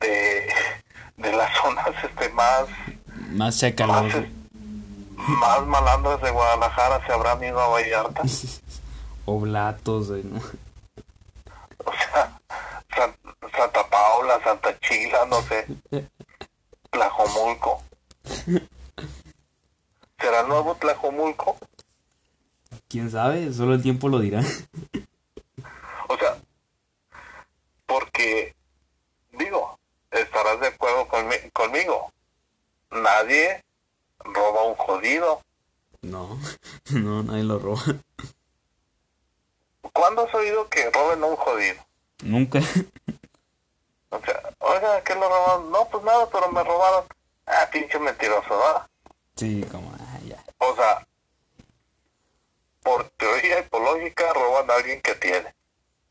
de, 0.00 0.52
de 1.16 1.32
las 1.32 1.56
zonas 1.56 1.88
este 2.04 2.28
más, 2.30 2.66
Más 2.68 3.36
más, 3.36 3.58
chacaloso. 3.58 4.24
más 5.16 5.66
malandras 5.66 6.20
de 6.22 6.30
Guadalajara 6.30 7.04
se 7.06 7.12
habrán 7.12 7.42
ido 7.42 7.58
a 7.60 7.68
Vallarta? 7.68 8.22
Oblatos. 9.24 10.10
O 10.10 11.92
sea, 11.92 12.38
San- 12.94 13.16
Santa 13.56 13.88
Paula, 13.90 14.40
Santa 14.44 14.78
Chila, 14.80 15.24
no 15.26 15.40
sé. 15.42 15.66
Tlajomulco. 16.90 17.82
¿Será 20.20 20.42
nuevo 20.44 20.74
Tlajomulco? 20.76 21.56
¿Quién 22.88 23.10
sabe? 23.10 23.52
Solo 23.52 23.74
el 23.74 23.82
tiempo 23.82 24.08
lo 24.08 24.18
dirá. 24.18 24.40
O 26.08 26.16
sea, 26.16 26.36
porque, 27.86 28.54
digo, 29.32 29.78
estarás 30.10 30.60
de 30.60 30.68
acuerdo 30.68 31.06
conmi- 31.08 31.52
conmigo. 31.52 32.12
Nadie 32.90 33.62
roba 34.20 34.62
un 34.64 34.74
jodido. 34.76 35.42
No, 36.02 36.38
no, 36.92 37.22
nadie 37.22 37.42
lo 37.44 37.58
roba. 37.58 37.82
¿Cuándo 39.92 40.26
has 40.26 40.34
oído 40.34 40.68
que 40.68 40.90
roben 40.90 41.22
a 41.22 41.26
un 41.26 41.36
jodido? 41.36 41.82
Nunca. 42.22 42.60
O 44.10 44.20
sea, 44.20 44.40
oiga, 44.58 45.02
¿qué 45.04 45.14
lo 45.14 45.28
robaron? 45.28 45.70
No, 45.70 45.88
pues 45.88 46.02
nada, 46.04 46.28
pero 46.30 46.50
me 46.52 46.62
robaron. 46.62 47.04
Ah, 47.46 47.68
pinche 47.72 47.98
mentiroso, 47.98 48.48
¿verdad? 48.50 48.86
Sí, 49.36 49.64
como, 49.70 49.92
ah, 49.98 50.18
ya. 50.26 50.42
O 50.58 50.74
sea, 50.74 51.06
por 52.86 53.10
teoría 53.16 53.58
y 53.58 53.62
por 53.64 53.82
lógica 53.82 54.32
roban 54.32 54.70
a 54.70 54.74
alguien 54.74 55.02
que 55.02 55.16
tiene. 55.16 55.52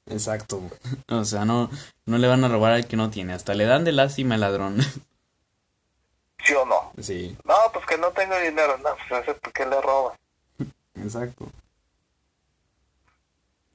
Exacto. 0.08 0.58
güey. 0.58 0.72
O 1.08 1.24
sea, 1.24 1.46
no, 1.46 1.70
no 2.06 2.18
le 2.18 2.28
van 2.28 2.44
a 2.44 2.50
robar 2.50 2.74
al 2.74 2.86
que 2.86 2.98
no 2.98 3.10
tiene. 3.10 3.34
Hasta 3.34 3.54
le 3.54 3.64
dan 3.66 3.86
de 3.86 3.94
lástima 3.94 4.36
al 4.36 4.42
ladrón. 4.42 4.78
¿Sí 6.44 6.54
o 6.54 6.66
no? 6.66 6.92
Sí, 7.02 7.36
No, 7.46 7.56
pues 7.74 7.86
que 7.86 7.98
no 7.98 8.12
tengo 8.12 8.38
dinero. 8.38 8.78
No, 8.80 8.90
pues 9.08 9.24
ese, 9.24 9.34
¿por 9.36 9.54
qué 9.54 9.66
le 9.66 9.82
robas? 9.82 10.20
exacto. 10.96 11.48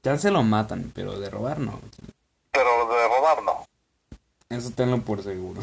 Ya 0.03 0.18
se 0.18 0.30
lo 0.30 0.42
matan, 0.42 0.92
pero 0.94 1.18
de 1.18 1.30
robar 1.30 1.59
no. 1.59 1.80
Pero 2.53 2.86
de 2.94 3.09
robar 3.09 3.42
no. 3.42 3.66
Eso 4.51 4.70
tenlo 4.72 5.01
por 5.01 5.22
seguro. 5.22 5.62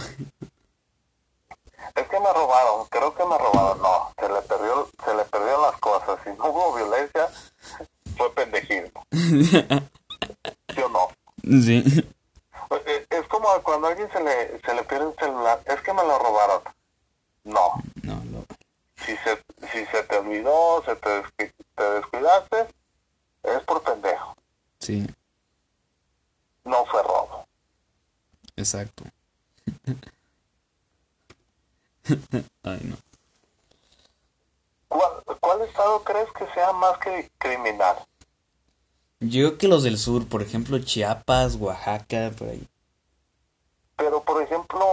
Es 1.98 2.08
que 2.10 2.20
me 2.20 2.32
robaron, 2.32 2.86
creo 2.90 3.14
que 3.16 3.26
me 3.26 3.38
robaron. 3.38 3.82
No, 3.82 4.12
se 4.20 4.30
le 4.30 4.42
perdió, 4.44 4.88
se 5.04 5.14
le 5.16 5.24
perdieron 5.26 5.62
las 5.64 5.78
cosas. 5.80 6.20
Si 6.24 6.30
no 6.32 6.46
hubo 6.50 6.76
violencia, 6.76 7.28
fue 8.16 8.32
pendejismo. 8.34 9.04
¿Sí 9.12 10.82
o 10.82 10.90
no? 10.90 11.08
Sí. 11.44 11.84
Eh, 12.86 13.06
Es 13.10 13.28
como 13.28 13.48
cuando 13.64 13.88
a 13.88 13.92
alguien 13.92 14.12
se 14.12 14.22
le, 14.24 14.60
se 14.62 14.74
le 14.76 14.84
pierde 14.84 15.08
un 15.08 15.16
celular. 15.16 15.62
Es 15.66 15.82
que 15.82 15.94
me 15.94 16.04
lo 16.04 16.20
robaron. 16.20 16.62
No. 17.44 17.82
No, 18.04 18.16
no. 18.26 18.46
Si 19.06 19.16
se, 19.18 19.38
si 19.72 19.86
se 19.88 20.04
te 20.04 20.18
olvidó, 20.18 20.84
se 20.86 20.96
te, 20.98 21.10
descu- 21.24 21.54
te 21.76 21.84
descuidaste, 21.84 22.68
es 23.44 23.64
por 23.64 23.82
pendejo. 23.84 24.36
Sí, 24.80 25.08
No 26.66 26.86
fue 26.86 27.02
robo. 27.04 27.46
exacto. 28.56 29.04
Ay, 32.64 32.80
no. 32.84 32.98
¿Cuál, 34.88 35.12
¿Cuál 35.40 35.62
estado 35.64 36.04
crees 36.04 36.30
que 36.32 36.46
sea 36.54 36.72
más 36.74 36.98
que 37.00 37.30
criminal? 37.38 37.98
Yo 39.20 39.48
creo 39.48 39.58
que 39.58 39.68
los 39.68 39.84
del 39.84 39.98
sur, 39.98 40.28
por 40.28 40.42
ejemplo, 40.42 40.78
Chiapas, 40.80 41.56
Oaxaca, 41.56 42.32
por 42.38 42.50
ahí. 42.50 42.68
Pero, 43.96 44.22
por 44.22 44.42
ejemplo, 44.44 44.86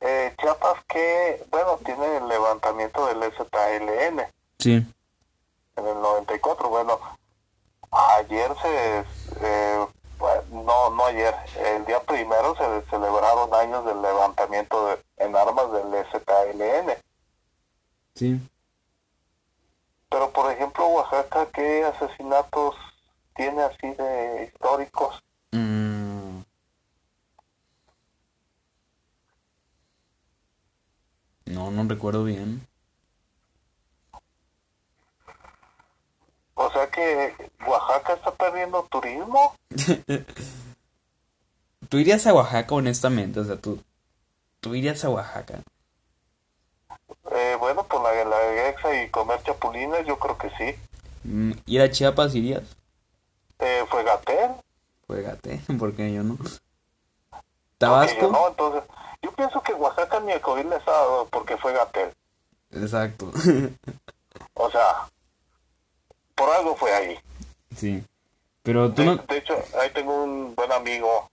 eh, 0.00 0.34
Chiapas 0.40 0.84
que, 0.88 1.44
bueno, 1.50 1.78
tiene 1.84 2.16
el 2.16 2.28
levantamiento 2.28 3.06
del 3.06 3.20
ZLN 3.32 4.26
Sí. 4.58 4.72
en 5.76 5.86
el 5.86 5.94
94. 6.00 6.68
Bueno, 6.68 6.98
ayer 8.18 8.52
se, 8.60 9.04
eh, 9.40 9.86
no, 10.50 10.90
no 10.90 11.04
ayer, 11.06 11.34
el 11.64 11.84
día 11.86 12.00
primero 12.00 12.54
se 12.56 12.90
celebraron 12.90 13.52
años 13.54 13.84
del 13.84 14.00
levantamiento 14.02 14.86
de- 14.88 15.02
en 15.18 15.36
armas 15.36 15.72
del 15.72 16.04
ZLN. 16.10 16.96
Sí. 18.14 18.40
Pero, 20.08 20.30
por 20.32 20.50
ejemplo, 20.52 20.86
Oaxaca, 20.88 21.46
¿qué 21.52 21.84
asesinatos 21.84 22.74
tiene 23.36 23.62
así 23.62 23.86
de 23.92 24.44
históricos? 24.52 25.22
Mm. 25.52 26.40
No, 31.46 31.70
no 31.70 31.84
recuerdo 31.88 32.24
bien. 32.24 32.66
O 36.62 36.70
sea 36.70 36.90
que 36.90 37.34
Oaxaca 37.66 38.12
está 38.12 38.32
perdiendo 38.32 38.86
turismo. 38.90 39.54
¿Tú 41.88 41.96
irías 41.96 42.26
a 42.26 42.34
Oaxaca, 42.34 42.74
honestamente? 42.74 43.40
O 43.40 43.44
sea, 43.44 43.56
tú, 43.56 43.82
tú 44.60 44.74
irías 44.74 45.02
a 45.02 45.08
Oaxaca. 45.08 45.60
Eh, 47.32 47.56
bueno, 47.58 47.82
pues 47.84 48.02
la, 48.02 48.24
la 48.26 48.68
Exa 48.68 49.02
y 49.02 49.08
comer 49.08 49.42
chapulines, 49.42 50.06
yo 50.06 50.18
creo 50.18 50.36
que 50.36 50.50
sí. 50.50 50.78
Mm, 51.24 51.52
¿Ir 51.64 51.80
a 51.80 51.90
Chiapas 51.90 52.34
irías? 52.34 52.76
Eh, 53.58 53.86
fue 53.88 54.04
Gatel. 54.04 54.50
Juégate, 55.06 55.62
porque 55.78 56.12
yo 56.12 56.22
no. 56.22 56.36
Porque 56.36 56.52
yo 57.30 57.38
¿Tabasco? 57.78 58.30
no, 58.30 58.48
entonces, 58.48 58.82
yo 59.22 59.32
pienso 59.32 59.62
que 59.62 59.72
Oaxaca 59.72 60.20
ni 60.20 60.32
el 60.32 60.42
COVID 60.42 60.66
les 60.66 60.86
ha 60.86 60.90
dado 60.90 61.26
porque 61.30 61.56
fue 61.56 61.72
Gatel. 61.72 62.12
Exacto. 62.70 63.32
O 64.52 64.70
sea, 64.70 65.08
por 66.40 66.50
algo 66.56 66.74
fue 66.76 66.92
ahí. 66.94 67.18
sí. 67.76 68.02
Pero 68.62 68.92
tú 68.92 69.00
De, 69.02 69.06
no... 69.06 69.16
de 69.16 69.38
hecho, 69.38 69.54
ahí 69.80 69.90
tengo 69.94 70.22
un 70.24 70.54
buen 70.54 70.70
amigo 70.70 71.30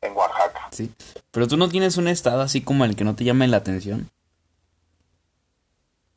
en 0.00 0.16
Oaxaca. 0.16 0.68
Sí. 0.70 0.92
Pero 1.32 1.48
tú 1.48 1.56
no 1.56 1.68
tienes 1.68 1.96
un 1.96 2.06
estado 2.06 2.40
así 2.40 2.62
como 2.62 2.84
el 2.84 2.94
que 2.94 3.02
no 3.04 3.16
te 3.16 3.24
llame 3.24 3.48
la 3.48 3.56
atención. 3.56 4.08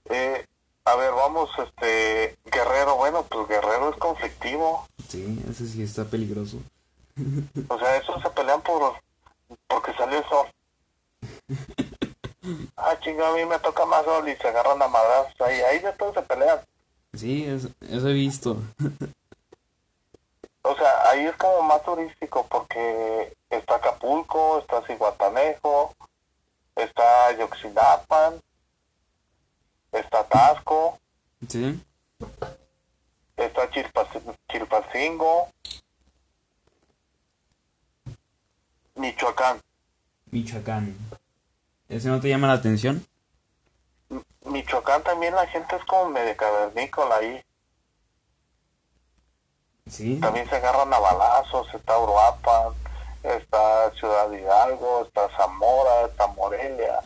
Eh, 0.06 0.46
a 0.86 0.96
ver, 0.96 1.12
vamos, 1.14 1.50
este, 1.58 2.38
Guerrero, 2.46 2.96
bueno, 2.98 3.24
pues 3.24 3.48
Guerrero 3.48 3.90
es 3.90 3.98
conflictivo. 3.98 4.88
Sí, 5.10 5.44
ese 5.50 5.66
sí 5.68 5.82
está 5.84 6.06
peligroso. 6.06 6.58
O 7.68 7.78
sea, 7.80 7.98
esos 7.98 8.22
se 8.22 8.30
pelean 8.30 8.62
por 8.62 8.94
porque 9.68 9.94
salió 9.94 10.20
el 10.20 10.26
sol. 10.26 10.48
Ah, 12.76 12.98
chinga, 13.00 13.30
a 13.30 13.34
mí 13.34 13.46
me 13.46 13.60
toca 13.60 13.86
más 13.86 14.04
sol 14.04 14.28
y 14.28 14.36
se 14.36 14.48
agarran 14.48 14.82
a 14.82 14.88
madrazos 14.88 15.40
ahí. 15.42 15.60
Ahí 15.62 15.78
de 15.80 15.92
todos 15.94 16.16
se 16.16 16.22
pelean. 16.24 16.60
Sí, 17.14 17.44
es- 17.46 17.68
eso 17.82 18.10
he 18.10 18.14
visto. 18.14 18.58
O 20.64 20.76
sea, 20.76 21.10
ahí 21.10 21.26
es 21.26 21.36
como 21.38 21.64
más 21.64 21.82
turístico 21.82 22.46
porque 22.48 23.36
está 23.50 23.78
Acapulco, 23.78 24.60
está 24.60 24.86
Cihuatanejo, 24.86 25.96
está 26.76 27.36
Yoxinapan, 27.36 28.40
está 29.92 30.24
Tasco, 30.28 31.00
Sí. 31.50 31.84
está 33.38 33.70
Chilpancingo, 34.52 35.50
Michoacán. 38.96 39.60
Michoacán. 40.30 40.96
¿Ese 41.90 42.08
no 42.10 42.22
te 42.22 42.30
llama 42.30 42.48
la 42.48 42.54
atención? 42.54 43.04
Michoacán 44.46 45.04
también 45.04 45.36
la 45.36 45.48
gente 45.48 45.76
es 45.76 45.86
como 45.86 46.10
medio 46.10 46.36
cavernícola 46.36 47.16
ahí. 47.16 47.44
Sí. 49.90 50.20
También 50.20 50.48
se 50.50 50.56
agarran 50.56 50.94
a 50.94 51.00
balazos, 51.00 51.68
está 51.74 51.98
Uruapan, 52.00 52.74
está 53.24 53.92
Ciudad 53.96 54.32
Hidalgo, 54.32 55.06
está 55.06 55.30
Zamora, 55.38 56.06
está 56.06 56.28
Morelia, 56.28 57.02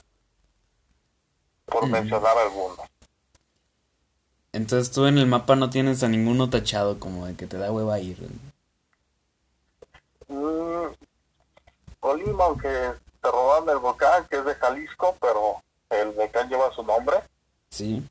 por 1.66 1.88
Mm. 1.88 1.92
mencionar 1.92 2.38
algunos. 2.38 2.80
Entonces 4.54 4.92
tú 4.94 5.06
en 5.06 5.18
el 5.18 5.26
mapa 5.28 5.56
no 5.56 5.70
tienes 5.70 6.02
a 6.04 6.08
ninguno 6.08 6.50
tachado 6.50 7.00
como 7.00 7.26
de 7.26 7.36
que 7.36 7.46
te 7.48 7.58
da 7.58 7.72
hueva 7.72 8.00
ir. 8.00 8.18
Mm, 10.28 10.94
Colima, 12.00 12.46
aunque 12.46 12.70
se 12.70 13.32
robaron 13.32 13.70
el 13.70 13.78
volcán, 13.80 14.26
que 14.30 14.38
es 14.38 14.46
de 14.46 14.56
Jalisco, 14.56 15.18
pero 15.20 15.62
el 15.90 16.12
volcán 16.12 16.50
lleva 16.50 16.72
su 16.74 16.84
nombre. 16.84 17.18
Sí. 17.70 18.08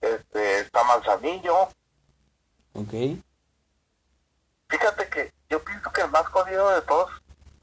Este, 0.00 0.60
está 0.60 0.84
Manzanillo. 0.84 1.68
Ok. 2.74 2.92
Fíjate 4.68 5.08
que 5.08 5.32
yo 5.48 5.62
pienso 5.64 5.90
que 5.92 6.02
el 6.02 6.10
más 6.10 6.26
jodido 6.26 6.68
de 6.70 6.82
todos, 6.82 7.10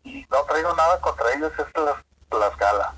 y 0.03 0.25
no 0.29 0.43
traigo 0.45 0.73
nada 0.75 0.99
contra 1.01 1.33
ellos, 1.33 1.51
es 1.57 1.65
Tlax- 1.73 2.03
Tlaxcala. 2.29 2.95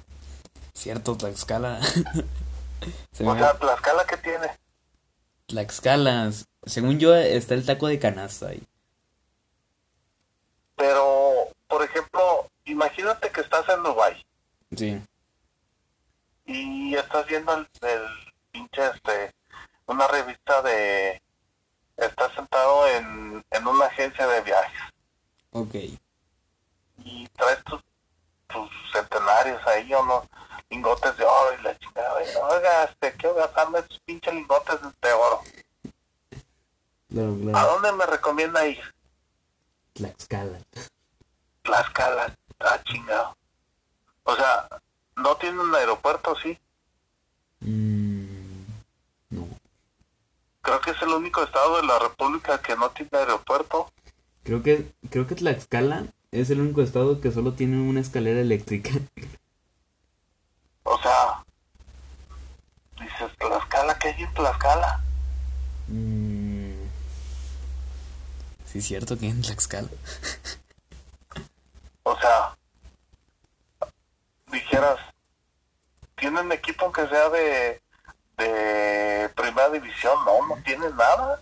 Cierto, 0.74 1.16
Tlaxcala. 1.18 1.82
Se 3.12 3.26
O 3.28 3.34
me- 3.34 3.40
sea, 3.40 3.58
Tlaxcala 3.58 4.06
que 4.06 4.18
tiene. 4.18 4.48
Tlaxcala. 5.48 6.32
Según 6.66 7.00
yo, 7.00 7.14
está 7.16 7.54
el 7.54 7.66
taco 7.66 7.88
de 7.88 8.00
canasta 8.00 8.48
ahí. 8.48 8.64
Pero, 10.76 11.48
por 11.68 11.84
ejemplo, 11.84 12.48
imagínate 12.66 13.32
que 13.32 13.42
estás 13.42 13.68
en 13.70 13.84
Dubai 13.84 14.26
Sí. 14.76 15.02
y 16.46 16.96
estás 16.96 17.26
viendo 17.28 17.54
el, 17.54 17.68
el 17.82 18.06
pinche, 18.52 18.86
este, 18.88 19.34
una 19.88 20.08
revista 20.08 20.62
de... 20.62 21.22
Estás 21.98 22.34
sentado 22.34 22.88
en, 22.90 23.46
en 23.52 23.68
una 23.68 23.86
agencia 23.86 24.28
de 24.28 24.42
viajes 24.42 24.82
Ok. 25.52 25.76
y 26.98 27.28
traes 27.30 27.64
tus, 27.64 27.82
tus 28.48 28.70
centenarios 28.92 29.66
ahí 29.68 29.94
o 29.94 30.02
unos 30.02 30.28
lingotes 30.70 31.16
de 31.16 31.24
oro 31.24 31.58
y 31.58 31.64
la 31.64 31.78
chingada. 31.80 32.14
Oiga, 32.16 32.48
Oiga, 32.50 32.84
este, 32.84 33.14
quiero 33.14 33.36
gastarme 33.36 33.80
esos 33.80 34.00
pinches 34.02 34.34
lingotes 34.34 34.78
de 35.02 35.14
oro. 35.14 35.42
¿A 37.58 37.64
dónde 37.66 37.92
me 37.94 38.06
recomienda 38.08 38.68
ir? 38.68 38.82
Tlaxcala. 39.94 40.60
Tlaxcala. 41.62 42.36
Ah, 42.60 42.80
chingado. 42.84 43.38
O 44.26 44.36
sea, 44.36 44.68
¿no 45.16 45.38
tiene 45.38 45.60
un 45.62 45.74
aeropuerto, 45.74 46.36
sí? 46.42 46.58
Mm, 47.62 48.66
no. 49.30 49.48
Creo 50.62 50.82
que 50.82 50.92
es 50.92 51.02
el 51.04 51.10
único 51.10 51.44
estado 51.44 51.78
de 51.78 51.88
la 51.88 52.00
República 52.00 52.60
que 52.60 52.76
no 52.76 52.90
tiene 52.90 53.12
aeropuerto. 53.14 53.92
Creo 54.44 54.64
que, 54.64 54.92
creo 55.12 55.28
que 55.28 55.36
Tlaxcala 55.36 56.08
es 56.32 56.50
el 56.50 56.60
único 56.60 56.82
estado 56.82 57.22
que 57.22 57.32
solo 57.32 57.54
tiene 57.54 57.78
una 57.78 58.02
escalera 58.02 58.42
eléctrica. 58.42 58.90
O 60.84 61.00
sea, 61.00 61.44
dices, 63.00 63.38
Tlaxcala, 63.38 63.98
¿qué 64.00 64.08
hay 64.08 64.24
en 64.24 64.34
Tlaxcala? 64.34 65.04
Mm, 65.88 66.74
sí, 68.66 68.80
es 68.80 68.86
cierto 68.86 69.20
que 69.20 69.30
en 69.30 69.42
Tlaxcala. 69.44 69.90
O 72.04 72.20
sea, 72.20 72.56
dijeras, 74.56 75.00
tienen 76.16 76.52
equipo 76.52 76.92
que 76.92 77.08
sea 77.08 77.30
de, 77.30 77.82
de 78.38 79.30
primera 79.36 79.70
división, 79.70 80.18
no, 80.26 80.48
no 80.48 80.62
tienen 80.64 80.96
nada. 80.96 81.42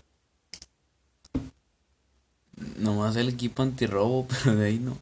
Nomás 2.76 3.16
el 3.16 3.28
equipo 3.28 3.62
antirrobo, 3.62 4.26
pero 4.44 4.56
de 4.56 4.66
ahí 4.66 4.78
no. 4.78 4.98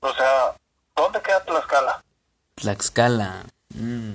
O 0.00 0.12
sea, 0.12 0.54
¿dónde 0.94 1.20
queda 1.22 1.44
Tlaxcala? 1.44 2.04
Tlaxcala. 2.56 3.46
Mm. 3.74 4.14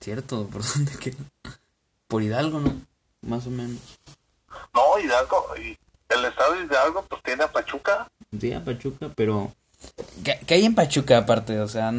Cierto, 0.00 0.46
¿por 0.46 0.62
dónde 0.74 0.96
queda? 0.98 1.22
Por 2.08 2.22
Hidalgo, 2.22 2.60
¿no? 2.60 2.80
Más 3.20 3.46
o 3.46 3.50
menos. 3.50 3.80
No, 4.74 4.98
Hidalgo, 4.98 5.54
y 5.56 5.78
el 6.14 6.24
estado 6.26 6.54
de 6.54 6.64
Hidalgo 6.64 7.04
pues 7.08 7.22
tiene 7.22 7.44
a 7.44 7.52
Pachuca. 7.52 8.08
Sí, 8.38 8.52
a 8.52 8.64
Pachuca, 8.64 9.10
pero... 9.14 9.52
¿Qué, 10.24 10.38
qué 10.46 10.54
hay 10.54 10.64
en 10.64 10.74
Pachuca 10.74 11.18
aparte? 11.18 11.60
O 11.60 11.68
sea, 11.68 11.92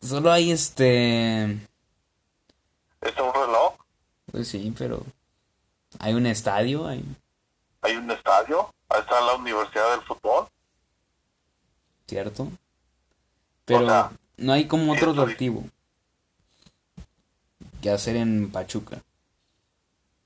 solo 0.00 0.32
hay 0.32 0.50
este... 0.50 1.44
Es 1.44 3.12
un 3.18 3.32
reloj, 3.32 3.74
Pues 4.30 4.48
sí, 4.48 4.74
pero... 4.76 5.04
Hay 6.00 6.14
un 6.14 6.26
estadio, 6.26 6.86
hay... 6.88 7.04
hay 7.82 7.96
un 7.96 8.10
estadio, 8.10 8.74
ahí 8.88 9.00
está 9.00 9.20
la 9.20 9.34
Universidad 9.34 9.92
del 9.92 10.00
Fútbol. 10.02 10.48
¿cierto? 12.06 12.48
Pero 13.64 13.86
sea, 13.86 14.12
no 14.36 14.52
hay 14.52 14.66
como 14.66 14.92
otro 14.92 15.12
atractivo 15.12 15.64
que 17.80 17.90
hacer 17.90 18.16
en 18.16 18.50
Pachuca. 18.50 19.02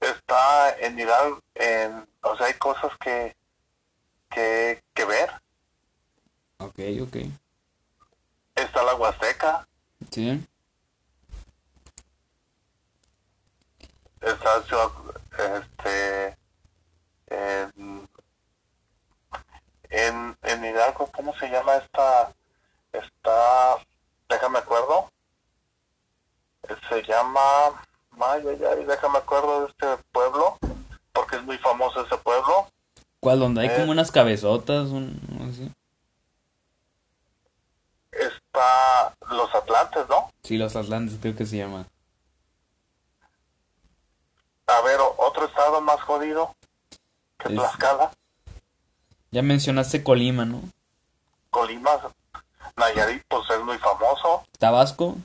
Está 0.00 0.78
en 0.78 0.98
Hidalgo, 0.98 1.42
en, 1.54 2.08
o 2.22 2.36
sea, 2.36 2.46
hay 2.46 2.54
cosas 2.54 2.92
que, 2.98 3.36
que, 4.30 4.82
que 4.94 5.04
ver. 5.04 5.30
Ok, 6.58 6.78
ok. 7.02 7.16
Está 8.54 8.82
la 8.82 8.94
Huasteca, 8.94 9.66
Sí. 10.10 10.46
está 14.20 14.62
Ciudad, 14.62 14.88
este, 15.38 16.36
en, 17.26 18.08
en, 19.90 20.38
en 20.42 20.64
Hidalgo, 20.64 21.10
¿cómo 21.12 21.34
se 21.38 21.48
llama 21.48 21.76
esta? 21.76 22.34
Está, 22.92 23.76
déjame 24.28 24.58
acuerdo, 24.58 25.10
se 26.88 27.02
llama, 27.02 27.82
ay, 28.20 28.42
ay, 28.48 28.60
ay, 28.64 28.84
déjame 28.84 29.18
acuerdo 29.18 29.62
de 29.62 29.66
este 29.68 29.86
pueblo, 30.12 30.58
porque 31.12 31.36
es 31.36 31.42
muy 31.44 31.58
famoso 31.58 32.00
ese 32.04 32.16
pueblo. 32.18 32.68
¿Cuál? 33.20 33.40
Donde 33.40 33.62
hay 33.62 33.68
Eh. 33.68 33.76
como 33.76 33.90
unas 33.92 34.10
cabezotas, 34.12 34.88
un, 34.88 35.18
sé. 35.54 35.70
Está 38.12 39.14
Los 39.30 39.54
Atlantes, 39.54 40.08
¿no? 40.08 40.30
Sí, 40.42 40.56
los 40.56 40.74
Atlantes 40.74 41.18
creo 41.20 41.36
que 41.36 41.44
se 41.46 41.56
llama. 41.58 41.84
A 44.66 44.80
ver, 44.82 44.98
otro 45.18 45.46
estado 45.46 45.80
más 45.80 46.00
jodido 46.02 46.54
que 47.38 47.48
Es- 47.48 47.54
Tlaxcala, 47.54 48.10
Ya 49.30 49.42
mencionaste 49.42 50.02
Colima, 50.02 50.44
¿no? 50.46 50.62
Colima, 51.50 51.90
Nayarit, 52.76 53.22
pues 53.28 53.42
es 53.50 53.60
muy 53.62 53.76
famoso. 53.78 54.44
Tabasco. 54.58 55.16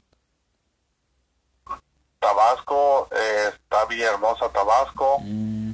Tabasco, 2.24 3.10
eh, 3.12 3.50
está 3.52 3.84
Villahermosa, 3.86 4.48
Tabasco, 4.50 5.20
mm. 5.20 5.74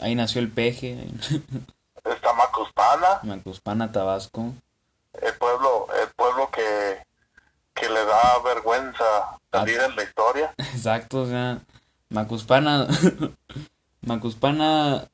Ahí 0.00 0.14
nació 0.14 0.40
el 0.40 0.50
peje. 0.50 1.06
está 2.04 2.32
Macuspana, 2.32 3.20
Macuspana, 3.22 3.92
Tabasco. 3.92 4.54
el 5.20 5.34
pueblo, 5.34 5.86
el 6.02 6.08
pueblo 6.14 6.50
que, 6.50 7.06
que 7.74 7.88
le 7.88 8.04
da 8.04 8.38
vergüenza 8.42 9.38
salir 9.52 9.78
en 9.80 9.94
la 9.94 10.02
historia. 10.02 10.54
Exacto, 10.58 11.22
o 11.22 11.26
sea, 11.26 11.60
Macuspana, 12.08 12.88
Macuspana, 14.00 15.08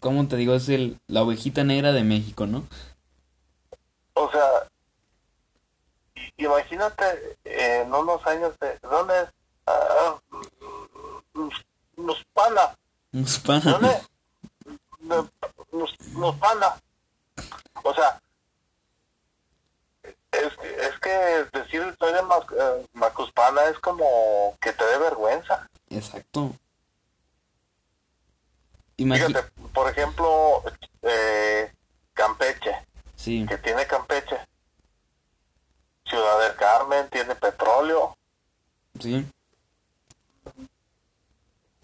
¿cómo 0.00 0.28
te 0.28 0.36
digo? 0.36 0.54
Es 0.54 0.68
el, 0.68 1.00
la 1.06 1.22
ovejita 1.22 1.64
negra 1.64 1.92
de 1.92 2.04
México, 2.04 2.46
¿no? 2.46 2.64
O 4.14 4.30
sea, 4.30 4.68
imagínate 6.38 7.36
en 7.44 7.92
unos 7.92 8.24
años 8.26 8.58
de, 8.60 8.78
¿dónde 8.80 9.14
Macuspana. 13.12 13.72
¿dónde? 13.72 14.00
De- 15.00 15.30
Mus- 15.72 15.96
Muspana. 16.12 16.76
O 17.82 17.94
sea, 17.94 18.20
es, 20.02 20.52
es 20.80 20.98
que 21.00 21.08
decir 21.52 21.94
soy 21.98 22.12
de 22.12 22.22
eh, 22.22 22.86
Macuspana 22.94 23.64
es 23.64 23.78
como 23.78 24.56
que 24.60 24.72
te 24.72 24.84
dé 24.84 24.98
vergüenza. 24.98 25.68
Exacto. 25.90 26.52
Imagi- 28.98 29.26
Fíjate, 29.26 29.50
por 29.74 29.90
ejemplo, 29.90 30.62
eh, 31.02 31.72
Campeche, 32.14 32.86
Sí, 33.14 33.44
que 33.46 33.58
tiene 33.58 33.86
Campeche. 33.86 34.38
Ciudad 36.06 36.40
del 36.40 36.56
Carmen 36.56 37.08
tiene 37.10 37.34
petróleo. 37.34 38.16
sí. 39.00 39.26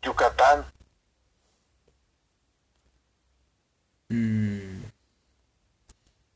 Yucatán, 0.02 0.64
Mm. 4.08 4.82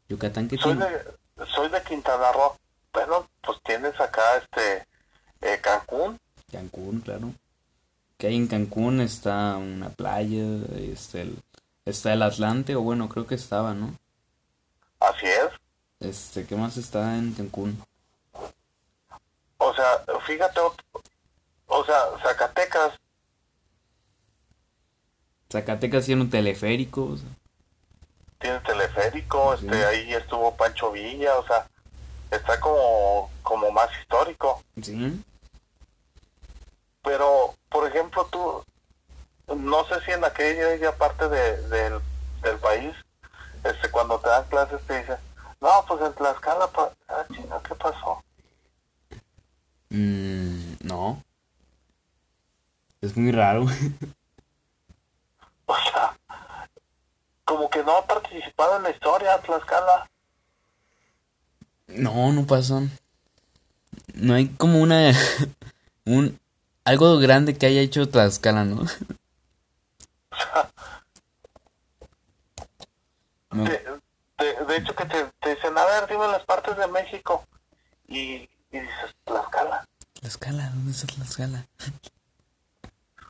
Yucatán, 0.08 0.48
¿qué 0.48 0.56
soy 0.56 0.76
tiene? 0.76 0.90
de, 0.90 1.46
soy 1.54 1.68
de 1.68 1.82
Quintana 1.82 2.32
Roo. 2.32 2.56
Bueno, 2.92 3.28
pues 3.42 3.58
tienes 3.64 4.00
acá 4.00 4.36
este 4.38 4.86
eh, 5.42 5.60
Cancún, 5.60 6.18
Cancún, 6.50 7.00
claro. 7.00 7.32
Que 8.16 8.28
hay 8.28 8.36
en 8.36 8.46
Cancún 8.46 9.00
está 9.02 9.56
una 9.58 9.90
playa, 9.90 10.42
este, 10.78 11.22
el- 11.22 11.42
está 11.84 12.14
el 12.14 12.22
Atlante, 12.22 12.74
o 12.76 12.80
bueno, 12.80 13.08
creo 13.10 13.26
que 13.26 13.34
estaba, 13.34 13.74
¿no? 13.74 13.94
así 15.00 15.26
es. 15.26 15.50
Este, 16.00 16.46
¿qué 16.46 16.56
más 16.56 16.76
está 16.76 17.16
en 17.16 17.32
Cancún? 17.32 17.82
O 19.58 19.74
sea, 19.74 20.04
fíjate, 20.26 20.60
o 21.66 21.84
sea, 21.84 21.96
Zacatecas, 22.22 22.92
Zacatecas 25.50 26.04
tiene 26.04 26.22
un 26.22 26.30
teleférico, 26.30 27.04
o 27.04 27.16
sea, 27.16 27.28
tiene 28.38 28.60
teleférico, 28.60 29.56
Sí. 29.56 29.66
este, 29.66 29.84
ahí 29.86 30.12
estuvo 30.14 30.54
Pancho 30.56 30.92
Villa, 30.92 31.38
o 31.38 31.46
sea, 31.46 31.66
está 32.30 32.60
como, 32.60 33.30
como 33.42 33.70
más 33.70 33.88
histórico. 34.00 34.62
sí. 34.82 35.22
Pero, 37.02 37.54
por 37.68 37.86
ejemplo, 37.88 38.26
tú, 38.26 38.64
no 39.54 39.84
sé 39.86 39.94
si 40.04 40.10
en 40.10 40.24
aquella 40.24 40.96
parte 40.98 41.28
de, 41.28 41.62
del, 41.68 42.00
del 42.42 42.58
país, 42.58 42.92
este, 43.62 43.88
cuando 43.92 44.18
te 44.18 44.28
dan 44.28 44.44
clases 44.48 44.80
te 44.88 44.98
dicen, 44.98 45.16
no, 45.60 45.84
pues 45.88 46.00
en 46.02 46.12
Tlaxcala, 46.14 46.66
pa 46.68 46.92
ah, 47.08 47.24
chinga, 47.32 47.60
¿qué 47.62 47.74
pasó? 47.74 48.22
Mm, 49.90 50.76
no. 50.82 51.22
Es 53.00 53.16
muy 53.16 53.32
raro. 53.32 53.66
O 55.68 55.74
sea, 55.74 56.16
como 57.44 57.68
que 57.68 57.82
no 57.82 57.96
ha 57.96 58.06
participado 58.06 58.76
en 58.76 58.84
la 58.84 58.90
historia 58.90 59.40
Tlaxcala. 59.40 60.08
No, 61.88 62.32
no 62.32 62.46
pasó. 62.46 62.82
No 64.14 64.34
hay 64.34 64.46
como 64.50 64.80
una... 64.80 65.12
un... 66.06 66.38
Algo 66.84 67.18
grande 67.18 67.58
que 67.58 67.66
haya 67.66 67.80
hecho 67.80 68.08
Tlaxcala, 68.08 68.64
¿no? 68.64 68.86
No. 73.50 73.64
De, 73.64 73.82
de, 74.38 74.64
de 74.66 74.76
hecho, 74.76 74.94
que 74.94 75.04
te, 75.06 75.25
te 76.00 76.00
dicen, 76.00 76.00
a 76.00 76.00
ver, 76.00 76.08
dime 76.08 76.28
las 76.28 76.44
partes 76.44 76.76
de 76.76 76.86
México. 76.88 77.44
Y, 78.08 78.48
y 78.70 78.80
dices, 78.80 79.14
Tlaxcala. 79.24 79.84
Tlaxcala, 80.20 80.70
¿dónde 80.70 80.92
está 80.92 81.06
Tlaxcala? 81.06 81.66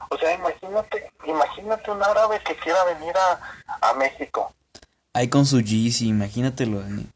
O 0.09 0.19
sea, 0.19 0.33
imagínate, 0.35 1.11
imagínate 1.27 1.91
un 1.91 2.03
árabe 2.03 2.41
que 2.45 2.57
quiera 2.57 2.85
venir 2.85 3.15
a, 3.17 3.91
a 3.91 3.95
México. 3.95 4.55
Ahí 5.13 5.29
con 5.29 5.47
su 5.47 5.61
Yeezy, 5.61 6.09
imagínatelo. 6.09 6.81
ahí. 6.85 7.09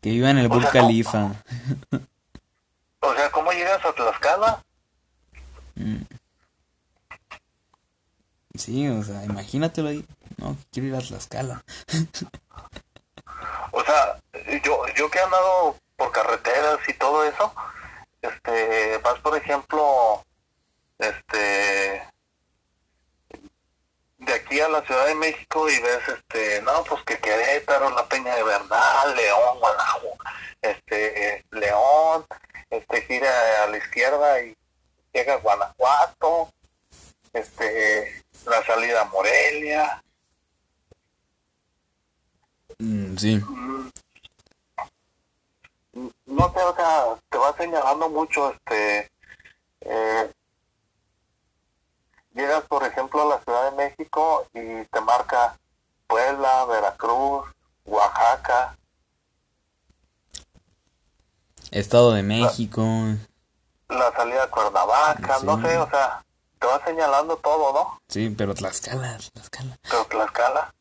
Que 0.00 0.10
viva 0.10 0.30
en 0.30 0.38
el 0.38 0.48
Burj 0.48 0.64
no. 0.64 0.70
Khalifa. 0.70 1.32
O 3.00 3.14
sea, 3.14 3.30
¿cómo 3.30 3.50
llegas 3.52 3.84
a 3.84 3.92
Tlaxcala? 3.92 4.62
Mm. 5.74 6.02
Sí, 8.54 8.86
o 8.88 9.02
sea, 9.02 9.24
imagínatelo 9.24 9.88
ahí. 9.88 10.04
No, 10.36 10.56
quiero 10.70 10.88
ir 10.88 10.94
a 10.94 11.00
Tlaxcala. 11.00 11.64
Yo, 15.04 15.10
que 15.10 15.18
he 15.18 15.22
andado 15.22 15.76
por 15.96 16.12
carreteras 16.12 16.78
y 16.88 16.94
todo 16.94 17.24
eso, 17.24 17.54
este, 18.22 18.96
vas 18.98 19.18
por 19.20 19.36
ejemplo, 19.36 20.24
este, 20.98 22.08
de 24.16 24.32
aquí 24.32 24.60
a 24.60 24.68
la 24.68 24.80
Ciudad 24.86 25.06
de 25.06 25.14
México 25.14 25.68
y 25.68 25.78
ves, 25.78 26.08
este, 26.08 26.62
no, 26.62 26.84
pues 26.84 27.02
que 27.02 27.18
Querétaro, 27.18 27.90
la 27.90 28.08
Peña 28.08 28.34
de 28.34 28.44
Bernal, 28.44 29.14
León, 29.14 29.60
Guanajuato, 29.60 30.24
este, 30.62 31.44
León, 31.50 32.24
este, 32.70 33.02
gira 33.02 33.64
a 33.64 33.66
la 33.66 33.76
izquierda 33.76 34.40
y 34.40 34.56
llega 35.12 35.34
a 35.34 35.38
Guanajuato, 35.38 36.50
este, 37.34 38.24
la 38.46 38.64
salida 38.64 39.02
a 39.02 39.04
Morelia. 39.04 40.02
Mm, 42.78 43.16
sí. 43.18 43.44
No 46.26 46.50
te, 46.52 46.62
o 46.62 46.74
sea, 46.74 47.04
te 47.28 47.38
va 47.38 47.54
señalando 47.56 48.08
mucho, 48.08 48.50
este, 48.50 49.10
eh, 49.80 50.32
llegas, 52.34 52.64
por 52.64 52.82
ejemplo, 52.84 53.22
a 53.22 53.36
la 53.36 53.42
Ciudad 53.42 53.70
de 53.70 53.76
México 53.76 54.46
y 54.54 54.84
te 54.86 55.00
marca 55.00 55.58
Puebla, 56.06 56.64
Veracruz, 56.66 57.44
Oaxaca. 57.84 58.76
Estado 61.70 62.12
de 62.12 62.22
México. 62.22 62.82
La, 63.88 64.12
salida 64.12 64.44
a 64.44 64.50
Cuernavaca, 64.50 65.38
Sí. 65.40 65.46
no 65.46 65.60
sé, 65.60 65.76
o 65.78 65.90
sea, 65.90 66.24
te 66.58 66.66
va 66.66 66.84
señalando 66.84 67.36
todo, 67.36 67.72
¿no? 67.72 68.00
Sí, 68.08 68.30
pero 68.30 68.54
Tlaxcala, 68.54 69.18
Tlaxcala. 69.32 69.78
Pero 69.82 70.04
Tlaxcala. 70.06 70.74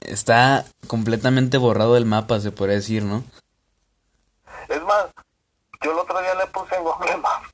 Está 0.00 0.64
completamente 0.86 1.58
borrado 1.58 1.94
del 1.94 2.04
mapa, 2.06 2.40
se 2.40 2.52
podría 2.52 2.76
decir, 2.76 3.04
¿no? 3.04 3.24
Es 4.68 4.82
más, 4.84 5.06
yo 5.82 5.92
el 5.92 5.98
otro 5.98 6.20
día 6.20 6.34
le 6.34 6.46
puse 6.48 6.74
en 6.76 6.84
Google 6.84 7.16
Maps 7.16 7.48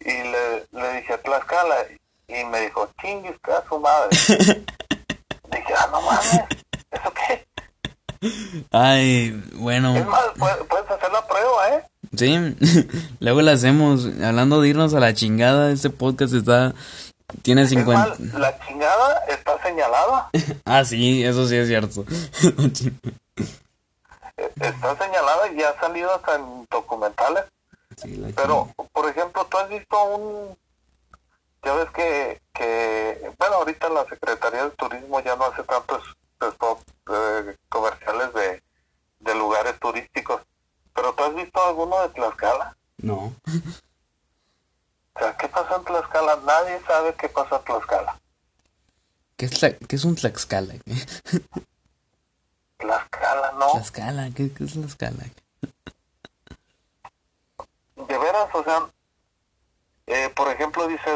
y 0.00 0.10
le, 0.10 0.66
le 0.72 0.92
dije 1.00 1.18
Tlaxcala 1.18 1.76
y 2.28 2.44
me 2.44 2.60
dijo, 2.62 2.88
chinguis, 3.00 3.36
que 3.44 3.52
a 3.52 3.64
su 3.68 3.78
madre. 3.78 4.08
dije, 5.50 5.74
ah, 5.78 5.88
no 5.92 6.00
mames, 6.02 6.40
¿eso 6.90 7.12
qué? 7.14 7.46
Ay, 8.72 9.30
bueno. 9.54 9.96
Es 9.96 10.06
más, 10.06 10.24
puedes, 10.38 10.56
puedes 10.68 10.90
hacer 10.90 11.12
la 11.12 11.26
prueba, 11.26 11.70
¿eh? 11.70 11.84
Sí, 12.16 12.56
luego 13.20 13.42
la 13.42 13.52
hacemos. 13.52 14.06
Hablando 14.22 14.60
de 14.60 14.68
irnos 14.68 14.94
a 14.94 15.00
la 15.00 15.14
chingada, 15.14 15.70
este 15.70 15.90
podcast 15.90 16.34
está. 16.34 16.74
Tiene 17.42 17.62
Es 17.62 17.70
50. 17.70 18.08
más, 18.08 18.20
la 18.34 18.58
chingada 18.66 19.24
está 19.28 19.62
señalada. 19.62 20.30
Ah, 20.64 20.84
sí, 20.84 21.24
eso 21.24 21.46
sí 21.46 21.56
es 21.56 21.68
cierto. 21.68 22.04
Está 24.60 24.96
señalada 24.96 25.48
y 25.52 25.62
ha 25.62 25.78
salido 25.78 26.14
hasta 26.14 26.36
en 26.36 26.66
documentales. 26.70 27.44
Sí, 27.96 28.16
la 28.16 28.28
Pero, 28.34 28.68
por 28.92 29.08
ejemplo, 29.08 29.44
tú 29.46 29.58
has 29.58 29.68
visto 29.68 30.02
un... 30.04 30.56
Ya 31.62 31.74
ves 31.74 31.90
que, 31.90 32.40
que 32.54 33.32
bueno, 33.38 33.56
ahorita 33.56 33.88
la 33.88 34.04
Secretaría 34.06 34.64
de 34.64 34.70
Turismo 34.72 35.20
ya 35.20 35.34
no 35.36 35.44
hace 35.46 35.62
tantos 35.64 36.02
spots 36.42 36.84
eh, 37.10 37.56
comerciales 37.68 38.32
de, 38.34 38.62
de 39.20 39.34
lugares 39.34 39.78
turísticos. 39.80 40.42
Pero 40.94 41.12
tú 41.14 41.24
has 41.24 41.34
visto 41.34 41.62
alguno 41.62 42.00
de 42.02 42.08
Tlaxcala? 42.10 42.76
No. 42.98 43.34
O 45.14 45.18
sea, 45.18 45.36
¿qué 45.36 45.48
pasa 45.48 45.76
en 45.76 45.84
Tlaxcala? 45.84 46.36
Nadie 46.44 46.80
sabe 46.86 47.14
qué 47.14 47.28
pasa 47.28 47.56
en 47.56 47.64
Tlaxcala. 47.64 48.20
¿Qué 49.36 49.46
es, 49.46 49.52
tla- 49.62 49.78
qué 49.86 49.96
es 49.96 50.04
un 50.04 50.14
Tlaxcala? 50.14 50.74
Tlaxcala, 52.78 53.52
¿no? 53.52 53.72
Tlaxcala, 53.72 54.30
¿qué, 54.34 54.52
qué 54.52 54.64
es 54.64 54.72
Tlaxcala? 54.72 55.24
De 57.96 58.18
veras, 58.18 58.48
o 58.54 58.62
sea, 58.64 58.86
eh, 60.06 60.30
por 60.36 60.48
ejemplo, 60.50 60.86
dice, 60.86 61.10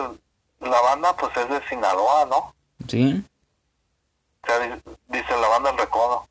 la 0.60 0.80
banda 0.80 1.14
pues 1.16 1.36
es 1.36 1.48
de 1.48 1.68
Sinaloa, 1.68 2.24
¿no? 2.26 2.54
¿Sí? 2.88 3.24
O 4.42 4.46
sea, 4.46 4.58
di- 4.60 4.82
dice 5.08 5.36
la 5.40 5.48
banda 5.48 5.70
El 5.70 5.78
Recodo. 5.78 6.26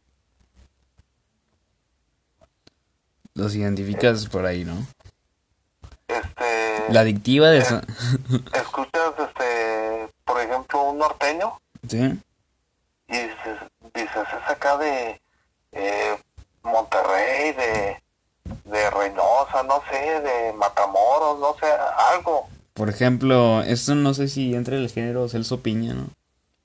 Los 3.36 3.56
identificas 3.56 4.28
por 4.28 4.46
ahí, 4.46 4.66
¿no? 4.66 4.86
Este, 6.08 6.92
La 6.92 7.02
adictiva 7.02 7.50
de 7.50 7.60
esa. 7.60 7.82
escuchas, 8.54 9.14
este, 9.20 10.10
por 10.26 10.42
ejemplo, 10.42 10.82
un 10.84 10.98
norteño 10.98 11.58
¿Sí? 11.88 12.20
Y 13.10 13.18
dices, 13.18 13.60
dices 13.94 14.28
es 14.38 14.50
acá 14.50 14.78
de 14.78 15.20
eh, 15.72 16.18
Monterrey, 16.64 17.54
de, 17.54 18.02
de 18.66 18.90
Reynosa, 18.92 19.64
no 19.64 19.82
sé, 19.90 20.22
de 20.22 20.54
Matamoros, 20.54 21.40
no 21.40 21.56
sé, 21.60 21.66
algo. 22.14 22.48
Por 22.74 22.90
ejemplo, 22.90 23.62
esto 23.64 23.96
no 23.96 24.14
sé 24.14 24.28
si 24.28 24.54
entra 24.56 24.76
el 24.76 24.90
género 24.90 25.28
Celso 25.28 25.62
Piña, 25.62 25.94
¿no? 25.94 26.08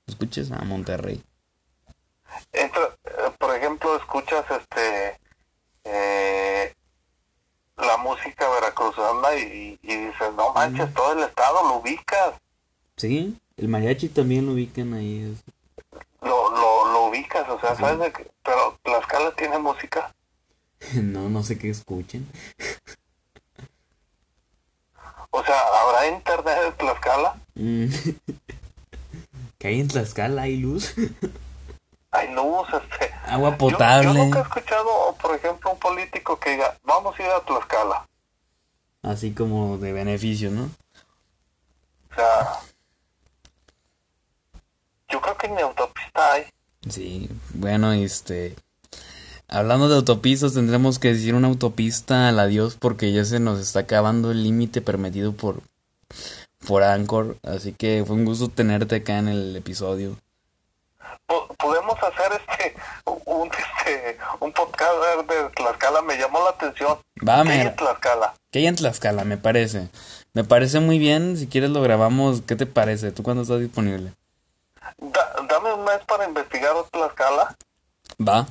Escuches 0.07 0.51
a 0.51 0.59
Monterrey. 0.63 1.21
Entra, 2.53 2.83
eh, 3.05 3.31
por 3.39 3.55
ejemplo, 3.55 3.95
escuchas 3.97 4.45
este 4.49 5.17
eh, 5.83 6.73
la 7.77 7.97
música 7.97 8.47
veracruzana 8.49 9.35
y, 9.35 9.77
y 9.81 9.95
dices, 9.95 10.33
no 10.35 10.53
manches, 10.53 10.93
todo 10.93 11.13
el 11.13 11.19
estado 11.23 11.63
lo 11.67 11.75
ubicas, 11.77 12.33
¿Sí? 12.97 13.37
El 13.57 13.67
mariachi 13.67 14.07
también 14.09 14.45
lo 14.45 14.53
ubican 14.53 14.93
ahí. 14.93 15.33
es- 15.33 15.54
lo, 16.25 16.49
lo, 16.51 16.91
lo 16.91 17.05
ubicas, 17.05 17.47
o 17.49 17.59
sea, 17.59 17.75
¿sabes 17.75 17.99
de 17.99 18.11
qué? 18.11 18.29
Pero 18.43 18.77
Tlaxcala 18.83 19.31
tiene 19.35 19.57
música. 19.59 20.13
No, 21.01 21.29
no 21.29 21.41
sé 21.41 21.57
qué 21.57 21.69
escuchen. 21.69 22.27
O 25.31 25.43
sea, 25.43 25.55
¿habrá 25.81 26.07
internet 26.07 26.57
en 26.67 26.73
Tlaxcala? 26.73 27.35
Mm. 27.55 27.85
¿Que 29.57 29.67
hay 29.67 29.79
en 29.81 29.87
Tlaxcala? 29.87 30.43
¿Hay 30.43 30.57
luz? 30.57 30.93
Hay 32.11 32.33
luz, 32.33 32.67
este... 32.69 33.13
Agua 33.25 33.51
Yo- 33.51 33.57
potable. 33.57 34.05
Yo, 34.05 34.13
nunca 34.13 34.39
he 34.39 34.41
escuchado, 34.43 35.15
por 35.21 35.35
ejemplo, 35.35 35.71
un 35.71 35.79
político 35.79 36.39
que 36.39 36.51
diga, 36.51 36.77
vamos 36.83 37.17
a 37.19 37.23
ir 37.23 37.29
a 37.29 37.41
Tlaxcala. 37.41 38.05
Así 39.01 39.33
como 39.33 39.77
de 39.77 39.91
beneficio, 39.91 40.49
¿no? 40.49 40.69
O 42.11 42.15
sea, 42.15 42.59
yo 45.15 45.21
creo 45.21 45.37
que 45.37 45.47
en 45.47 45.55
mi 45.55 45.61
autopista 45.61 46.33
hay. 46.33 46.43
Sí, 46.89 47.29
bueno, 47.53 47.93
este... 47.93 48.55
Hablando 49.47 49.87
de 49.87 49.95
autopistas, 49.95 50.53
tendremos 50.55 50.97
que 50.99 51.13
decir 51.13 51.35
una 51.35 51.47
autopista 51.47 52.27
al 52.27 52.39
adiós 52.39 52.75
porque 52.79 53.13
ya 53.13 53.23
se 53.23 53.39
nos 53.39 53.59
está 53.59 53.81
acabando 53.81 54.31
el 54.31 54.43
límite 54.43 54.81
permitido 54.81 55.33
por, 55.33 55.61
por 56.67 56.81
Anchor. 56.83 57.37
Así 57.43 57.71
que 57.71 58.03
fue 58.05 58.15
un 58.15 58.25
gusto 58.25 58.49
tenerte 58.49 58.95
acá 58.95 59.19
en 59.19 59.27
el 59.27 59.55
episodio. 59.55 60.17
Po- 61.27 61.47
Podemos 61.59 61.95
hacer 61.99 62.41
este 62.41 62.75
un 63.05 63.47
este 63.49 64.17
un 64.39 64.51
podcast 64.51 64.91
de 65.29 65.49
Tlaxcala, 65.55 66.01
me 66.01 66.17
llamó 66.17 66.43
la 66.43 66.49
atención. 66.49 66.97
Va, 67.27 67.43
¿Qué 67.43 67.49
hay 67.51 67.61
en 67.61 67.75
Tlaxcala? 67.75 68.33
Que 68.51 68.59
hay 68.59 68.67
en 68.67 68.75
Tlaxcala, 68.75 69.23
me 69.25 69.37
parece. 69.37 69.89
Me 70.33 70.43
parece 70.43 70.79
muy 70.79 70.97
bien. 70.99 71.37
Si 71.37 71.45
quieres 71.47 71.69
lo 71.69 71.81
grabamos. 71.81 72.41
¿Qué 72.41 72.55
te 72.55 72.65
parece? 72.65 73.11
¿Tú 73.11 73.21
cuándo 73.23 73.43
estás 73.43 73.59
disponible? 73.59 74.11
Da- 74.97 75.35
dame 75.49 75.73
un 75.73 75.83
mes 75.83 75.99
para 76.07 76.25
investigar 76.25 76.73
Tlaxcala, 76.91 77.55
Va. 78.25 78.45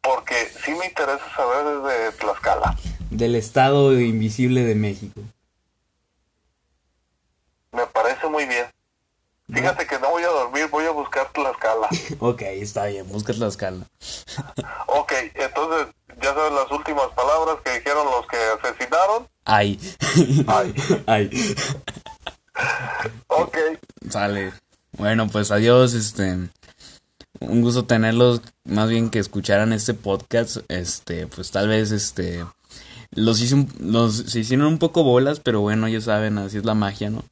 porque 0.00 0.46
sí 0.64 0.72
me 0.74 0.86
interesa 0.86 1.24
saber 1.34 1.64
desde 1.82 2.12
Tlaxcala. 2.18 2.76
Del 3.10 3.34
Estado 3.34 3.92
Invisible 4.00 4.62
de 4.64 4.74
México. 4.74 5.20
Me 7.72 7.86
parece 7.86 8.26
muy 8.28 8.44
bien. 8.46 8.66
Fíjate 9.52 9.86
que 9.86 9.98
no 9.98 10.10
voy 10.10 10.22
a 10.22 10.28
dormir, 10.28 10.68
voy 10.70 10.84
a 10.86 10.90
buscar 10.92 11.30
Tlaxcala. 11.32 11.88
Ok, 12.20 12.42
está 12.42 12.86
bien. 12.86 13.06
Busca 13.08 13.32
Tlaxcala. 13.32 13.84
Ok, 14.86 15.12
entonces, 15.34 15.94
ya 16.22 16.32
sabes 16.34 16.52
las 16.52 16.70
últimas 16.70 17.08
palabras 17.08 17.56
que 17.64 17.78
dijeron 17.78 18.06
los 18.06 18.26
que 18.28 18.36
asesinaron. 18.36 19.26
Ay. 19.44 19.78
Ay. 20.46 20.74
Ay. 21.06 21.54
Ok, 23.28 23.56
Sale. 24.10 24.52
Bueno, 24.96 25.28
pues 25.28 25.50
adiós, 25.50 25.94
este. 25.94 26.48
Un 27.40 27.60
gusto 27.62 27.84
tenerlos, 27.86 28.40
más 28.64 28.88
bien 28.88 29.10
que 29.10 29.18
escucharan 29.18 29.72
este 29.72 29.94
podcast, 29.94 30.58
este, 30.68 31.26
pues 31.26 31.50
tal 31.50 31.66
vez, 31.68 31.90
este, 31.90 32.44
los 33.10 33.40
hice 33.40 33.54
un- 33.56 33.72
los, 33.80 34.14
se 34.14 34.40
hicieron 34.40 34.66
un 34.66 34.78
poco 34.78 35.02
bolas, 35.02 35.40
pero 35.40 35.60
bueno, 35.60 35.88
ya 35.88 36.00
saben, 36.00 36.38
así 36.38 36.58
es 36.58 36.64
la 36.64 36.74
magia, 36.74 37.10
¿no? 37.10 37.24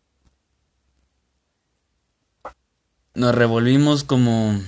Nos 3.15 3.35
revolvimos 3.35 4.03
como, 4.03 4.61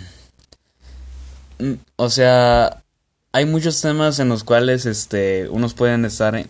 mm, 1.59 1.73
o 1.97 2.11
sea, 2.11 2.83
hay 3.33 3.47
muchos 3.47 3.81
temas 3.81 4.19
en 4.21 4.29
los 4.29 4.45
cuales, 4.45 4.87
este, 4.87 5.49
unos 5.49 5.75
pueden 5.75 6.05
estar 6.05 6.47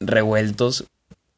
revueltos, 0.00 0.84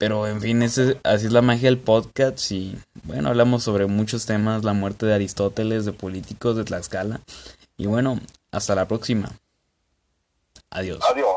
pero 0.00 0.26
en 0.26 0.40
fin, 0.40 0.62
ese, 0.62 0.98
así 1.04 1.26
es 1.26 1.32
la 1.32 1.42
magia 1.42 1.68
del 1.68 1.76
podcast 1.76 2.52
y 2.52 2.74
bueno, 3.02 3.28
hablamos 3.28 3.62
sobre 3.62 3.84
muchos 3.84 4.24
temas, 4.24 4.64
la 4.64 4.72
muerte 4.72 5.04
de 5.04 5.12
Aristóteles, 5.12 5.84
de 5.84 5.92
políticos, 5.92 6.56
de 6.56 6.64
Tlaxcala. 6.64 7.20
Y 7.76 7.84
bueno, 7.84 8.18
hasta 8.50 8.74
la 8.74 8.88
próxima. 8.88 9.30
Adiós. 10.70 11.00
adiós. 11.06 11.28